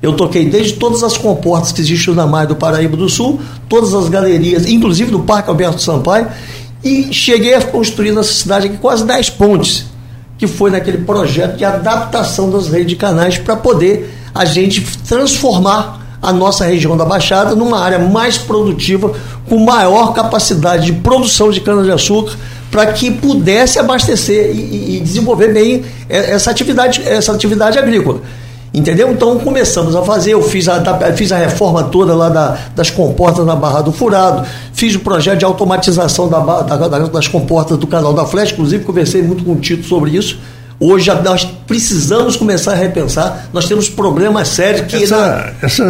Eu 0.00 0.14
toquei 0.14 0.48
desde 0.48 0.74
todas 0.74 1.02
as 1.02 1.18
comportas 1.18 1.72
que 1.72 1.80
existem 1.82 2.14
na 2.14 2.26
Mar 2.26 2.46
do 2.46 2.56
Paraíba 2.56 2.96
do 2.96 3.08
Sul, 3.08 3.38
todas 3.68 3.92
as 3.92 4.08
galerias, 4.08 4.66
inclusive 4.66 5.10
do 5.10 5.20
Parque 5.20 5.50
Alberto 5.50 5.82
Sampaio, 5.82 6.28
e 6.82 7.12
cheguei 7.12 7.52
a 7.52 7.60
construir 7.60 8.12
nessa 8.12 8.32
cidade 8.32 8.68
aqui 8.68 8.78
quase 8.78 9.04
10 9.04 9.30
pontes, 9.30 9.84
que 10.38 10.46
foi 10.46 10.70
naquele 10.70 10.98
projeto 10.98 11.58
de 11.58 11.66
adaptação 11.66 12.50
das 12.50 12.68
redes 12.68 12.86
de 12.86 12.96
canais 12.96 13.36
para 13.36 13.56
poder 13.56 14.10
a 14.34 14.46
gente 14.46 14.80
transformar 15.06 15.99
a 16.22 16.32
nossa 16.32 16.64
região 16.64 16.96
da 16.96 17.04
Baixada 17.04 17.54
numa 17.54 17.80
área 17.80 17.98
mais 17.98 18.36
produtiva, 18.36 19.12
com 19.48 19.58
maior 19.58 20.12
capacidade 20.12 20.86
de 20.86 20.92
produção 20.92 21.50
de 21.50 21.60
cana-de-açúcar, 21.60 22.36
para 22.70 22.86
que 22.92 23.10
pudesse 23.10 23.78
abastecer 23.78 24.54
e, 24.54 24.96
e, 24.96 25.00
desenvolver 25.00 25.52
bem 25.52 25.84
essa 26.08 26.50
atividade, 26.50 27.02
essa 27.06 27.32
atividade 27.32 27.78
agrícola. 27.78 28.20
Entendeu? 28.72 29.10
Então 29.10 29.36
começamos 29.40 29.96
a 29.96 30.02
fazer, 30.02 30.34
eu 30.34 30.42
fiz 30.42 30.68
a, 30.68 30.80
fiz 31.16 31.32
a 31.32 31.38
reforma 31.38 31.82
toda 31.84 32.14
lá 32.14 32.28
da, 32.28 32.56
das 32.76 32.88
comportas 32.88 33.44
na 33.44 33.56
Barra 33.56 33.80
do 33.80 33.90
Furado, 33.90 34.46
fiz 34.72 34.94
o 34.94 35.00
projeto 35.00 35.38
de 35.38 35.44
automatização 35.44 36.28
da, 36.28 36.38
da, 36.38 36.86
das 36.86 37.26
comportas 37.26 37.76
do 37.76 37.88
canal 37.88 38.12
da 38.12 38.24
Flecha, 38.24 38.52
inclusive 38.52 38.84
conversei 38.84 39.22
muito 39.22 39.42
com 39.42 39.52
o 39.52 39.56
Tito 39.56 39.84
sobre 39.84 40.12
isso 40.12 40.38
Hoje 40.82 41.12
nós 41.22 41.46
precisamos 41.66 42.36
começar 42.36 42.72
a 42.72 42.74
repensar. 42.74 43.50
Nós 43.52 43.66
temos 43.66 43.90
problemas 43.90 44.48
sérios 44.48 44.86
que. 44.86 45.04
Essa, 45.04 45.16
na... 45.16 45.66
essa, 45.66 45.84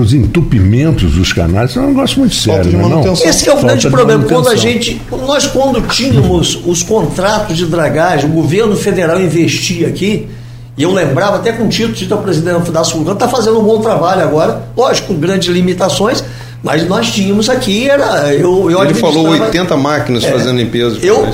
os 0.00 0.14
entupimentos 0.14 1.10
dos 1.10 1.32
canais 1.32 1.76
é 1.76 1.80
um 1.80 1.88
negócio 1.88 2.20
muito 2.20 2.36
sério, 2.36 2.70
não, 2.70 2.86
é 2.86 3.04
não? 3.04 3.12
Esse 3.14 3.48
é 3.48 3.52
o 3.52 3.56
Falta 3.56 3.66
grande 3.66 3.90
problema. 3.90 4.24
Quando 4.24 4.48
a 4.48 4.54
gente. 4.54 5.02
Nós, 5.10 5.48
quando 5.48 5.82
tínhamos 5.88 6.60
os 6.64 6.84
contratos 6.84 7.56
de 7.56 7.66
dragagem, 7.66 8.30
o 8.30 8.32
governo 8.32 8.76
federal 8.76 9.20
investia 9.20 9.88
aqui. 9.88 10.28
E 10.76 10.84
eu 10.84 10.92
lembrava 10.92 11.38
até 11.38 11.50
com 11.50 11.64
o 11.64 11.68
Tito, 11.68 11.92
Tito 11.92 12.14
é 12.14 12.16
o 12.16 12.20
presidente 12.22 12.70
da 12.70 12.84
Sulcana, 12.84 13.14
está 13.14 13.26
fazendo 13.26 13.58
um 13.58 13.64
bom 13.64 13.80
trabalho 13.80 14.22
agora, 14.22 14.62
lógico, 14.76 15.08
com 15.08 15.14
grandes 15.18 15.48
limitações, 15.48 16.22
mas 16.62 16.86
nós 16.86 17.10
tínhamos 17.10 17.50
aqui, 17.50 17.90
era. 17.90 18.32
Eu, 18.32 18.70
eu 18.70 18.84
Ele 18.84 18.94
falou 18.94 19.26
80 19.26 19.76
máquinas 19.76 20.22
é, 20.22 20.30
fazendo 20.30 20.58
limpeza. 20.58 20.96
Eu, 21.02 21.28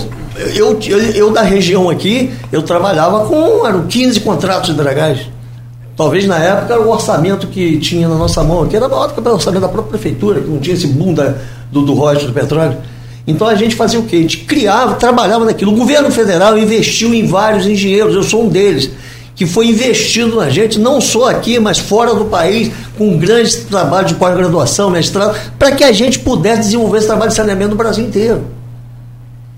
eu, 0.54 0.78
eu, 0.86 0.98
eu, 0.98 1.30
da 1.32 1.42
região 1.42 1.88
aqui, 1.88 2.32
eu 2.50 2.62
trabalhava 2.62 3.26
com 3.26 3.66
eram 3.66 3.86
15 3.86 4.20
contratos 4.20 4.70
de 4.70 4.76
dragagem. 4.76 5.32
Talvez 5.96 6.26
na 6.26 6.38
época 6.38 6.80
o 6.80 6.90
orçamento 6.90 7.46
que 7.46 7.78
tinha 7.78 8.08
na 8.08 8.16
nossa 8.16 8.42
mão 8.42 8.64
aqui 8.64 8.74
era 8.74 8.88
maior 8.88 9.06
do 9.06 9.14
que 9.14 9.28
o 9.28 9.32
orçamento 9.32 9.60
da 9.60 9.68
própria 9.68 9.90
prefeitura, 9.90 10.40
que 10.40 10.48
não 10.48 10.58
tinha 10.58 10.74
esse 10.74 10.88
boom 10.88 11.14
da, 11.14 11.34
do, 11.70 11.82
do 11.82 11.94
royalties 11.94 12.26
do 12.26 12.32
petróleo. 12.32 12.76
Então 13.26 13.46
a 13.46 13.54
gente 13.54 13.76
fazia 13.76 13.98
o 13.98 14.02
quê? 14.02 14.16
A 14.16 14.20
gente 14.20 14.38
criava, 14.38 14.94
trabalhava 14.96 15.44
naquilo. 15.44 15.72
O 15.72 15.76
governo 15.76 16.10
federal 16.10 16.58
investiu 16.58 17.14
em 17.14 17.26
vários 17.26 17.66
engenheiros, 17.66 18.14
eu 18.14 18.24
sou 18.24 18.44
um 18.44 18.48
deles, 18.48 18.90
que 19.36 19.46
foi 19.46 19.68
investindo 19.68 20.36
na 20.36 20.50
gente, 20.50 20.78
não 20.80 21.00
só 21.00 21.30
aqui, 21.30 21.60
mas 21.60 21.78
fora 21.78 22.12
do 22.12 22.24
país, 22.24 22.72
com 22.98 23.16
grandes 23.16 23.56
trabalhos 23.56 24.10
de 24.10 24.16
pós-graduação, 24.16 24.90
mestrado, 24.90 25.38
para 25.58 25.72
que 25.72 25.84
a 25.84 25.92
gente 25.92 26.18
pudesse 26.18 26.62
desenvolver 26.62 26.98
esse 26.98 27.06
trabalho 27.06 27.30
de 27.30 27.36
saneamento 27.36 27.70
no 27.70 27.76
Brasil 27.76 28.04
inteiro. 28.04 28.44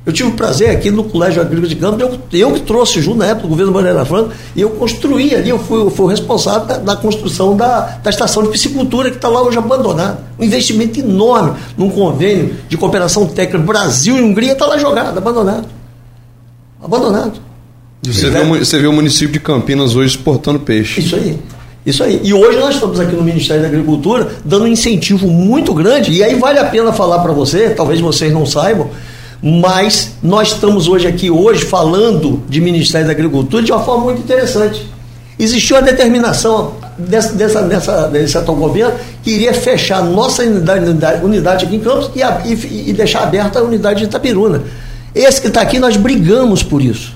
Eu 0.07 0.13
tive 0.13 0.29
o 0.29 0.33
prazer 0.35 0.71
aqui 0.71 0.89
no 0.89 1.03
Colégio 1.03 1.43
Agrícola 1.43 1.67
de 1.67 1.75
Campos, 1.75 2.01
eu, 2.01 2.21
eu 2.33 2.53
que 2.53 2.61
trouxe 2.61 3.03
junto 3.03 3.19
na 3.19 3.27
época 3.27 3.43
do 3.43 3.49
governo 3.49 3.73
Moreira 3.73 4.05
Franco, 4.05 4.31
e 4.55 4.61
eu 4.61 4.71
construí 4.71 5.35
ali, 5.35 5.51
eu 5.51 5.59
fui, 5.59 5.81
eu 5.81 5.91
fui 5.91 6.07
o 6.07 6.09
responsável 6.09 6.65
da, 6.65 6.79
da 6.79 6.97
construção 6.97 7.57
da, 7.57 7.99
da 8.05 8.09
estação 8.09 8.45
de 8.45 8.51
piscicultura 8.51 9.11
que 9.11 9.17
está 9.17 9.29
lá 9.29 9.43
hoje 9.43 9.59
abandonada. 9.59 10.21
Um 10.39 10.45
investimento 10.45 11.01
enorme 11.01 11.59
num 11.77 11.91
convênio 11.91 12.55
de 12.69 12.77
cooperação 12.77 13.27
técnica 13.27 13.59
Brasil 13.59 14.17
e 14.17 14.21
Hungria 14.21 14.53
está 14.53 14.65
lá 14.65 14.79
jogado, 14.79 15.19
abandonado. 15.19 15.67
Abandonado. 16.81 17.41
Você, 18.05 18.31
vê, 18.31 18.45
você 18.45 18.79
vê 18.79 18.87
o 18.87 18.93
município 18.93 19.33
de 19.33 19.41
Campinas 19.41 19.97
hoje 19.97 20.11
exportando 20.11 20.61
peixe. 20.61 21.01
Isso 21.01 21.17
aí. 21.17 21.37
Isso 21.85 22.05
aí. 22.05 22.21
E 22.23 22.33
hoje 22.33 22.59
nós 22.61 22.75
estamos 22.77 23.01
aqui 23.01 23.17
no 23.17 23.23
Ministério 23.23 23.63
da 23.63 23.69
Agricultura 23.69 24.29
dando 24.45 24.67
um 24.67 24.69
incentivo 24.69 25.27
muito 25.27 25.75
grande, 25.75 26.13
e 26.13 26.23
aí 26.23 26.37
vale 26.37 26.61
a 26.61 26.65
pena 26.65 26.93
falar 26.93 27.19
para 27.19 27.33
você, 27.33 27.71
talvez 27.71 28.01
vocês 28.01 28.33
não 28.33 28.47
saibam, 28.47 28.89
mas 29.49 30.15
nós 30.21 30.49
estamos 30.49 30.89
hoje 30.89 31.07
aqui 31.07 31.31
hoje 31.31 31.65
falando 31.65 32.43
de 32.49 32.61
Ministério 32.61 33.07
da 33.07 33.13
Agricultura 33.13 33.63
de 33.63 33.71
uma 33.71 33.81
forma 33.81 34.03
muito 34.03 34.19
interessante. 34.19 34.85
Existiu 35.39 35.77
a 35.77 35.81
determinação 35.81 36.73
dessa, 36.99 37.33
dessa, 37.33 37.63
dessa, 37.63 38.09
desse 38.09 38.37
atual 38.37 38.57
governo 38.57 38.95
que 39.23 39.31
iria 39.31 39.55
fechar 39.55 40.03
nossa 40.03 40.43
unidade, 40.43 41.25
unidade, 41.25 41.65
aqui 41.65 41.77
em 41.77 41.79
Campos 41.79 42.11
e, 42.17 42.23
e, 42.49 42.91
e 42.91 42.93
deixar 42.93 43.23
aberta 43.23 43.61
a 43.61 43.63
unidade 43.63 44.01
de 44.01 44.07
Itapiruna. 44.07 44.65
Esse 45.15 45.41
que 45.41 45.47
está 45.47 45.61
aqui, 45.61 45.79
nós 45.79 45.97
brigamos 45.97 46.65
por 46.65 46.83
isso. 46.83 47.15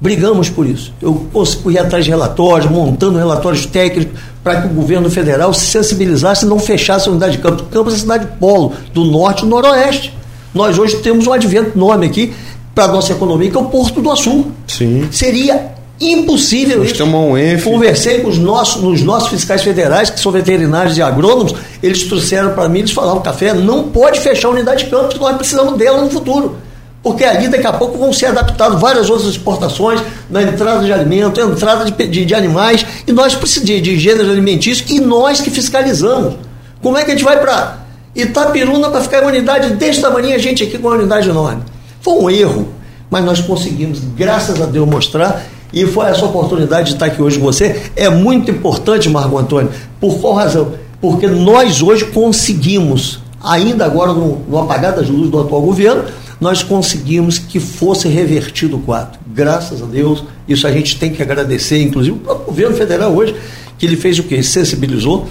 Brigamos 0.00 0.48
por 0.48 0.66
isso. 0.66 0.92
Eu 1.02 1.26
corri 1.60 1.76
atrás 1.76 2.04
de 2.04 2.10
relatórios, 2.10 2.70
montando 2.70 3.18
relatórios 3.18 3.66
técnicos 3.66 4.20
para 4.44 4.60
que 4.60 4.68
o 4.68 4.70
governo 4.70 5.10
federal 5.10 5.52
se 5.52 5.66
sensibilizasse 5.66 6.44
e 6.44 6.48
não 6.48 6.60
fechasse 6.60 7.08
a 7.08 7.10
unidade 7.10 7.36
de 7.36 7.42
Campos. 7.42 7.66
Campos 7.72 7.94
é 7.94 7.96
a 7.96 8.00
cidade 8.00 8.28
polo 8.38 8.74
do 8.92 9.04
norte 9.04 9.44
e 9.44 9.48
noroeste. 9.48 10.14
Nós 10.54 10.78
hoje 10.78 10.96
temos 10.98 11.26
um 11.26 11.32
advento 11.32 11.76
enorme 11.76 12.06
aqui 12.06 12.32
para 12.74 12.84
a 12.84 12.88
nossa 12.88 13.12
economia, 13.12 13.50
que 13.50 13.56
é 13.56 13.60
o 13.60 13.64
Porto 13.64 14.00
do 14.00 14.10
Açul. 14.10 14.52
Sim. 14.68 15.08
Seria 15.10 15.74
impossível 16.00 16.78
Nós 16.78 16.86
isso. 16.86 16.94
Um 17.04 17.62
Conversei 17.62 18.20
com 18.20 18.28
os 18.28 18.38
nossos, 18.38 18.82
os 18.82 19.02
nossos 19.02 19.28
fiscais 19.30 19.62
federais, 19.62 20.10
que 20.10 20.18
são 20.18 20.32
veterinários 20.32 20.96
e 20.96 21.02
agrônomos, 21.02 21.54
eles 21.82 22.04
trouxeram 22.04 22.52
para 22.52 22.68
mim, 22.68 22.80
eles 22.80 22.92
falaram, 22.92 23.20
café 23.20 23.52
não 23.52 23.84
pode 23.84 24.20
fechar 24.20 24.48
a 24.48 24.50
unidade 24.52 24.84
de 24.84 24.90
campos, 24.90 25.18
nós 25.18 25.36
precisamos 25.36 25.76
dela 25.76 26.02
no 26.02 26.10
futuro. 26.10 26.56
Porque 27.02 27.22
ali 27.22 27.48
daqui 27.48 27.66
a 27.66 27.72
pouco 27.72 27.98
vão 27.98 28.12
ser 28.12 28.26
adaptadas 28.26 28.80
várias 28.80 29.10
outras 29.10 29.28
exportações 29.28 30.00
na 30.30 30.42
entrada 30.42 30.84
de 30.84 30.92
alimento, 30.92 31.38
entrada 31.38 31.84
de, 31.84 32.08
de, 32.08 32.24
de 32.24 32.34
animais, 32.34 32.84
e 33.06 33.12
nós 33.12 33.34
precisamos 33.34 33.66
de, 33.66 33.80
de 33.80 33.98
gêneros 33.98 34.30
alimentícios, 34.30 34.90
e 34.90 35.00
nós 35.00 35.40
que 35.40 35.50
fiscalizamos. 35.50 36.34
Como 36.82 36.96
é 36.96 37.04
que 37.04 37.10
a 37.10 37.14
gente 37.14 37.24
vai 37.24 37.38
para 37.38 37.83
Itapiruna 38.14 38.90
para 38.90 39.00
ficar 39.00 39.22
em 39.22 39.26
unidade 39.26 39.74
desse 39.74 40.00
tamanho, 40.00 40.34
a 40.34 40.38
gente 40.38 40.62
aqui 40.62 40.78
com 40.78 40.88
uma 40.88 40.96
unidade 40.96 41.28
enorme? 41.28 41.62
Foi 42.00 42.14
um 42.14 42.30
erro, 42.30 42.68
mas 43.10 43.24
nós 43.24 43.40
conseguimos, 43.40 44.00
graças 44.16 44.60
a 44.60 44.66
Deus, 44.66 44.88
mostrar 44.88 45.44
e 45.72 45.84
foi 45.84 46.06
essa 46.06 46.24
oportunidade 46.24 46.88
de 46.88 46.92
estar 46.94 47.06
aqui 47.06 47.20
hoje 47.20 47.38
com 47.38 47.44
você. 47.44 47.82
É 47.96 48.08
muito 48.08 48.50
importante, 48.50 49.08
Marco 49.08 49.36
Antônio. 49.36 49.72
Por 50.00 50.18
qual 50.20 50.34
razão? 50.34 50.74
Porque 51.00 51.26
nós 51.26 51.82
hoje 51.82 52.04
conseguimos, 52.06 53.18
ainda 53.42 53.84
agora 53.84 54.12
no, 54.12 54.38
no 54.48 54.58
apagar 54.58 54.94
das 54.94 55.08
luzes 55.08 55.30
do 55.30 55.40
atual 55.40 55.60
governo, 55.60 56.04
nós 56.40 56.62
conseguimos 56.62 57.38
que 57.38 57.58
fosse 57.58 58.06
revertido 58.06 58.76
o 58.76 58.80
quadro. 58.80 59.18
Graças 59.26 59.82
a 59.82 59.86
Deus, 59.86 60.22
isso 60.48 60.66
a 60.66 60.70
gente 60.70 60.98
tem 60.98 61.10
que 61.10 61.22
agradecer, 61.22 61.82
inclusive 61.82 62.20
o 62.24 62.34
governo 62.34 62.76
federal 62.76 63.12
hoje, 63.12 63.34
que 63.76 63.86
ele 63.86 63.96
fez 63.96 64.18
o 64.18 64.22
quê? 64.22 64.42
Sensibilizou, 64.42 65.26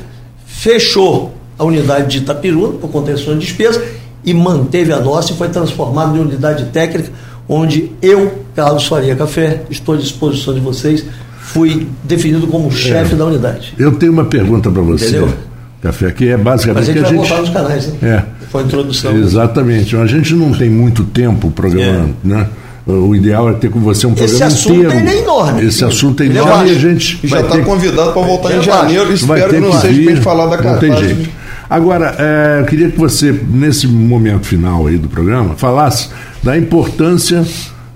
fechou 0.45 1.32
a 1.57 1.63
unidade 1.63 2.07
de 2.07 2.17
Itapiruna 2.19 2.73
por 2.79 2.89
contenção 2.89 3.33
de 3.33 3.45
despesa 3.45 3.83
e 4.25 4.33
manteve 4.33 4.93
a 4.93 4.99
nossa 4.99 5.33
e 5.33 5.35
foi 5.35 5.49
transformada 5.49 6.17
em 6.17 6.21
unidade 6.21 6.65
técnica 6.65 7.09
onde 7.47 7.91
eu, 8.01 8.31
Carlos 8.55 8.85
Faria 8.85 9.15
Café, 9.15 9.63
estou 9.69 9.95
à 9.95 9.97
disposição 9.97 10.53
de 10.53 10.59
vocês, 10.59 11.05
fui 11.39 11.87
definido 12.03 12.47
como 12.47 12.71
chefe 12.71 13.13
é. 13.13 13.17
da 13.17 13.25
unidade. 13.25 13.73
Eu 13.77 13.93
tenho 13.93 14.11
uma 14.11 14.25
pergunta 14.25 14.71
para 14.71 14.81
você. 14.81 15.09
Entendeu? 15.09 15.33
Café, 15.81 16.11
que 16.11 16.29
é 16.29 16.37
basicamente. 16.37 16.87
Mas 16.87 16.89
a 16.89 16.93
gente 16.93 17.01
vai 17.01 17.11
a 17.11 17.13
gente... 17.13 17.29
voltar 17.29 17.41
nos 17.41 17.49
canais, 17.49 17.87
né? 17.87 17.97
É. 18.01 18.45
Foi 18.49 18.61
a 18.61 18.65
introdução. 18.65 19.17
Exatamente. 19.17 19.95
A 19.97 20.05
gente 20.05 20.33
não 20.33 20.53
tem 20.53 20.69
muito 20.69 21.03
tempo 21.03 21.51
programando, 21.51 22.15
é. 22.23 22.27
né? 22.27 22.47
O 22.85 23.15
ideal 23.15 23.49
é 23.49 23.53
ter 23.53 23.69
com 23.69 23.79
você 23.79 24.05
um 24.05 24.13
programa 24.13 24.35
Esse 24.35 24.43
assunto 24.43 24.85
inteiro. 24.85 25.09
é 25.09 25.17
enorme. 25.19 25.65
Esse 25.65 25.85
assunto 25.85 26.21
é 26.21 26.25
enorme 26.25 26.69
e 26.69 26.75
a 26.75 26.79
gente. 26.79 27.19
já 27.23 27.39
está 27.39 27.55
ter... 27.55 27.63
convidado 27.63 28.11
para 28.11 28.21
voltar 28.21 28.57
em 28.57 28.61
janeiro. 28.61 29.13
Espero 29.13 29.49
que 29.49 29.59
não 29.59 29.71
seja 29.79 30.11
para 30.11 30.21
falar 30.21 30.45
da 30.47 30.61
Não 30.61 30.79
tem 30.79 30.97
jeito. 30.97 31.29
Agora, 31.73 32.15
é, 32.19 32.59
eu 32.59 32.65
queria 32.65 32.91
que 32.91 32.99
você, 32.99 33.31
nesse 33.31 33.87
momento 33.87 34.45
final 34.45 34.85
aí 34.85 34.95
do 34.95 35.09
programa, 35.09 35.55
falasse 35.55 36.07
da 36.43 36.55
importância 36.55 37.43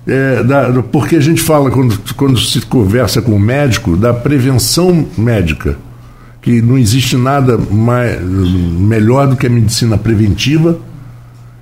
é, 0.08 0.44
da, 0.44 0.82
porque 0.82 1.16
a 1.16 1.20
gente 1.20 1.40
fala, 1.44 1.70
quando, 1.70 1.96
quando 2.16 2.40
se 2.40 2.60
conversa 2.62 3.22
com 3.22 3.34
o 3.34 3.40
médico, 3.40 3.96
da 3.96 4.16
prevenção 4.16 5.06
médica, 5.16 5.78
que 6.42 6.60
não 6.60 6.76
existe 6.76 7.16
nada 7.16 7.56
mais, 7.56 8.20
melhor 8.20 9.28
do 9.28 9.36
que 9.36 9.46
a 9.46 9.50
medicina 9.50 9.96
preventiva 9.96 10.80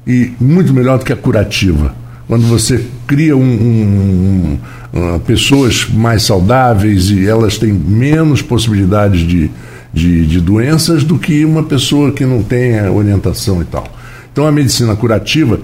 e 0.07 0.31
muito 0.39 0.73
melhor 0.73 0.97
do 0.97 1.03
que 1.03 1.11
a 1.11 1.17
curativa. 1.17 1.93
Quando 2.29 2.47
você 2.47 2.81
cria 3.05 3.35
um, 3.35 3.41
um, 3.41 4.57
um, 4.93 5.19
pessoas 5.19 5.85
mais 5.93 6.23
saudáveis 6.23 7.09
e 7.09 7.27
elas 7.27 7.57
têm 7.57 7.73
menos 7.73 8.41
possibilidades 8.41 9.27
de, 9.27 9.51
de, 9.95 10.27
de 10.27 10.41
doenças 10.41 11.05
do 11.05 11.17
que 11.17 11.45
uma 11.45 11.63
pessoa 11.63 12.11
que 12.11 12.25
não 12.25 12.43
tem 12.43 12.79
orientação 12.89 13.61
e 13.61 13.65
tal. 13.65 13.87
Então 14.31 14.45
a 14.45 14.51
medicina 14.51 14.93
curativa 14.93 15.61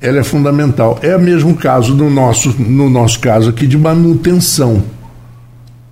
ela 0.00 0.20
é 0.20 0.22
fundamental. 0.22 1.00
É 1.02 1.16
o 1.16 1.20
mesmo 1.20 1.56
caso 1.56 1.92
no 1.92 2.08
nosso, 2.08 2.54
no 2.60 2.88
nosso 2.88 3.18
caso 3.18 3.50
aqui 3.50 3.66
de 3.66 3.76
manutenção. 3.76 4.84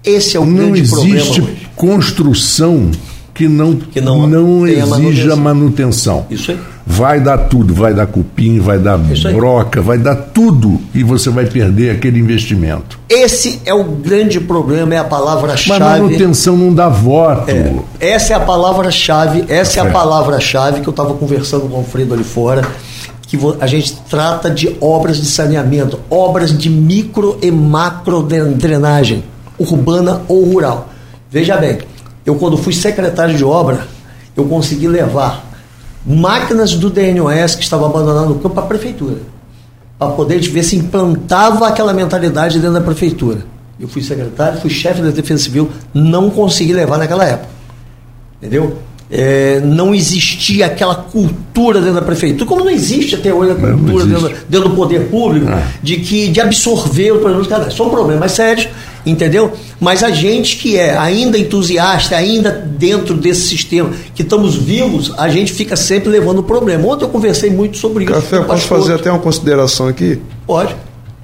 Esse 0.05 0.37
é 0.37 0.41
o 0.41 0.47
não 0.47 0.71
grande 0.71 0.83
existe 0.83 1.41
problema 1.41 1.65
construção 1.75 2.91
que 3.35 3.49
não, 3.49 3.75
que 3.75 4.01
não, 4.01 4.27
não 4.29 4.67
exija 4.67 4.87
manutenção. 4.87 5.37
manutenção. 5.37 6.27
Isso 6.31 6.53
aí. 6.53 6.59
Vai 6.87 7.19
dar 7.19 7.39
tudo, 7.39 7.75
vai 7.75 7.95
dar 7.95 8.07
cupim, 8.07 8.61
vai 8.61 8.79
dar 8.79 8.99
broca, 8.99 9.81
vai 9.81 9.99
dar 9.99 10.15
tudo 10.15 10.79
e 10.95 11.03
você 11.03 11.31
vai 11.31 11.47
perder 11.47 11.91
aquele 11.91 12.21
investimento. 12.21 12.99
Esse 13.09 13.61
é 13.65 13.73
o 13.73 13.83
grande 13.83 14.39
problema, 14.39 14.95
é 14.95 14.99
a 14.99 15.05
palavra-chave. 15.05 15.81
Mas 15.81 16.01
manutenção 16.01 16.57
não 16.57 16.73
dá 16.73 16.89
voto. 16.89 17.51
É, 17.51 17.73
essa 17.99 18.35
é 18.35 18.37
a 18.37 18.41
palavra-chave, 18.41 19.47
essa 19.49 19.81
é 19.81 19.83
a 19.83 19.91
palavra-chave 19.91 20.83
que 20.83 20.89
eu 20.89 20.93
estava 20.93 21.15
conversando 21.15 21.63
com 21.69 21.75
o 21.75 21.79
Alfredo 21.79 22.15
ali 22.15 22.25
fora 22.25 22.63
que 23.27 23.39
a 23.61 23.67
gente 23.67 23.97
trata 24.09 24.51
de 24.51 24.77
obras 24.81 25.17
de 25.17 25.27
saneamento, 25.27 25.99
obras 26.09 26.57
de 26.57 26.71
micro 26.71 27.39
e 27.43 27.51
macro 27.51 28.23
drenagem, 28.23 29.25
urbana 29.59 30.23
ou 30.29 30.45
rural. 30.45 30.89
Veja 31.31 31.57
bem, 31.57 31.79
eu 32.25 32.37
quando 32.37 32.57
fui 32.57 32.73
secretário 32.73 33.37
de 33.37 33.45
obra, 33.45 33.87
eu 34.37 34.45
consegui 34.45 34.89
levar 34.89 35.45
máquinas 36.07 36.75
do 36.75 36.91
DNOS 36.91 37.55
que 37.55 37.63
estavam 37.63 37.87
abandonadas 37.87 38.29
no 38.29 38.35
campo 38.37 38.55
para 38.55 38.65
a 38.65 38.67
prefeitura, 38.67 39.19
para 39.99 40.13
poder 40.13 40.41
ver 40.41 40.63
se 40.63 40.77
implantava 40.77 41.69
aquela 41.69 41.93
mentalidade 41.93 42.59
dentro 42.59 42.75
da 42.75 42.81
prefeitura. 42.81 43.39
Eu 43.79 43.89
fui 43.89 44.03
secretário, 44.03 44.61
fui 44.61 44.71
chefe 44.71 45.03
da 45.03 45.11
Defesa 45.11 45.45
Civil, 45.45 45.71
não 45.93 46.31
consegui 46.31 46.73
levar 46.73 46.99
naquela 46.99 47.25
época. 47.25 47.49
Entendeu? 48.41 48.79
é, 49.11 49.61
não 49.61 49.95
existia 49.95 50.67
aquela 50.67 50.95
cultura 50.95 51.81
dentro 51.81 51.95
da 51.95 52.03
prefeitura, 52.03 52.47
como 52.47 52.65
não 52.65 52.71
existe 52.71 53.15
até 53.15 53.33
hoje 53.33 53.53
a 53.53 53.55
cultura 53.55 54.05
dentro, 54.07 54.33
dentro, 54.49 54.69
do 54.71 54.75
poder 54.75 55.09
público, 55.09 55.47
ah. 55.49 55.63
de 55.83 55.97
que 55.97 56.29
de 56.29 56.41
absorver 56.41 57.13
os 57.13 57.21
problemas 57.21 57.47
dos 57.47 57.47
canais. 57.47 57.75
São 57.75 57.91
problemas 57.91 58.33
sérios, 58.33 58.69
entendeu? 59.05 59.53
Mas 59.81 60.03
a 60.03 60.11
gente 60.11 60.57
que 60.57 60.77
é 60.77 60.97
ainda 60.97 61.39
entusiasta, 61.39 62.17
ainda 62.17 62.51
dentro 62.51 63.15
desse 63.15 63.49
sistema, 63.49 63.91
que 64.15 64.23
estamos 64.23 64.55
vivos, 64.55 65.13
a 65.17 65.29
gente 65.29 65.53
fica 65.53 65.77
sempre 65.77 66.09
levando 66.09 66.39
o 66.39 66.43
problema. 66.43 66.87
Ontem 66.87 67.05
eu 67.05 67.09
conversei 67.09 67.51
muito 67.51 67.79
sobre 67.79 68.05
Café, 68.05 68.19
isso. 68.21 68.31
Café, 68.31 68.47
posso 68.47 68.67
fazer 68.67 68.95
até 68.95 69.11
uma 69.11 69.21
consideração 69.21 69.89
aqui? 69.89 70.21
Pode. 70.47 70.75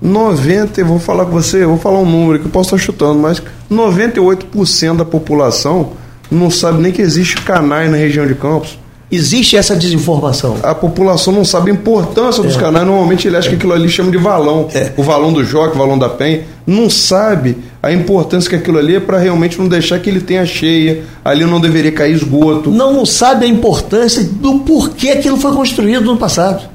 90, 0.00 0.80
eu 0.80 0.86
vou 0.86 0.98
falar 0.98 1.26
com 1.26 1.32
você, 1.32 1.66
vou 1.66 1.76
falar 1.76 1.98
um 1.98 2.10
número 2.10 2.38
que 2.38 2.46
eu 2.46 2.50
posso 2.50 2.74
estar 2.74 2.86
chutando, 2.86 3.18
mas 3.18 3.42
98% 3.70 4.96
da 4.96 5.04
população 5.04 5.92
não 6.30 6.50
sabe 6.50 6.80
nem 6.80 6.90
que 6.90 7.02
existe 7.02 7.36
canais 7.42 7.90
na 7.90 7.96
região 7.96 8.26
de 8.26 8.34
Campos. 8.34 8.78
Existe 9.12 9.56
essa 9.56 9.74
desinformação. 9.74 10.58
A 10.62 10.72
população 10.72 11.32
não 11.32 11.44
sabe 11.44 11.72
a 11.72 11.74
importância 11.74 12.42
dos 12.42 12.56
é. 12.56 12.60
canais. 12.60 12.86
Normalmente 12.86 13.26
ele 13.26 13.36
acha 13.36 13.48
que 13.48 13.56
aquilo 13.56 13.72
ali 13.72 13.88
chama 13.88 14.10
de 14.10 14.18
valão. 14.18 14.68
É. 14.72 14.92
O 14.96 15.02
valão 15.02 15.32
do 15.32 15.44
Joque, 15.44 15.74
o 15.74 15.78
valão 15.78 15.98
da 15.98 16.08
Penha. 16.08 16.44
Não 16.64 16.88
sabe 16.88 17.56
a 17.82 17.92
importância 17.92 18.48
que 18.48 18.54
aquilo 18.54 18.78
ali 18.78 18.94
é 18.94 19.00
para 19.00 19.18
realmente 19.18 19.58
não 19.58 19.66
deixar 19.66 19.98
que 19.98 20.08
ele 20.08 20.20
tenha 20.20 20.46
cheia. 20.46 21.02
Ali 21.24 21.44
não 21.44 21.60
deveria 21.60 21.90
cair 21.90 22.14
esgoto. 22.14 22.70
Não 22.70 23.04
sabe 23.04 23.46
a 23.46 23.48
importância 23.48 24.22
do 24.22 24.60
porquê 24.60 25.10
aquilo 25.10 25.36
foi 25.36 25.52
construído 25.52 26.04
no 26.04 26.16
passado. 26.16 26.68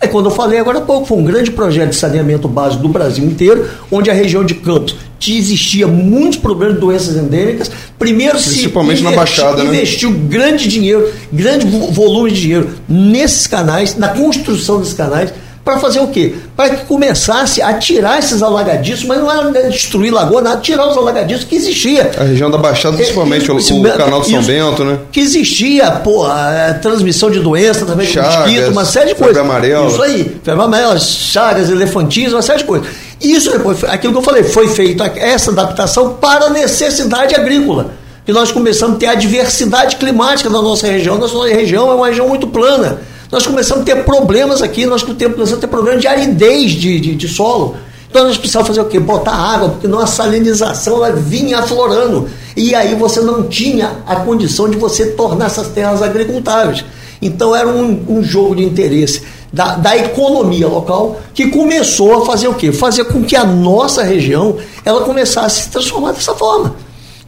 É 0.00 0.06
quando 0.06 0.26
eu 0.26 0.30
falei 0.30 0.58
agora 0.58 0.78
há 0.78 0.80
pouco, 0.80 1.06
foi 1.06 1.18
um 1.18 1.24
grande 1.24 1.50
projeto 1.50 1.90
de 1.90 1.96
saneamento 1.96 2.46
básico 2.46 2.82
do 2.82 2.88
Brasil 2.88 3.24
inteiro, 3.24 3.68
onde 3.90 4.08
a 4.08 4.14
região 4.14 4.44
de 4.44 4.54
Campos 4.54 4.94
existia 5.26 5.86
muitos 5.86 6.38
problemas 6.38 6.76
de 6.76 6.80
doenças 6.80 7.16
endêmicas. 7.16 7.70
Primeiro 7.98 8.38
Principalmente 8.38 8.98
se 8.98 9.04
na 9.04 9.10
Baixada, 9.12 9.64
né? 9.64 9.70
investiu 9.70 10.12
grande 10.12 10.68
dinheiro, 10.68 11.12
grande 11.32 11.66
volume 11.66 12.30
de 12.30 12.40
dinheiro 12.40 12.70
nesses 12.88 13.46
canais, 13.46 13.96
na 13.96 14.08
construção 14.08 14.78
desses 14.78 14.94
canais 14.94 15.32
para 15.68 15.78
fazer 15.78 16.00
o 16.00 16.06
quê? 16.06 16.34
Para 16.56 16.70
que 16.70 16.86
começasse 16.86 17.60
a 17.60 17.74
tirar 17.74 18.18
esses 18.18 18.42
alagadiços, 18.42 19.04
mas 19.04 19.18
não 19.18 19.30
era 19.30 19.68
destruir 19.68 20.10
lagoa, 20.10 20.40
nada, 20.40 20.62
tirar 20.62 20.88
os 20.88 20.96
alagadiços 20.96 21.44
que 21.44 21.56
existia. 21.56 22.10
A 22.18 22.24
região 22.24 22.50
da 22.50 22.56
Baixada, 22.56 22.96
principalmente, 22.96 23.50
é, 23.50 23.52
o, 23.52 23.58
o, 23.58 23.82
canal 23.82 24.22
de 24.22 24.30
São 24.30 24.40
isso, 24.40 24.48
Bento, 24.48 24.82
né? 24.82 24.98
Que 25.12 25.20
existia, 25.20 25.90
pô, 25.90 26.24
a, 26.24 26.68
a 26.68 26.74
transmissão 26.74 27.30
de 27.30 27.40
doenças 27.40 27.86
também, 27.86 28.06
Chagas, 28.06 28.50
mosquito, 28.50 28.70
uma 28.70 28.84
série 28.86 29.08
de 29.08 29.14
coisas. 29.16 29.36
Febre 29.36 29.52
amarela. 29.52 29.88
Isso 29.88 30.02
aí, 30.02 30.40
febre 30.42 30.64
amarela, 30.64 30.98
chagas, 30.98 31.68
elefantismo, 31.68 32.36
uma 32.36 32.42
série 32.42 32.60
de 32.60 32.64
coisas. 32.64 32.88
Isso 33.20 33.50
depois, 33.50 33.84
aquilo 33.84 34.14
que 34.14 34.18
eu 34.20 34.22
falei, 34.22 34.44
foi 34.44 34.68
feito 34.68 35.02
essa 35.02 35.50
adaptação 35.50 36.14
para 36.14 36.46
a 36.46 36.50
necessidade 36.50 37.34
agrícola. 37.34 37.90
Que 38.24 38.32
nós 38.32 38.50
começamos 38.50 38.96
a 38.96 38.98
ter 39.00 39.06
a 39.06 39.14
diversidade 39.14 39.96
climática 39.96 40.48
da 40.48 40.62
nossa 40.62 40.86
região. 40.86 41.18
Nossa 41.18 41.46
região 41.46 41.90
é 41.90 41.94
uma 41.94 42.06
região 42.06 42.26
muito 42.26 42.46
plana 42.46 43.00
nós 43.30 43.46
começamos 43.46 43.82
a 43.82 43.84
ter 43.84 44.04
problemas 44.04 44.62
aqui, 44.62 44.86
nós 44.86 45.02
começamos 45.02 45.52
a 45.52 45.56
ter 45.56 45.66
problemas 45.66 46.00
de 46.00 46.06
aridez 46.06 46.72
de, 46.72 46.98
de, 46.98 47.14
de 47.14 47.28
solo. 47.28 47.76
Então 48.08 48.24
nós 48.24 48.38
precisávamos 48.38 48.68
fazer 48.68 48.80
o 48.80 48.90
quê? 48.90 48.98
Botar 48.98 49.34
água, 49.34 49.68
porque 49.70 49.86
não 49.86 49.98
a 49.98 50.06
salinização 50.06 51.04
ela 51.04 51.14
vinha 51.14 51.58
aflorando. 51.58 52.28
E 52.56 52.74
aí 52.74 52.94
você 52.94 53.20
não 53.20 53.44
tinha 53.44 53.98
a 54.06 54.16
condição 54.16 54.68
de 54.68 54.78
você 54.78 55.08
tornar 55.08 55.46
essas 55.46 55.68
terras 55.68 56.00
agricultáveis. 56.00 56.84
Então 57.20 57.54
era 57.54 57.68
um, 57.68 58.04
um 58.08 58.22
jogo 58.22 58.56
de 58.56 58.64
interesse 58.64 59.22
da, 59.52 59.76
da, 59.76 59.96
economia 59.96 60.68
local 60.68 61.20
que 61.34 61.48
começou 61.48 62.22
a 62.22 62.26
fazer 62.26 62.48
o 62.48 62.54
quê? 62.54 62.72
Fazer 62.72 63.04
com 63.04 63.22
que 63.22 63.36
a 63.36 63.44
nossa 63.44 64.02
região 64.02 64.56
ela 64.84 65.02
começasse 65.02 65.60
a 65.60 65.64
se 65.64 65.70
transformar 65.70 66.12
dessa 66.12 66.34
forma. 66.34 66.76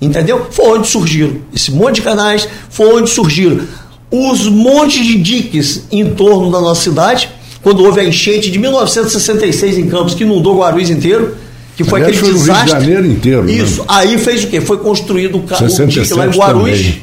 Entendeu? 0.01 0.47
Foi 0.51 0.79
onde 0.79 0.89
surgiram 0.89 1.37
esse 1.55 1.71
monte 1.71 1.97
de 1.97 2.03
canais, 2.03 2.49
foi 2.71 2.95
onde 2.95 3.11
surgiram 3.11 3.67
os 4.11 4.49
montes 4.49 5.07
de 5.07 5.17
diques 5.17 5.85
em 5.91 6.11
torno 6.11 6.51
da 6.51 6.61
nossa 6.61 6.83
cidade, 6.83 7.29
quando 7.63 7.85
houve 7.85 8.01
a 8.01 8.05
enchente 8.05 8.51
de 8.51 8.59
1966 8.59 9.79
em 9.79 9.89
Campos, 9.89 10.15
que 10.15 10.25
inundou 10.25 10.59
Guarulhos 10.59 10.91
inteiro, 10.91 11.37
que 11.77 11.85
foi 11.85 12.01
Aliás, 12.01 12.17
aquele 12.17 12.33
foi 12.33 12.41
desastre. 12.41 12.73
Rio 12.73 12.81
de 12.81 12.87
Janeiro 12.87 13.07
inteiro. 13.07 13.45
Né? 13.45 13.53
Isso. 13.53 13.81
Né? 13.81 13.87
Aí 13.89 14.19
fez 14.19 14.45
o 14.45 14.49
quê? 14.49 14.61
Foi 14.61 14.79
construído 14.79 15.37
o, 15.37 15.39
o 15.39 15.87
dique 15.87 16.15
lá 16.15 16.27
em 16.27 16.31
Guarulhos. 16.31 16.79
Também. 16.79 17.03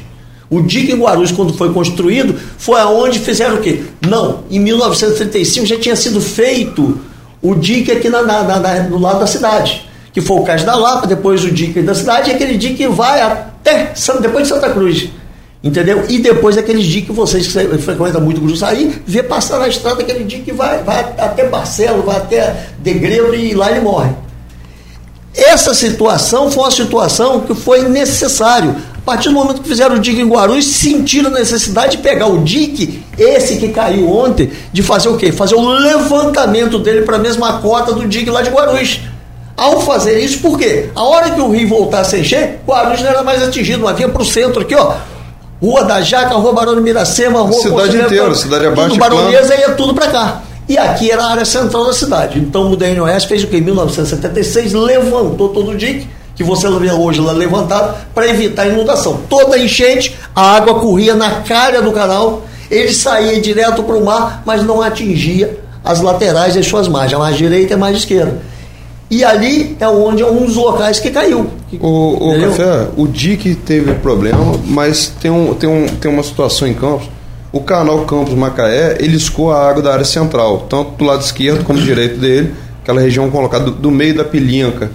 O 0.50 0.62
dique 0.62 0.92
em 0.92 0.96
Guarulhos, 0.96 1.32
quando 1.32 1.52
foi 1.52 1.72
construído, 1.72 2.34
foi 2.56 2.80
aonde 2.80 3.18
fizeram 3.18 3.56
o 3.56 3.58
quê? 3.58 3.80
Não, 4.06 4.44
em 4.50 4.58
1935 4.58 5.66
já 5.66 5.78
tinha 5.78 5.94
sido 5.94 6.20
feito 6.20 6.98
o 7.42 7.54
dique 7.54 7.92
aqui 7.92 8.08
na, 8.08 8.22
na, 8.22 8.42
na, 8.42 8.78
do 8.80 8.98
lado 8.98 9.20
da 9.20 9.26
cidade, 9.26 9.86
que 10.12 10.20
foi 10.20 10.38
o 10.38 10.42
Cais 10.44 10.64
da 10.64 10.74
Lapa, 10.74 11.06
depois 11.06 11.44
o 11.44 11.50
dique 11.50 11.82
da 11.82 11.94
cidade, 11.94 12.30
e 12.30 12.34
aquele 12.34 12.56
dique 12.56 12.86
vai 12.88 13.20
até 13.20 13.92
depois 14.20 14.48
de 14.48 14.54
Santa 14.54 14.70
Cruz. 14.70 15.08
Entendeu? 15.62 16.04
E 16.08 16.18
depois 16.18 16.56
aqueles 16.56 16.86
dias 16.86 17.06
que 17.06 17.12
vocês 17.12 17.48
que 17.48 17.78
frequentam 17.78 18.20
muito 18.20 18.40
o 18.40 18.64
aí 18.64 19.02
vê 19.04 19.24
passar 19.24 19.58
na 19.58 19.66
estrada 19.66 20.02
aquele 20.02 20.22
dia 20.22 20.38
que 20.38 20.52
vai, 20.52 20.82
vai 20.84 21.00
até 21.00 21.48
Barcelo, 21.48 22.02
vai 22.02 22.16
até 22.16 22.68
Degredo 22.78 23.34
e 23.34 23.54
lá 23.54 23.70
ele 23.70 23.80
morre. 23.80 24.10
Essa 25.34 25.74
situação 25.74 26.50
foi 26.50 26.62
uma 26.62 26.70
situação 26.70 27.40
que 27.40 27.54
foi 27.54 27.88
necessário. 27.88 28.74
A 28.96 29.00
partir 29.10 29.30
do 29.30 29.34
momento 29.34 29.62
que 29.62 29.68
fizeram 29.68 29.96
o 29.96 29.98
dique 29.98 30.20
em 30.20 30.28
Guarulhos, 30.28 30.66
sentiram 30.66 31.30
a 31.30 31.34
necessidade 31.38 31.96
de 31.96 32.02
pegar 32.02 32.26
o 32.26 32.44
dique, 32.44 33.02
esse 33.16 33.56
que 33.56 33.68
caiu 33.68 34.08
ontem, 34.10 34.50
de 34.72 34.82
fazer 34.82 35.08
o 35.08 35.16
quê? 35.16 35.32
Fazer 35.32 35.54
o 35.54 35.66
levantamento 35.66 36.78
dele 36.78 37.02
para 37.02 37.16
a 37.16 37.18
mesma 37.18 37.60
cota 37.60 37.92
do 37.92 38.06
dique 38.06 38.30
lá 38.30 38.42
de 38.42 38.50
Guarulhos. 38.50 39.00
Ao 39.56 39.80
fazer 39.80 40.20
isso, 40.20 40.38
por 40.40 40.58
quê? 40.58 40.90
A 40.94 41.02
hora 41.02 41.30
que 41.30 41.40
o 41.40 41.50
rio 41.50 41.68
voltasse 41.68 42.16
a 42.16 42.18
encher, 42.18 42.60
Guarulhos 42.66 43.00
não 43.00 43.08
era 43.08 43.22
mais 43.24 43.42
atingido, 43.42 43.80
não 43.80 43.88
havia 43.88 44.08
para 44.08 44.22
o 44.22 44.24
centro 44.24 44.60
aqui, 44.62 44.74
ó 44.74 44.94
Rua 45.60 45.84
da 45.84 46.00
Jaca, 46.00 46.34
Rua 46.36 46.52
Barão 46.52 46.74
de 46.76 46.80
Miracema, 46.80 47.40
Rua 47.40 47.60
Cidade 47.60 47.96
inteira, 47.96 48.34
cidade 48.34 48.66
abaixo. 48.66 48.90
Tudo 48.90 48.98
Baronesa 49.00 49.56
ia 49.56 49.70
tudo 49.70 49.94
para 49.94 50.06
cá. 50.08 50.42
E 50.68 50.76
aqui 50.76 51.10
era 51.10 51.24
a 51.24 51.30
área 51.30 51.44
central 51.44 51.86
da 51.86 51.92
cidade. 51.92 52.38
Então 52.38 52.70
o 52.70 52.76
DNOS 52.76 53.24
fez 53.24 53.42
o 53.42 53.46
que? 53.46 53.56
Em 53.56 53.62
1976 53.62 54.72
levantou 54.72 55.48
todo 55.48 55.70
o 55.70 55.76
dique, 55.76 56.06
que 56.36 56.44
você 56.44 56.70
vê 56.70 56.92
hoje 56.92 57.20
lá 57.20 57.32
levantado, 57.32 57.96
para 58.14 58.28
evitar 58.28 58.62
a 58.62 58.68
inundação. 58.68 59.20
Toda 59.28 59.58
enchente, 59.58 60.16
a 60.34 60.56
água 60.56 60.78
corria 60.78 61.14
na 61.14 61.40
cara 61.40 61.82
do 61.82 61.90
canal, 61.90 62.42
ele 62.70 62.92
saía 62.92 63.40
direto 63.40 63.82
para 63.82 63.96
o 63.96 64.04
mar, 64.04 64.42
mas 64.44 64.62
não 64.62 64.80
atingia 64.80 65.58
as 65.82 66.00
laterais 66.00 66.54
das 66.54 66.66
suas 66.66 66.86
margens, 66.86 67.14
a 67.14 67.18
mais 67.18 67.36
direita 67.36 67.72
e 67.72 67.74
a 67.74 67.78
mais 67.78 67.96
esquerda. 67.96 68.38
E 69.10 69.24
ali 69.24 69.76
é 69.80 69.88
onde 69.88 70.22
é 70.22 70.26
um 70.26 70.44
dos 70.44 70.56
locais 70.56 71.00
que 71.00 71.10
caiu. 71.10 71.50
O, 71.80 72.30
o 72.30 72.40
Café, 72.40 72.88
o 72.96 73.06
DIC 73.06 73.54
teve 73.54 73.94
problema, 73.94 74.54
mas 74.66 75.08
tem, 75.20 75.30
um, 75.30 75.54
tem, 75.54 75.68
um, 75.68 75.86
tem 75.86 76.10
uma 76.10 76.22
situação 76.22 76.68
em 76.68 76.74
Campos. 76.74 77.08
O 77.50 77.62
canal 77.62 78.04
Campos 78.04 78.34
Macaé, 78.34 78.98
ele 79.00 79.16
escoa 79.16 79.56
a 79.56 79.70
água 79.70 79.82
da 79.82 79.92
área 79.92 80.04
central, 80.04 80.66
tanto 80.68 80.90
do 80.92 81.04
lado 81.04 81.22
esquerdo 81.22 81.64
como 81.64 81.78
do 81.78 81.84
direito 81.84 82.18
dele, 82.18 82.52
aquela 82.82 83.00
região 83.00 83.30
colocada 83.30 83.64
do, 83.64 83.70
do 83.70 83.90
meio 83.90 84.14
da 84.14 84.24
pilinca, 84.24 84.90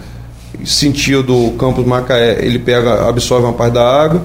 sentido 0.64 1.52
Campos 1.58 1.84
Macaé, 1.84 2.46
ele 2.46 2.60
pega, 2.60 3.10
absorve 3.10 3.48
uma 3.48 3.54
parte 3.54 3.74
da 3.74 3.84
água. 3.84 4.22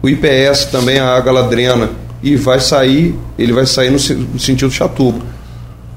O 0.00 0.08
IPS 0.08 0.66
também, 0.66 1.00
a 1.00 1.16
água 1.16 1.30
ela 1.30 1.42
drena 1.48 1.90
e 2.22 2.36
vai 2.36 2.60
sair, 2.60 3.16
ele 3.36 3.52
vai 3.52 3.66
sair 3.66 3.90
no, 3.90 3.98
no 3.98 4.38
sentido 4.38 4.70
Chatuba 4.70 5.18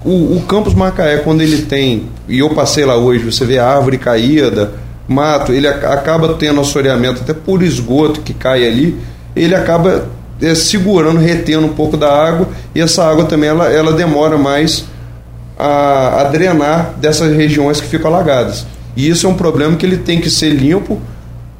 o, 0.05 0.37
o 0.37 0.41
Campus 0.47 0.75
Macaé, 0.75 1.17
quando 1.17 1.41
ele 1.41 1.63
tem, 1.63 2.03
e 2.29 2.39
eu 2.39 2.51
passei 2.51 2.85
lá 2.85 2.95
hoje, 2.95 3.25
você 3.25 3.43
vê 3.43 3.57
árvore 3.57 3.97
caída, 3.97 4.73
mato, 5.07 5.51
ele 5.51 5.67
acaba 5.67 6.35
tendo 6.35 6.61
assoreamento 6.61 7.21
até 7.21 7.33
por 7.33 7.63
esgoto 7.63 8.21
que 8.21 8.33
cai 8.33 8.67
ali, 8.67 8.97
ele 9.35 9.55
acaba 9.55 10.07
é, 10.39 10.53
segurando, 10.53 11.19
retendo 11.19 11.65
um 11.65 11.73
pouco 11.73 11.97
da 11.97 12.11
água, 12.11 12.47
e 12.75 12.79
essa 12.79 13.03
água 13.03 13.25
também 13.25 13.49
ela, 13.49 13.67
ela 13.71 13.93
demora 13.93 14.37
mais 14.37 14.85
a, 15.57 16.21
a 16.21 16.23
drenar 16.25 16.93
dessas 16.97 17.35
regiões 17.35 17.81
que 17.81 17.87
ficam 17.87 18.13
alagadas. 18.13 18.65
E 18.95 19.09
isso 19.09 19.25
é 19.25 19.29
um 19.29 19.35
problema 19.35 19.75
que 19.75 19.85
ele 19.85 19.97
tem 19.97 20.21
que 20.21 20.29
ser 20.29 20.49
limpo, 20.49 21.01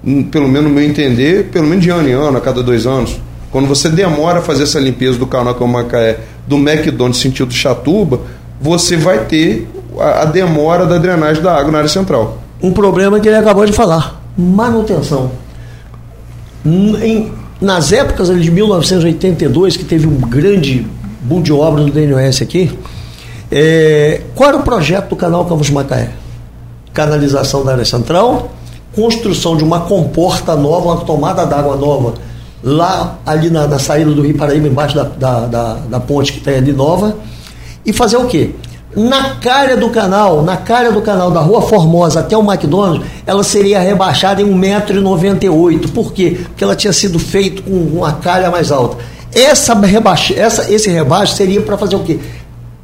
hum, 0.06 0.24
pelo 0.24 0.48
menos 0.48 0.70
no 0.70 0.76
meu 0.76 0.84
entender, 0.84 1.46
pelo 1.46 1.66
menos 1.66 1.84
de 1.84 1.90
ano 1.90 2.08
em 2.08 2.14
ano, 2.14 2.38
a 2.38 2.42
cada 2.42 2.62
dois 2.62 2.86
anos. 2.86 3.20
Quando 3.52 3.68
você 3.68 3.90
demora 3.90 4.40
a 4.40 4.42
fazer 4.42 4.64
essa 4.64 4.80
limpeza 4.80 5.18
do 5.18 5.26
canal 5.26 5.56
Campos 5.56 5.72
Macaé 5.72 6.20
do 6.48 6.58
McDonald's 6.58 7.22
sentido 7.22 7.54
Chatuba, 7.54 8.22
você 8.62 8.96
vai 8.96 9.26
ter 9.26 9.68
a, 10.00 10.24
a 10.24 10.26
demora 10.26 10.86
da 10.86 10.98
drenagem 10.98 11.42
da 11.42 11.56
água 11.56 11.72
na 11.72 11.80
área 11.80 11.90
central. 11.90 12.40
Um 12.62 12.72
problema 12.72 13.20
que 13.20 13.28
ele 13.28 13.38
acabou 13.38 13.66
de 13.66 13.74
falar: 13.74 14.22
manutenção. 14.38 15.32
Em, 16.66 17.32
nas 17.62 17.92
épocas 17.92 18.28
de 18.28 18.52
1982, 18.52 19.78
que 19.78 19.84
teve 19.84 20.08
um 20.08 20.18
grande 20.18 20.86
boom 21.22 21.42
de 21.42 21.54
obra 21.54 21.84
do 21.84 21.92
DNOS 21.92 22.42
aqui, 22.42 22.78
é, 23.52 24.22
qual 24.34 24.50
era 24.50 24.58
o 24.58 24.64
projeto 24.64 25.10
do 25.10 25.16
canal 25.16 25.46
Campos 25.46 25.70
Macaé? 25.70 26.10
Canalização 26.94 27.64
da 27.64 27.74
área 27.74 27.86
central, 27.86 28.52
construção 28.96 29.56
de 29.56 29.64
uma 29.64 29.82
comporta 29.82 30.56
nova, 30.56 30.88
uma 30.88 30.98
tomada 30.98 31.46
d'água 31.46 31.76
nova, 31.76 32.14
lá 32.64 33.20
ali 33.26 33.50
na, 33.50 33.68
na, 33.68 33.80
saída 33.80 34.12
do 34.12 34.22
Rio 34.22 34.38
Paraíba, 34.38 34.68
embaixo 34.68 34.96
da, 34.96 35.04
da, 35.04 35.40
da, 35.42 35.74
da 35.74 36.00
ponte 36.00 36.34
que 36.34 36.40
tem 36.40 36.56
ali 36.56 36.72
nova, 36.72 37.16
e 37.86 37.94
fazer 37.94 38.18
o 38.18 38.26
quê? 38.26 38.52
Na 38.96 39.36
cara 39.36 39.76
do 39.76 39.90
canal, 39.90 40.42
na 40.42 40.56
cara 40.56 40.90
do 40.90 41.02
canal 41.02 41.30
da 41.30 41.42
Rua 41.42 41.62
Formosa 41.62 42.22
até 42.22 42.38
o 42.38 42.42
McDonald's, 42.42 43.06
ela 43.26 43.44
seria 43.44 43.82
rebaixada 43.82 44.42
em 44.42 44.46
1,98m. 44.46 45.92
Por 45.92 46.14
quê? 46.14 46.40
Porque 46.46 46.64
ela 46.64 46.78
tinha 46.78 46.94
sido 46.94 47.20
feita 47.20 47.62
com 47.62 47.72
uma 47.72 48.14
calha 48.14 48.50
mais 48.50 48.72
alta. 48.72 48.98
Essa 49.34 49.74
rebaixa, 49.74 50.34
essa, 50.34 50.72
esse 50.72 50.90
rebaixo 50.90 51.36
seria 51.36 51.62
para 51.62 51.78
fazer 51.78 51.98
o 51.98 52.04
quê? 52.06 52.18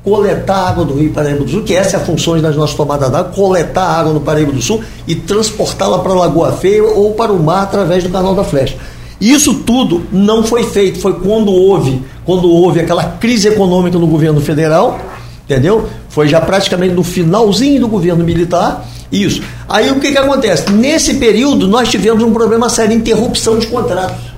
Coletar 0.04 0.68
água 0.68 0.84
do 0.84 0.96
Rio 0.96 1.14
Paraíba 1.14 1.46
do 1.46 1.50
Sul, 1.50 1.64
que 1.64 1.74
essa 1.74 1.96
é 1.96 2.00
a 2.02 2.04
função 2.04 2.38
das 2.42 2.58
nossas 2.58 2.76
tomadas 2.76 3.10
d'água, 3.10 3.32
coletar 3.32 3.86
água 3.86 4.12
no 4.12 4.20
Paraíba 4.20 4.52
do 4.52 4.62
Sul 4.62 4.84
e 5.08 5.16
transportá-la 5.16 6.00
para 6.00 6.12
a 6.12 6.16
Lagoa 6.16 6.52
Feia 6.52 6.84
ou 6.84 7.14
para 7.14 7.32
o 7.32 7.42
mar 7.42 7.64
através 7.64 8.04
do 8.04 8.10
canal 8.10 8.36
da 8.36 8.44
Flecha. 8.44 8.76
Isso 9.22 9.54
tudo 9.54 10.04
não 10.12 10.44
foi 10.44 10.64
feito, 10.64 11.00
foi 11.00 11.14
quando 11.14 11.52
houve, 11.52 12.02
quando 12.26 12.50
houve 12.50 12.80
aquela 12.80 13.04
crise 13.04 13.48
econômica 13.48 14.00
no 14.00 14.08
governo 14.08 14.42
federal, 14.42 15.00
entendeu? 15.46 15.88
Foi 16.10 16.28
já 16.28 16.42
praticamente 16.42 16.96
no 16.96 17.04
finalzinho 17.04 17.80
do 17.80 17.88
governo 17.88 18.24
militar. 18.24 18.84
Isso. 19.12 19.44
Aí 19.70 19.92
o 19.92 20.00
que, 20.00 20.12
que 20.12 20.18
acontece? 20.18 20.72
Nesse 20.72 21.16
período 21.16 21.68
nós 21.68 21.88
tivemos 21.88 22.24
um 22.24 22.34
problema 22.34 22.68
sério, 22.68 22.98
interrupção 22.98 23.60
de 23.60 23.68
contratos. 23.68 24.32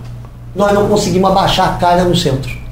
Nós 0.54 0.74
não 0.74 0.90
conseguimos 0.90 1.32
abaixar 1.32 1.70
a 1.70 1.78
calha 1.78 2.04
no 2.04 2.16
centro. 2.16 2.63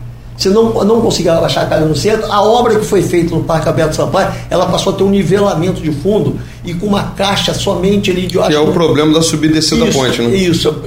Se 0.42 0.50
não, 0.50 0.74
não 0.84 1.02
conseguir 1.02 1.30
abaixar 1.30 1.66
a 1.66 1.68
calha 1.68 1.86
no 1.86 1.96
centro, 1.96 2.26
a 2.32 2.42
obra 2.42 2.80
que 2.80 2.84
foi 2.84 3.04
feita 3.04 3.36
no 3.36 3.44
Parque 3.44 3.68
Alberto 3.68 3.96
Sampaio, 3.96 4.34
ela 4.50 4.66
passou 4.66 4.92
a 4.92 4.96
ter 4.96 5.04
um 5.04 5.10
nivelamento 5.12 5.80
de 5.80 5.92
fundo 5.92 6.40
e 6.66 6.74
com 6.74 6.88
uma 6.88 7.12
caixa 7.16 7.54
somente 7.54 8.10
ali 8.10 8.26
de... 8.26 8.40
Que 8.40 8.56
é 8.56 8.60
o 8.60 8.72
problema 8.72 9.14
da 9.14 9.22
subida 9.22 9.54
e 9.54 9.60
descida 9.60 9.86
da 9.86 9.92
ponte, 9.92 10.20
né? 10.20 10.36
Isso, 10.36 10.82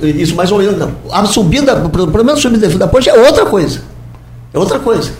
isso 0.00 0.36
mais 0.36 0.52
ou 0.52 0.58
menos. 0.58 0.88
A 1.10 1.24
subida, 1.26 1.74
o 1.84 1.88
problema 1.88 2.32
da 2.32 2.36
subida 2.36 2.58
e 2.58 2.60
descida 2.60 2.86
da 2.86 2.92
ponte 2.92 3.10
é 3.10 3.14
outra 3.14 3.44
coisa. 3.44 3.82
É 4.54 4.58
outra 4.60 4.78
coisa. 4.78 5.10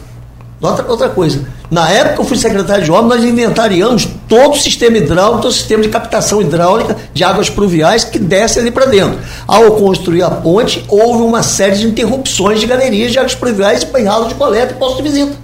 Outra, 0.62 0.88
outra 0.88 1.08
coisa. 1.08 1.44
Na 1.68 1.90
época 1.90 2.14
que 2.14 2.20
eu 2.20 2.24
fui 2.24 2.36
secretário 2.36 2.84
de 2.84 2.92
obras, 2.92 3.20
nós 3.20 3.28
inventariamos 3.28 4.06
todo 4.28 4.52
o 4.52 4.56
sistema 4.56 4.96
hidráulico, 4.96 5.42
todo 5.42 5.50
o 5.50 5.54
sistema 5.54 5.82
de 5.82 5.88
captação 5.88 6.40
hidráulica 6.40 6.96
de 7.12 7.24
águas 7.24 7.50
pluviais 7.50 8.04
que 8.04 8.16
desce 8.16 8.60
ali 8.60 8.70
para 8.70 8.86
dentro. 8.86 9.18
Ao 9.44 9.72
construir 9.72 10.22
a 10.22 10.30
ponte, 10.30 10.84
houve 10.86 11.24
uma 11.24 11.42
série 11.42 11.78
de 11.78 11.86
interrupções 11.88 12.60
de 12.60 12.66
galerias 12.66 13.10
de 13.10 13.18
águas 13.18 13.34
pluviais 13.34 13.82
e 13.82 14.02
ralos 14.04 14.28
de 14.28 14.34
coleta 14.36 14.72
e 14.72 14.76
posto 14.76 14.98
de 14.98 15.02
visita. 15.02 15.36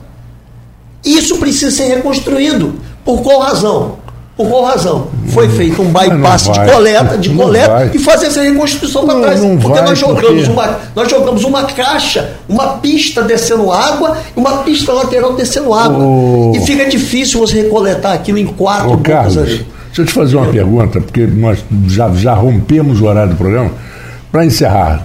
Isso 1.04 1.36
precisa 1.38 1.72
ser 1.72 1.96
reconstruído. 1.96 2.80
Por 3.04 3.20
qual 3.22 3.40
razão? 3.40 3.97
Por 4.38 4.48
qual 4.48 4.66
razão? 4.66 5.08
Foi 5.30 5.48
feito 5.48 5.82
um 5.82 5.92
bypass 5.92 6.46
vai, 6.46 6.64
de 6.64 6.72
coleta, 6.72 7.18
de 7.18 7.30
coleta 7.30 7.90
e 7.92 7.98
fazer 7.98 8.26
essa 8.26 8.40
reconstrução 8.40 9.04
para 9.04 9.18
trás. 9.18 9.42
Não 9.42 9.58
porque 9.58 9.80
nós 9.80 9.98
jogamos, 9.98 10.46
porque... 10.46 10.52
Uma, 10.52 10.78
nós 10.94 11.10
jogamos 11.10 11.42
uma 11.42 11.64
caixa, 11.64 12.34
uma 12.48 12.74
pista 12.74 13.20
descendo 13.20 13.72
água 13.72 14.16
e 14.36 14.38
uma 14.38 14.58
pista 14.58 14.92
lateral 14.92 15.32
descendo 15.32 15.74
água. 15.74 16.04
E 16.54 16.60
fica 16.60 16.86
difícil 16.86 17.40
você 17.40 17.62
recoletar 17.62 18.12
aquilo 18.12 18.38
em 18.38 18.46
quatro 18.46 18.92
oh, 18.92 18.98
Carlos, 18.98 19.36
ali. 19.36 19.66
Deixa 19.86 20.02
eu 20.02 20.06
te 20.06 20.12
fazer 20.12 20.36
uma 20.36 20.46
pergunta, 20.46 21.00
porque 21.00 21.26
nós 21.26 21.58
já, 21.88 22.08
já 22.10 22.34
rompemos 22.34 23.00
o 23.00 23.06
horário 23.06 23.30
do 23.30 23.36
programa. 23.36 23.72
Para 24.30 24.46
encerrar, 24.46 25.04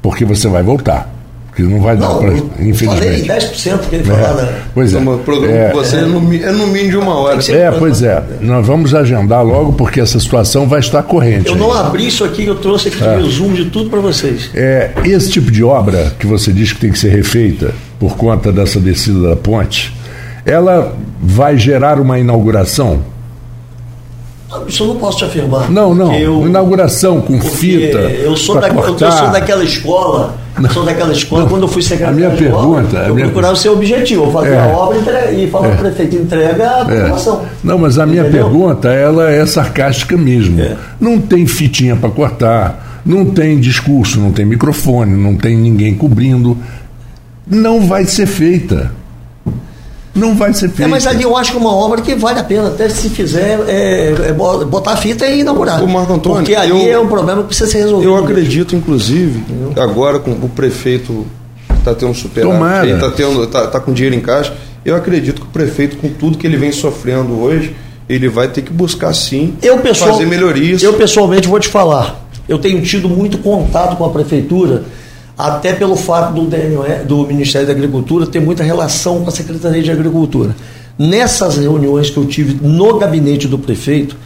porque 0.00 0.24
você 0.24 0.48
vai 0.48 0.62
voltar. 0.62 1.19
Porque 1.50 1.64
não 1.64 1.80
vai 1.80 1.96
dar 1.96 2.14
para, 2.14 2.32
infelizmente. 2.60 3.26
Falei 3.26 3.40
10% 3.40 3.78
que 3.88 3.96
ele 3.96 4.10
é. 4.10 4.14
falava. 4.14 4.54
Pois 4.72 4.94
é. 4.94 4.98
O 4.98 5.18
programa 5.18 5.52
é, 5.52 5.72
você 5.72 5.96
é, 5.96 6.02
no, 6.02 6.34
é 6.34 6.52
no 6.52 6.66
mínimo 6.68 6.90
de 6.90 6.96
uma 6.96 7.14
hora. 7.16 7.40
É, 7.52 7.70
pois 7.72 8.02
é. 8.02 8.22
Nós 8.40 8.64
vamos 8.64 8.94
agendar 8.94 9.44
logo 9.44 9.72
porque 9.72 10.00
essa 10.00 10.18
situação 10.20 10.68
vai 10.68 10.78
estar 10.78 11.02
corrente. 11.02 11.48
Eu 11.48 11.56
não 11.56 11.72
abri 11.72 12.06
isso 12.06 12.24
aqui, 12.24 12.46
eu 12.46 12.54
trouxe 12.54 12.88
aqui 12.88 13.02
é. 13.02 13.16
resumo 13.16 13.54
de 13.54 13.64
tudo 13.66 13.90
para 13.90 14.00
vocês. 14.00 14.50
É, 14.54 14.92
esse 15.04 15.30
tipo 15.30 15.50
de 15.50 15.64
obra 15.64 16.12
que 16.18 16.26
você 16.26 16.52
diz 16.52 16.72
que 16.72 16.80
tem 16.80 16.92
que 16.92 16.98
ser 16.98 17.10
refeita 17.10 17.74
por 17.98 18.16
conta 18.16 18.52
dessa 18.52 18.78
descida 18.78 19.20
da 19.30 19.36
ponte, 19.36 19.92
ela 20.46 20.96
vai 21.20 21.58
gerar 21.58 22.00
uma 22.00 22.18
inauguração? 22.18 23.02
Isso 24.66 24.82
eu 24.82 24.88
não 24.88 24.96
posso 24.96 25.18
te 25.18 25.24
afirmar. 25.24 25.70
Não, 25.70 25.94
não. 25.94 26.12
Eu, 26.12 26.44
Inauguração 26.46 27.20
com 27.20 27.40
fita. 27.40 27.98
Eu 27.98 28.36
sou, 28.36 28.60
da, 28.60 28.68
eu 28.68 29.12
sou 29.12 29.30
daquela 29.30 29.62
escola. 29.62 30.34
Não. 30.58 30.68
Sou 30.70 30.84
daquela 30.84 31.12
escola, 31.12 31.48
quando 31.48 31.62
eu 31.62 31.68
fui 31.68 31.82
secretário. 31.82 32.26
A 32.26 32.28
minha 32.28 32.36
pergunta. 32.36 32.96
Eu 32.98 33.14
minha... 33.14 33.26
procurava 33.26 33.54
o 33.54 33.56
seu 33.56 33.72
objetivo, 33.72 34.30
fazia 34.32 34.56
é, 34.56 34.60
a 34.60 34.66
obra 34.66 34.98
e 35.32 35.46
falar 35.46 35.68
é, 35.68 35.74
o 35.74 35.78
prefeito 35.78 36.16
entrega 36.16 36.68
a 36.68 36.84
população. 36.84 37.42
É. 37.42 37.46
Não, 37.62 37.78
mas 37.78 37.98
a 37.98 38.04
minha 38.04 38.22
Entendeu? 38.22 38.44
pergunta 38.44 38.88
ela 38.88 39.30
é 39.30 39.46
sarcástica 39.46 40.16
mesmo. 40.16 40.60
É. 40.60 40.76
Não 41.00 41.20
tem 41.20 41.46
fitinha 41.46 41.94
para 41.94 42.10
cortar, 42.10 43.02
não 43.06 43.24
tem 43.24 43.58
discurso, 43.60 44.18
não 44.18 44.32
tem 44.32 44.44
microfone, 44.44 45.16
não 45.16 45.36
tem 45.36 45.56
ninguém 45.56 45.94
cobrindo. 45.94 46.58
Não 47.46 47.86
vai 47.86 48.04
ser 48.04 48.26
feita 48.26 48.90
não 50.14 50.36
vai 50.36 50.52
ser 50.52 50.68
feito. 50.68 50.82
É, 50.82 50.86
mas 50.86 51.06
ali 51.06 51.22
eu 51.22 51.36
acho 51.36 51.52
que 51.52 51.56
é 51.56 51.60
uma 51.60 51.74
obra 51.74 52.00
que 52.00 52.14
vale 52.14 52.38
a 52.38 52.44
pena, 52.44 52.68
até 52.68 52.88
se 52.88 53.08
fizer 53.08 53.60
é, 53.68 54.14
é 54.28 54.32
botar 54.32 54.92
a 54.92 54.96
fita 54.96 55.26
e 55.26 55.40
inaugurar. 55.40 55.82
O 55.82 55.88
Marco 55.88 56.12
Antônio. 56.12 56.38
Porque 56.38 56.54
ali 56.54 56.88
eu, 56.88 56.92
é 56.92 56.98
um 56.98 57.06
problema 57.06 57.42
que 57.42 57.48
precisa 57.48 57.70
ser 57.70 57.78
resolvido. 57.78 58.10
Eu 58.10 58.16
acredito, 58.16 58.74
inclusive, 58.74 59.38
Entendeu? 59.38 59.82
agora 59.82 60.18
com 60.18 60.32
o 60.32 60.48
prefeito 60.48 61.26
está 61.78 61.94
tendo 61.94 62.14
superávit, 62.14 62.94
está 62.94 63.10
tendo, 63.10 63.46
tá, 63.46 63.66
tá 63.66 63.80
com 63.80 63.92
dinheiro 63.92 64.14
em 64.14 64.20
caixa, 64.20 64.52
eu 64.84 64.94
acredito 64.94 65.40
que 65.40 65.46
o 65.46 65.50
prefeito, 65.50 65.96
com 65.96 66.08
tudo 66.08 66.36
que 66.36 66.46
ele 66.46 66.56
vem 66.56 66.72
sofrendo 66.72 67.40
hoje, 67.40 67.74
ele 68.08 68.28
vai 68.28 68.48
ter 68.48 68.62
que 68.62 68.72
buscar 68.72 69.14
sim 69.14 69.54
eu, 69.62 69.78
pessoal, 69.78 70.12
fazer 70.12 70.26
melhorias. 70.26 70.82
Eu 70.82 70.94
pessoalmente 70.94 71.48
vou 71.48 71.58
te 71.58 71.68
falar, 71.68 72.28
eu 72.48 72.58
tenho 72.58 72.82
tido 72.82 73.08
muito 73.08 73.38
contato 73.38 73.96
com 73.96 74.04
a 74.04 74.10
prefeitura 74.10 74.82
até 75.46 75.72
pelo 75.72 75.96
fato 75.96 76.34
do, 76.34 76.46
DNE, 76.46 77.04
do 77.06 77.26
Ministério 77.26 77.66
da 77.66 77.72
Agricultura 77.72 78.26
ter 78.26 78.40
muita 78.40 78.62
relação 78.62 79.22
com 79.22 79.28
a 79.28 79.32
Secretaria 79.32 79.82
de 79.82 79.90
Agricultura. 79.90 80.54
Nessas 80.98 81.56
reuniões 81.56 82.10
que 82.10 82.16
eu 82.16 82.26
tive 82.26 82.58
no 82.66 82.98
gabinete 82.98 83.48
do 83.48 83.58
prefeito, 83.58 84.16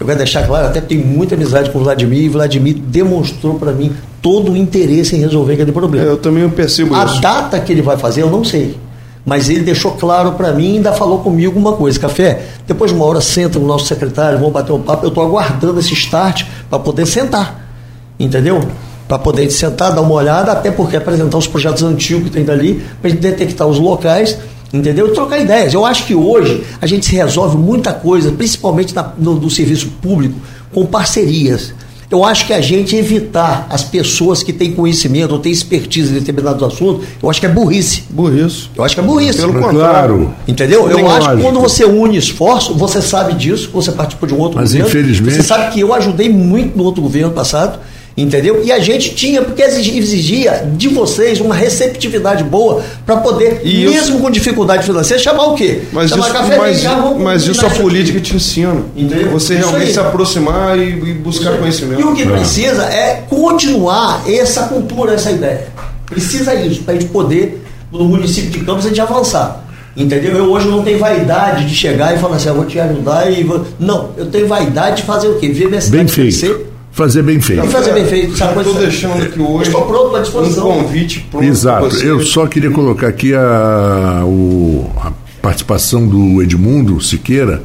eu 0.00 0.06
quero 0.06 0.18
deixar 0.18 0.46
claro, 0.46 0.66
até 0.66 0.80
tenho 0.80 1.06
muita 1.06 1.34
amizade 1.34 1.70
com 1.70 1.78
o 1.78 1.82
Vladimir, 1.84 2.24
e 2.24 2.28
o 2.28 2.32
Vladimir 2.32 2.74
demonstrou 2.74 3.54
para 3.54 3.72
mim 3.72 3.92
todo 4.20 4.52
o 4.52 4.56
interesse 4.56 5.14
em 5.14 5.20
resolver 5.20 5.54
aquele 5.54 5.72
problema. 5.72 6.06
É, 6.06 6.10
eu 6.10 6.16
também 6.16 6.48
percebo 6.48 6.94
a 6.94 7.04
isso. 7.04 7.18
A 7.18 7.20
data 7.20 7.60
que 7.60 7.72
ele 7.72 7.82
vai 7.82 7.96
fazer, 7.96 8.22
eu 8.22 8.30
não 8.30 8.44
sei. 8.44 8.76
Mas 9.24 9.48
ele 9.48 9.60
deixou 9.60 9.92
claro 9.92 10.32
para 10.32 10.52
mim 10.52 10.72
e 10.72 10.76
ainda 10.76 10.92
falou 10.92 11.18
comigo 11.18 11.56
uma 11.58 11.74
coisa, 11.74 11.98
Café, 12.00 12.46
depois 12.66 12.90
de 12.90 12.96
uma 12.96 13.06
hora 13.06 13.20
senta 13.20 13.58
o 13.58 13.64
nosso 13.64 13.86
secretário, 13.86 14.38
vamos 14.38 14.52
bater 14.52 14.72
um 14.72 14.82
papo, 14.82 15.04
eu 15.04 15.08
estou 15.10 15.24
aguardando 15.24 15.78
esse 15.78 15.92
start 15.94 16.44
para 16.68 16.78
poder 16.78 17.06
sentar. 17.06 17.60
Entendeu? 18.18 18.60
Para 19.12 19.18
poder 19.18 19.50
sentar, 19.50 19.92
dar 19.92 20.00
uma 20.00 20.14
olhada, 20.14 20.52
até 20.52 20.70
porque 20.70 20.96
apresentar 20.96 21.36
os 21.36 21.46
projetos 21.46 21.82
antigos 21.82 22.24
que 22.24 22.30
tem 22.30 22.44
dali, 22.44 22.82
para 22.98 23.10
a 23.10 23.12
gente 23.12 23.20
detectar 23.20 23.68
os 23.68 23.78
locais, 23.78 24.38
entendeu? 24.72 25.08
E 25.08 25.10
trocar 25.10 25.38
ideias. 25.38 25.74
Eu 25.74 25.84
acho 25.84 26.06
que 26.06 26.14
hoje 26.14 26.64
a 26.80 26.86
gente 26.86 27.04
se 27.04 27.14
resolve 27.14 27.58
muita 27.58 27.92
coisa, 27.92 28.32
principalmente 28.32 28.94
na, 28.94 29.12
no, 29.18 29.34
no 29.34 29.50
serviço 29.50 29.88
público, 30.00 30.40
com 30.72 30.86
parcerias. 30.86 31.74
Eu 32.10 32.24
acho 32.24 32.46
que 32.46 32.54
a 32.54 32.62
gente 32.62 32.96
evitar 32.96 33.66
as 33.68 33.84
pessoas 33.84 34.42
que 34.42 34.50
têm 34.50 34.72
conhecimento 34.72 35.32
ou 35.32 35.38
têm 35.38 35.52
expertise 35.52 36.10
em 36.10 36.14
determinados 36.14 36.62
assuntos, 36.62 37.06
eu 37.22 37.28
acho 37.28 37.38
que 37.38 37.44
é 37.44 37.50
burrice. 37.50 38.04
Burrice. 38.08 38.70
Eu 38.74 38.82
acho 38.82 38.94
que 38.94 39.00
é 39.02 39.04
burrice. 39.04 39.40
Pelo 39.40 39.52
contrário. 39.52 40.16
Claro. 40.16 40.34
Entendeu? 40.48 40.88
Eu 40.88 41.10
acho 41.10 41.36
que 41.36 41.42
quando 41.42 41.60
você 41.60 41.84
une 41.84 42.16
esforço, 42.16 42.72
você 42.72 43.02
sabe 43.02 43.34
disso, 43.34 43.68
você 43.74 43.92
participou 43.92 44.26
de 44.26 44.34
um 44.34 44.38
outro 44.38 44.58
Mas 44.58 44.70
governo. 44.70 44.88
Infelizmente... 44.88 45.36
Você 45.36 45.42
sabe 45.42 45.70
que 45.74 45.80
eu 45.80 45.92
ajudei 45.92 46.30
muito 46.30 46.78
no 46.78 46.84
outro 46.84 47.02
governo 47.02 47.30
passado 47.32 47.78
Entendeu? 48.14 48.62
E 48.62 48.70
a 48.70 48.78
gente 48.78 49.14
tinha, 49.14 49.40
porque 49.40 49.62
exigia 49.62 50.70
de 50.76 50.88
vocês 50.88 51.40
uma 51.40 51.54
receptividade 51.54 52.44
boa 52.44 52.82
para 53.06 53.16
poder, 53.16 53.62
e 53.64 53.86
mesmo 53.86 54.20
com 54.20 54.30
dificuldade 54.30 54.84
financeira, 54.84 55.22
chamar 55.22 55.44
o 55.44 55.54
quê? 55.54 55.82
Mas 55.92 56.10
chamar 56.10 56.26
isso, 56.26 56.32
café 56.34 56.56
mas, 56.58 56.82
mas 57.18 57.46
isso 57.46 57.64
a 57.64 57.70
política 57.70 58.20
te 58.20 58.36
ensina. 58.36 58.82
Entendeu? 58.94 59.30
Você 59.30 59.54
isso 59.54 59.62
realmente 59.62 59.88
aí. 59.88 59.92
se 59.94 60.00
aproximar 60.00 60.78
e, 60.78 60.90
e 60.90 61.14
buscar 61.14 61.56
conhecimento. 61.56 62.00
E 62.00 62.04
o 62.04 62.14
que 62.14 62.22
é. 62.22 62.26
precisa 62.26 62.84
é 62.84 63.24
continuar 63.28 64.22
essa 64.28 64.64
cultura, 64.64 65.14
essa 65.14 65.30
ideia. 65.30 65.68
Precisa 66.04 66.54
isso, 66.54 66.82
para 66.82 66.92
a 66.92 66.98
gente 66.98 67.10
poder, 67.10 67.64
no 67.90 68.04
município 68.04 68.50
de 68.50 68.60
Campos, 68.60 68.84
a 68.84 68.88
gente 68.88 69.00
avançar. 69.00 69.64
Entendeu? 69.96 70.36
Eu 70.36 70.50
hoje 70.50 70.68
não 70.68 70.82
tenho 70.82 70.98
vaidade 70.98 71.66
de 71.66 71.74
chegar 71.74 72.14
e 72.14 72.18
falar 72.18 72.36
assim, 72.36 72.48
eu 72.48 72.54
vou 72.54 72.64
te 72.66 72.78
ajudar 72.78 73.30
e 73.30 73.42
vou... 73.42 73.64
Não, 73.78 74.10
eu 74.16 74.26
tenho 74.26 74.46
vaidade 74.46 74.96
de 74.96 75.02
fazer 75.02 75.28
o 75.28 75.38
quê? 75.38 75.48
Ver 75.48 75.68
minha 75.68 75.80
cidade 75.80 76.04
Bem 76.04 76.08
feito. 76.08 76.38
crescer 76.38 76.71
Fazer 76.92 77.22
bem 77.22 77.40
feito. 77.40 77.66
fazer 77.68 77.92
bem 77.94 78.06
feito. 78.06 78.32
Estou 78.32 78.74
deixando 78.74 79.22
aqui 79.22 79.40
hoje 79.40 79.70
Estou 79.70 79.86
pronto 79.86 80.14
à 80.16 80.20
disposição. 80.20 80.70
um 80.70 80.82
convite 80.84 81.26
pronto 81.30 81.44
Exato. 81.44 81.96
Eu 81.96 82.20
só 82.22 82.46
queria 82.46 82.70
colocar 82.70 83.08
aqui 83.08 83.34
a, 83.34 84.22
o, 84.24 84.90
a 85.02 85.10
participação 85.40 86.06
do 86.06 86.42
Edmundo 86.42 87.00
Siqueira, 87.00 87.62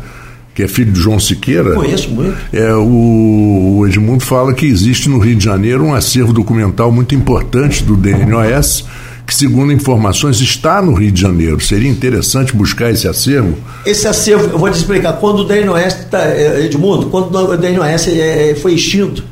que 0.56 0.64
é 0.64 0.68
filho 0.68 0.94
de 0.94 1.00
João 1.00 1.20
Siqueira. 1.20 1.74
Conheço 1.74 2.10
muito. 2.10 2.38
É, 2.54 2.74
o, 2.74 3.80
o 3.80 3.88
Edmundo 3.88 4.24
fala 4.24 4.54
que 4.54 4.66
existe 4.66 5.10
no 5.10 5.20
Rio 5.20 5.36
de 5.36 5.44
Janeiro 5.44 5.84
um 5.84 5.94
acervo 5.94 6.32
documental 6.32 6.90
muito 6.92 7.14
importante 7.14 7.84
do 7.84 7.98
DNOS 7.98 8.86
que, 9.28 9.36
segundo 9.36 9.74
informações, 9.74 10.40
está 10.40 10.82
no 10.82 10.94
Rio 10.94 11.12
de 11.12 11.22
Janeiro. 11.22 11.60
Seria 11.60 11.90
interessante 11.90 12.56
buscar 12.56 12.90
esse 12.92 13.10
acervo? 13.10 13.58
Esse 13.86 14.08
acervo, 14.08 14.46
eu 14.46 14.58
vou 14.58 14.72
te 14.72 14.78
explicar. 14.78 15.14
Quando 15.20 15.40
o 15.40 15.44
DNOS, 15.44 15.94
tá, 16.10 16.24
é, 16.30 16.64
Edmundo, 16.64 17.08
quando 17.08 17.36
o 17.36 17.58
DNOS 17.58 18.08
é, 18.08 18.56
foi 18.56 18.74
extinto, 18.74 19.26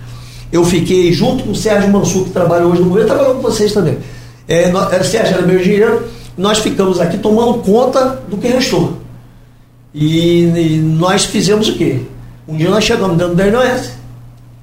eu 0.51 0.65
fiquei 0.65 1.13
junto 1.13 1.45
com 1.45 1.51
o 1.51 1.55
Sérgio 1.55 1.89
Mansur, 1.89 2.25
que 2.25 2.31
trabalha 2.31 2.65
hoje 2.65 2.81
no 2.81 2.89
governo, 2.89 3.07
trabalhou 3.07 3.35
com 3.35 3.41
vocês 3.41 3.71
também. 3.71 3.97
É, 4.49 4.69
nós, 4.69 4.91
é, 4.91 5.01
Sérgio 5.01 5.37
era 5.37 5.47
meu 5.47 5.61
engenheiro, 5.61 6.03
nós 6.37 6.59
ficamos 6.59 6.99
aqui 6.99 7.17
tomando 7.17 7.59
conta 7.59 8.21
do 8.27 8.35
que 8.35 8.49
restou. 8.49 8.97
E, 9.93 10.43
e 10.43 10.77
nós 10.77 11.23
fizemos 11.23 11.69
o 11.69 11.73
quê? 11.75 12.01
Um 12.45 12.57
dia 12.57 12.69
nós 12.69 12.83
chegamos 12.83 13.17
dentro 13.17 13.33
do 13.33 13.41
DNOS, 13.41 13.91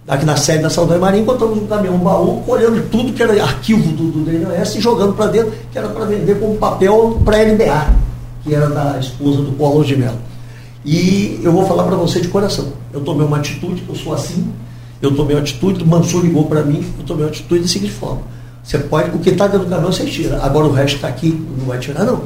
aqui 0.07 0.25
na 0.25 0.37
sede 0.37 0.63
da 0.63 0.71
Saldanha 0.71 1.01
Marinha, 1.01 1.23
encontramos 1.23 1.59
um 1.59 1.67
caminhão, 1.67 1.95
um 1.95 1.99
baú, 1.99 2.43
colhendo 2.45 2.83
tudo 2.91 3.13
que 3.13 3.23
era 3.23 3.43
arquivo 3.43 3.93
do, 3.93 4.11
do 4.11 4.25
DNOS 4.25 4.77
e 4.77 4.81
jogando 4.81 5.15
para 5.15 5.27
dentro, 5.27 5.53
que 5.71 5.79
era 5.79 5.89
para 5.89 6.05
vender 6.05 6.39
como 6.39 6.57
papel 6.57 7.21
para 7.25 7.39
a 7.39 7.43
LBA, 7.43 7.95
que 8.43 8.55
era 8.55 8.69
da 8.69 8.99
esposa 8.99 9.43
do 9.43 9.53
Paulo 9.53 9.85
de 9.85 9.97
Mello. 9.97 10.19
E 10.85 11.41
eu 11.43 11.53
vou 11.53 11.65
falar 11.65 11.85
para 11.85 11.95
você 11.95 12.21
de 12.21 12.29
coração. 12.29 12.73
Eu 12.93 13.01
tomei 13.03 13.25
uma 13.25 13.37
atitude, 13.37 13.85
eu 13.89 13.95
sou 13.95 14.13
assim, 14.13 14.53
eu 15.01 15.15
tomei 15.15 15.37
uma 15.37 15.43
atitude, 15.43 15.85
o 15.85 15.87
Mansur 15.87 16.23
ligou 16.23 16.47
para 16.47 16.63
mim, 16.63 16.85
eu 16.99 17.05
tomei 17.05 17.25
uma 17.25 17.31
atitude 17.31 17.63
da 17.63 17.69
seguinte 17.69 17.93
forma. 17.93 18.23
Você 18.63 18.79
pode, 18.79 19.11
o 19.11 19.19
que 19.19 19.31
está 19.31 19.47
dentro 19.47 19.67
do 19.67 19.71
caminhão 19.71 19.93
você 19.93 20.05
tira. 20.05 20.41
Agora 20.43 20.67
o 20.67 20.73
resto 20.73 20.97
está 20.97 21.09
aqui, 21.09 21.45
não 21.59 21.67
vai 21.67 21.79
tirar, 21.79 22.05
não. 22.05 22.25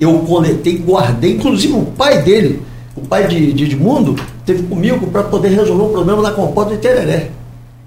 Eu 0.00 0.18
coletei, 0.20 0.78
guardei, 0.78 1.34
inclusive 1.34 1.72
o 1.74 1.82
pai 1.82 2.22
dele, 2.22 2.62
o 2.94 3.00
pai 3.00 3.26
de, 3.26 3.52
de 3.52 3.64
Edmundo, 3.64 4.16
teve 4.48 4.62
comigo 4.62 5.06
para 5.08 5.24
poder 5.24 5.48
resolver 5.48 5.82
o 5.82 5.88
problema 5.90 6.22
da 6.22 6.30
compota 6.30 6.70
de 6.70 6.78
Tereré. 6.78 7.30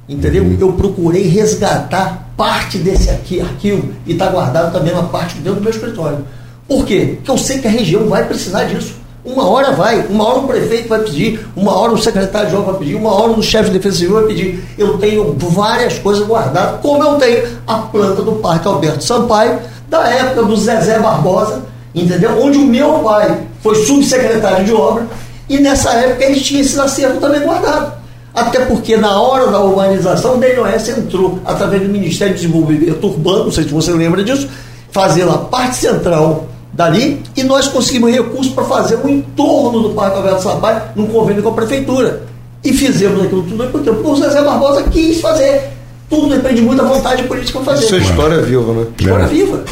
Entendeu? 0.07 0.43
Uhum. 0.43 0.57
Eu 0.59 0.73
procurei 0.73 1.23
resgatar 1.23 2.31
parte 2.37 2.77
desse 2.77 3.09
aqui, 3.09 3.41
arquivo 3.41 3.89
e 4.05 4.13
está 4.13 4.27
guardado 4.27 4.71
também 4.71 4.93
uma 4.93 5.05
parte 5.05 5.35
dentro 5.35 5.55
do 5.55 5.61
meu 5.61 5.71
escritório. 5.71 6.19
Por 6.67 6.85
quê? 6.85 7.15
Porque 7.15 7.31
eu 7.31 7.37
sei 7.37 7.59
que 7.59 7.67
a 7.67 7.71
região 7.71 8.07
vai 8.07 8.25
precisar 8.27 8.65
disso. 8.65 8.93
Uma 9.23 9.47
hora 9.47 9.71
vai, 9.71 10.05
uma 10.07 10.27
hora 10.27 10.39
o 10.39 10.47
prefeito 10.47 10.87
vai 10.87 10.99
pedir, 10.99 11.45
uma 11.55 11.77
hora 11.77 11.93
o 11.93 11.97
secretário 11.97 12.49
de 12.49 12.55
obra 12.55 12.71
vai 12.71 12.79
pedir, 12.79 12.95
uma 12.95 13.13
hora 13.13 13.31
o 13.31 13.43
chefe 13.43 13.69
de 13.69 13.77
defesa 13.77 13.97
civil 13.97 14.15
vai 14.15 14.25
pedir. 14.25 14.63
Eu 14.77 14.97
tenho 14.97 15.35
várias 15.37 15.97
coisas 15.99 16.25
guardadas, 16.27 16.79
como 16.81 17.03
eu 17.03 17.15
tenho 17.15 17.47
a 17.67 17.77
planta 17.77 18.21
do 18.21 18.33
Parque 18.33 18.67
Alberto 18.67 19.03
Sampaio, 19.03 19.59
da 19.87 20.07
época 20.09 20.43
do 20.43 20.55
Zezé 20.55 20.99
Barbosa, 20.99 21.63
entendeu? 21.93 22.41
Onde 22.41 22.57
o 22.57 22.65
meu 22.65 22.99
pai 22.99 23.41
foi 23.61 23.75
subsecretário 23.75 24.65
de 24.65 24.73
obra 24.73 25.07
e 25.51 25.59
nessa 25.59 25.91
época 25.91 26.23
eles 26.23 26.41
tinham 26.41 26.61
esse 26.61 26.79
acervo 26.79 27.19
também 27.19 27.41
guardado. 27.41 27.93
Até 28.33 28.63
porque 28.65 28.95
na 28.95 29.19
hora 29.19 29.51
da 29.51 29.59
urbanização, 29.59 30.35
o 30.35 30.39
DNOS 30.39 30.87
entrou, 30.87 31.39
através 31.43 31.81
do 31.81 31.89
Ministério 31.89 32.33
do 32.33 32.37
Desenvolvimento 32.37 33.05
Urbano, 33.05 33.43
não 33.43 33.51
sei 33.51 33.65
se 33.65 33.69
você 33.69 33.91
lembra 33.91 34.23
disso, 34.23 34.47
fazendo 34.91 35.31
a 35.31 35.37
parte 35.39 35.75
central 35.75 36.47
dali, 36.71 37.21
e 37.35 37.43
nós 37.43 37.67
conseguimos 37.67 38.09
recursos 38.13 38.53
para 38.53 38.63
fazer 38.63 38.97
o 39.03 39.09
entorno 39.09 39.81
do 39.81 39.89
Parque 39.89 40.15
Alberto 40.15 40.43
Sampaio, 40.43 40.81
num 40.95 41.07
convênio 41.07 41.43
com 41.43 41.49
a 41.49 41.53
Prefeitura. 41.53 42.23
E 42.63 42.71
fizemos 42.71 43.25
aquilo 43.25 43.43
tudo 43.43 43.67
porque 43.71 43.89
o 43.89 44.15
José 44.15 44.41
Barbosa 44.41 44.83
quis 44.83 45.19
fazer. 45.19 45.69
Tudo 46.09 46.33
depende 46.33 46.61
muito 46.61 46.81
da 46.81 46.87
vontade 46.87 47.23
política 47.23 47.59
para 47.59 47.73
fazer. 47.73 47.85
Isso 47.85 47.95
é 47.95 47.97
história 47.97 48.41
viva, 48.41 48.71
né? 48.71 48.85
História 48.97 49.23
é. 49.23 49.27
viva. 49.27 49.63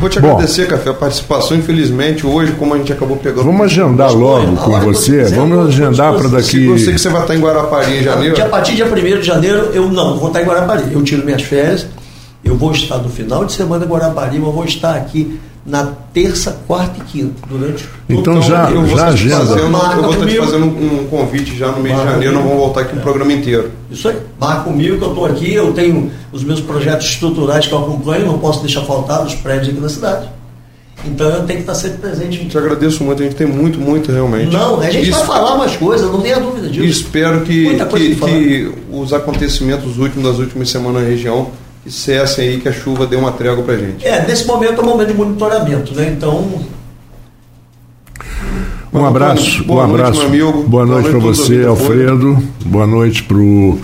Vou 0.00 0.08
te 0.08 0.18
agradecer, 0.18 0.64
Bom, 0.64 0.70
Café, 0.70 0.90
a 0.90 0.94
participação. 0.94 1.56
Infelizmente, 1.56 2.26
hoje, 2.26 2.52
como 2.52 2.74
a 2.74 2.78
gente 2.78 2.92
acabou 2.92 3.16
pegando. 3.16 3.44
Vamos 3.44 3.62
agendar 3.62 4.12
logo 4.12 4.56
com 4.56 4.80
você. 4.80 5.24
Vamos 5.24 5.68
agendar 5.68 6.14
para 6.14 6.28
daqui. 6.28 6.66
Eu 6.66 6.78
sei 6.78 6.92
que 6.94 7.00
você 7.00 7.08
vai 7.08 7.22
estar 7.22 7.34
em 7.34 7.40
Guarapari 7.40 7.98
em 7.98 8.02
janeiro. 8.02 8.42
A 8.42 8.48
partir 8.48 8.74
de 8.74 8.82
1 8.82 8.94
de 9.20 9.22
janeiro, 9.22 9.70
eu 9.72 9.88
não 9.88 10.18
vou 10.18 10.28
estar 10.28 10.42
em 10.42 10.44
Guarapari. 10.44 10.92
Eu 10.92 11.02
tiro 11.02 11.24
minhas 11.24 11.42
férias. 11.42 11.86
Eu 12.46 12.56
vou 12.56 12.70
estar 12.72 12.98
no 12.98 13.08
final 13.08 13.44
de 13.44 13.52
semana 13.52 13.84
em 13.84 13.88
Guarapariba, 13.88 14.50
vou 14.50 14.64
estar 14.64 14.94
aqui 14.94 15.38
na 15.64 15.84
terça, 16.14 16.56
quarta 16.66 17.00
e 17.00 17.04
quinta, 17.04 17.34
durante 17.48 17.84
Então 18.08 18.40
já, 18.40 18.70
eu 18.70 18.82
vou 18.82 18.96
já 18.96 18.96
estar 18.96 19.06
te 19.08 19.12
agenda. 19.14 19.36
fazendo, 19.38 19.60
eu 19.96 20.02
vou 20.02 20.12
estar 20.12 20.26
te 20.26 20.36
fazendo 20.36 20.64
um, 20.66 21.00
um 21.02 21.06
convite 21.08 21.56
já 21.56 21.72
no 21.72 21.80
mês 21.82 21.92
Marca 21.96 22.06
de 22.06 22.12
janeiro, 22.12 22.34
nós 22.34 22.42
comigo. 22.44 22.56
vamos 22.60 22.66
voltar 22.74 22.80
aqui 22.88 22.96
o 22.96 23.00
programa 23.00 23.32
inteiro. 23.32 23.70
Isso 23.90 24.08
aí. 24.08 24.16
Marca 24.38 24.62
comigo 24.62 24.96
que 24.96 25.02
eu 25.04 25.08
estou 25.08 25.26
aqui, 25.26 25.52
eu 25.54 25.72
tenho 25.72 26.12
os 26.30 26.44
meus 26.44 26.60
projetos 26.60 27.06
estruturais 27.08 27.66
que 27.66 27.72
eu 27.72 27.78
acompanho, 27.78 28.26
não 28.26 28.38
posso 28.38 28.60
deixar 28.60 28.82
faltar 28.82 29.24
dos 29.24 29.34
prédios 29.34 29.70
aqui 29.70 29.80
da 29.80 29.88
cidade. 29.88 30.28
Então 31.04 31.26
eu 31.28 31.42
tenho 31.44 31.58
que 31.58 31.70
estar 31.70 31.74
sempre 31.74 31.98
presente. 31.98 32.44
Te 32.46 32.56
agradeço 32.58 33.02
muito, 33.02 33.20
a 33.22 33.24
gente 33.26 33.36
tem 33.36 33.46
muito, 33.46 33.78
muito 33.80 34.10
realmente. 34.12 34.52
Não, 34.52 34.80
a 34.80 34.88
gente 34.90 35.08
Isso- 35.10 35.18
vai 35.18 35.26
falar 35.26 35.56
mais 35.56 35.74
coisas, 35.76 36.10
não 36.10 36.20
tenha 36.20 36.38
dúvida 36.38 36.68
E 36.68 36.70
disso. 36.70 37.00
espero 37.00 37.40
que, 37.42 37.76
que, 37.76 38.14
que 38.16 38.72
os 38.92 39.12
acontecimentos 39.12 39.98
últimos 39.98 40.24
das 40.28 40.38
últimas 40.38 40.70
semanas 40.70 41.02
na 41.02 41.08
região 41.08 41.48
que 41.86 41.92
cessem 41.92 42.48
aí, 42.48 42.60
que 42.60 42.68
a 42.68 42.72
chuva 42.72 43.06
dê 43.06 43.14
uma 43.14 43.30
trégua 43.30 43.62
pra 43.62 43.76
gente. 43.76 44.04
É, 44.04 44.26
nesse 44.26 44.44
momento 44.44 44.80
é 44.80 44.84
um 44.84 44.86
momento 44.88 45.08
de 45.08 45.14
monitoramento, 45.14 45.94
né? 45.94 46.12
Então, 46.16 46.60
Um 48.92 49.04
abraço, 49.06 49.62
Boa 49.64 49.84
um 49.84 49.88
noite, 49.88 50.00
abraço. 50.02 50.28
meu 50.30 50.48
amigo. 50.48 50.52
Boa 50.64 50.84
Boa 50.84 50.86
noite 50.86 51.10
noite 51.10 51.10
para 51.10 51.32
você. 51.32 51.64
Alfredo. 51.64 52.42
Boa 52.64 52.86
noite 52.86 53.22
para 53.22 53.36
o 53.36 53.78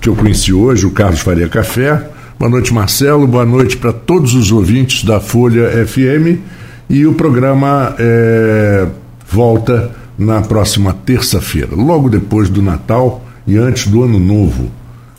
que 0.00 0.08
eu 0.08 0.16
conheci 0.16 0.52
hoje, 0.54 0.86
o 0.86 0.90
Carlos 0.90 1.20
Faria 1.20 1.48
Café. 1.48 2.08
Boa 2.38 2.50
noite, 2.50 2.72
Marcelo. 2.72 3.26
Boa 3.26 3.44
noite 3.44 3.76
para 3.76 3.92
todos 3.92 4.32
os 4.34 4.50
ouvintes 4.50 5.04
da 5.04 5.20
Folha 5.20 5.68
FM. 5.86 6.40
E 6.88 7.04
o 7.06 7.12
programa 7.14 7.94
eh, 7.98 8.86
volta 9.28 9.90
na 10.18 10.40
próxima 10.40 10.94
terça-feira, 11.04 11.70
logo 11.74 12.08
depois 12.08 12.48
do 12.48 12.62
Natal 12.62 13.22
e 13.46 13.56
antes 13.58 13.86
do 13.88 14.02
Ano 14.02 14.18
Novo. 14.18 14.70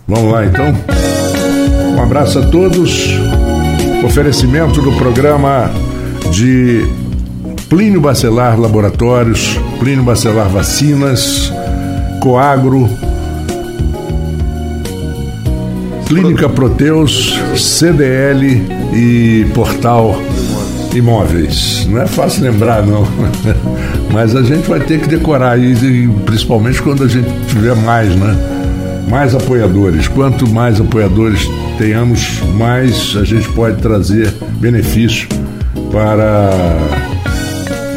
Vamos 0.07 0.31
lá, 0.31 0.45
então? 0.45 0.73
Abraço 2.05 2.37
a 2.37 2.43
todos. 2.43 3.09
Oferecimento 4.03 4.79
do 4.79 4.91
programa 4.91 5.71
de 6.31 6.85
Plínio 7.67 7.99
Bacelar 7.99 8.59
Laboratórios, 8.59 9.59
Plínio 9.79 10.03
Bacelar 10.03 10.47
Vacinas, 10.47 11.51
Coagro, 12.21 12.87
Clínica 16.05 16.47
Proteus, 16.47 17.39
CDL 17.57 18.61
e 18.93 19.47
Portal 19.55 20.15
Imóveis. 20.93 21.87
Não 21.89 22.03
é 22.03 22.05
fácil 22.05 22.43
lembrar, 22.43 22.85
não. 22.85 23.03
Mas 24.13 24.35
a 24.35 24.43
gente 24.43 24.69
vai 24.69 24.79
ter 24.79 25.01
que 25.01 25.09
decorar, 25.09 25.57
e 25.57 26.07
principalmente 26.23 26.79
quando 26.83 27.03
a 27.03 27.07
gente 27.07 27.27
tiver 27.47 27.75
mais, 27.75 28.15
né? 28.15 28.54
Mais 29.07 29.33
apoiadores. 29.35 30.07
Quanto 30.07 30.49
mais 30.49 30.79
apoiadores 30.79 31.47
tenhamos, 31.77 32.41
mais 32.55 33.15
a 33.15 33.23
gente 33.23 33.47
pode 33.49 33.81
trazer 33.81 34.33
benefício 34.59 35.27
para 35.91 36.49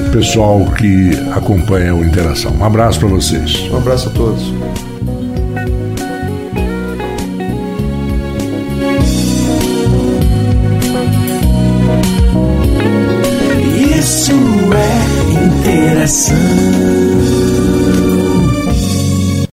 o 0.06 0.10
pessoal 0.10 0.64
que 0.76 1.10
acompanha 1.32 1.94
o 1.94 2.04
Interação. 2.04 2.52
Um 2.58 2.64
abraço 2.64 3.00
para 3.00 3.08
vocês. 3.08 3.68
Um 3.70 3.76
abraço 3.76 4.08
a 4.08 4.12
todos. 4.12 4.52
Isso 13.98 14.32
é 14.74 15.44
interação. 15.44 16.67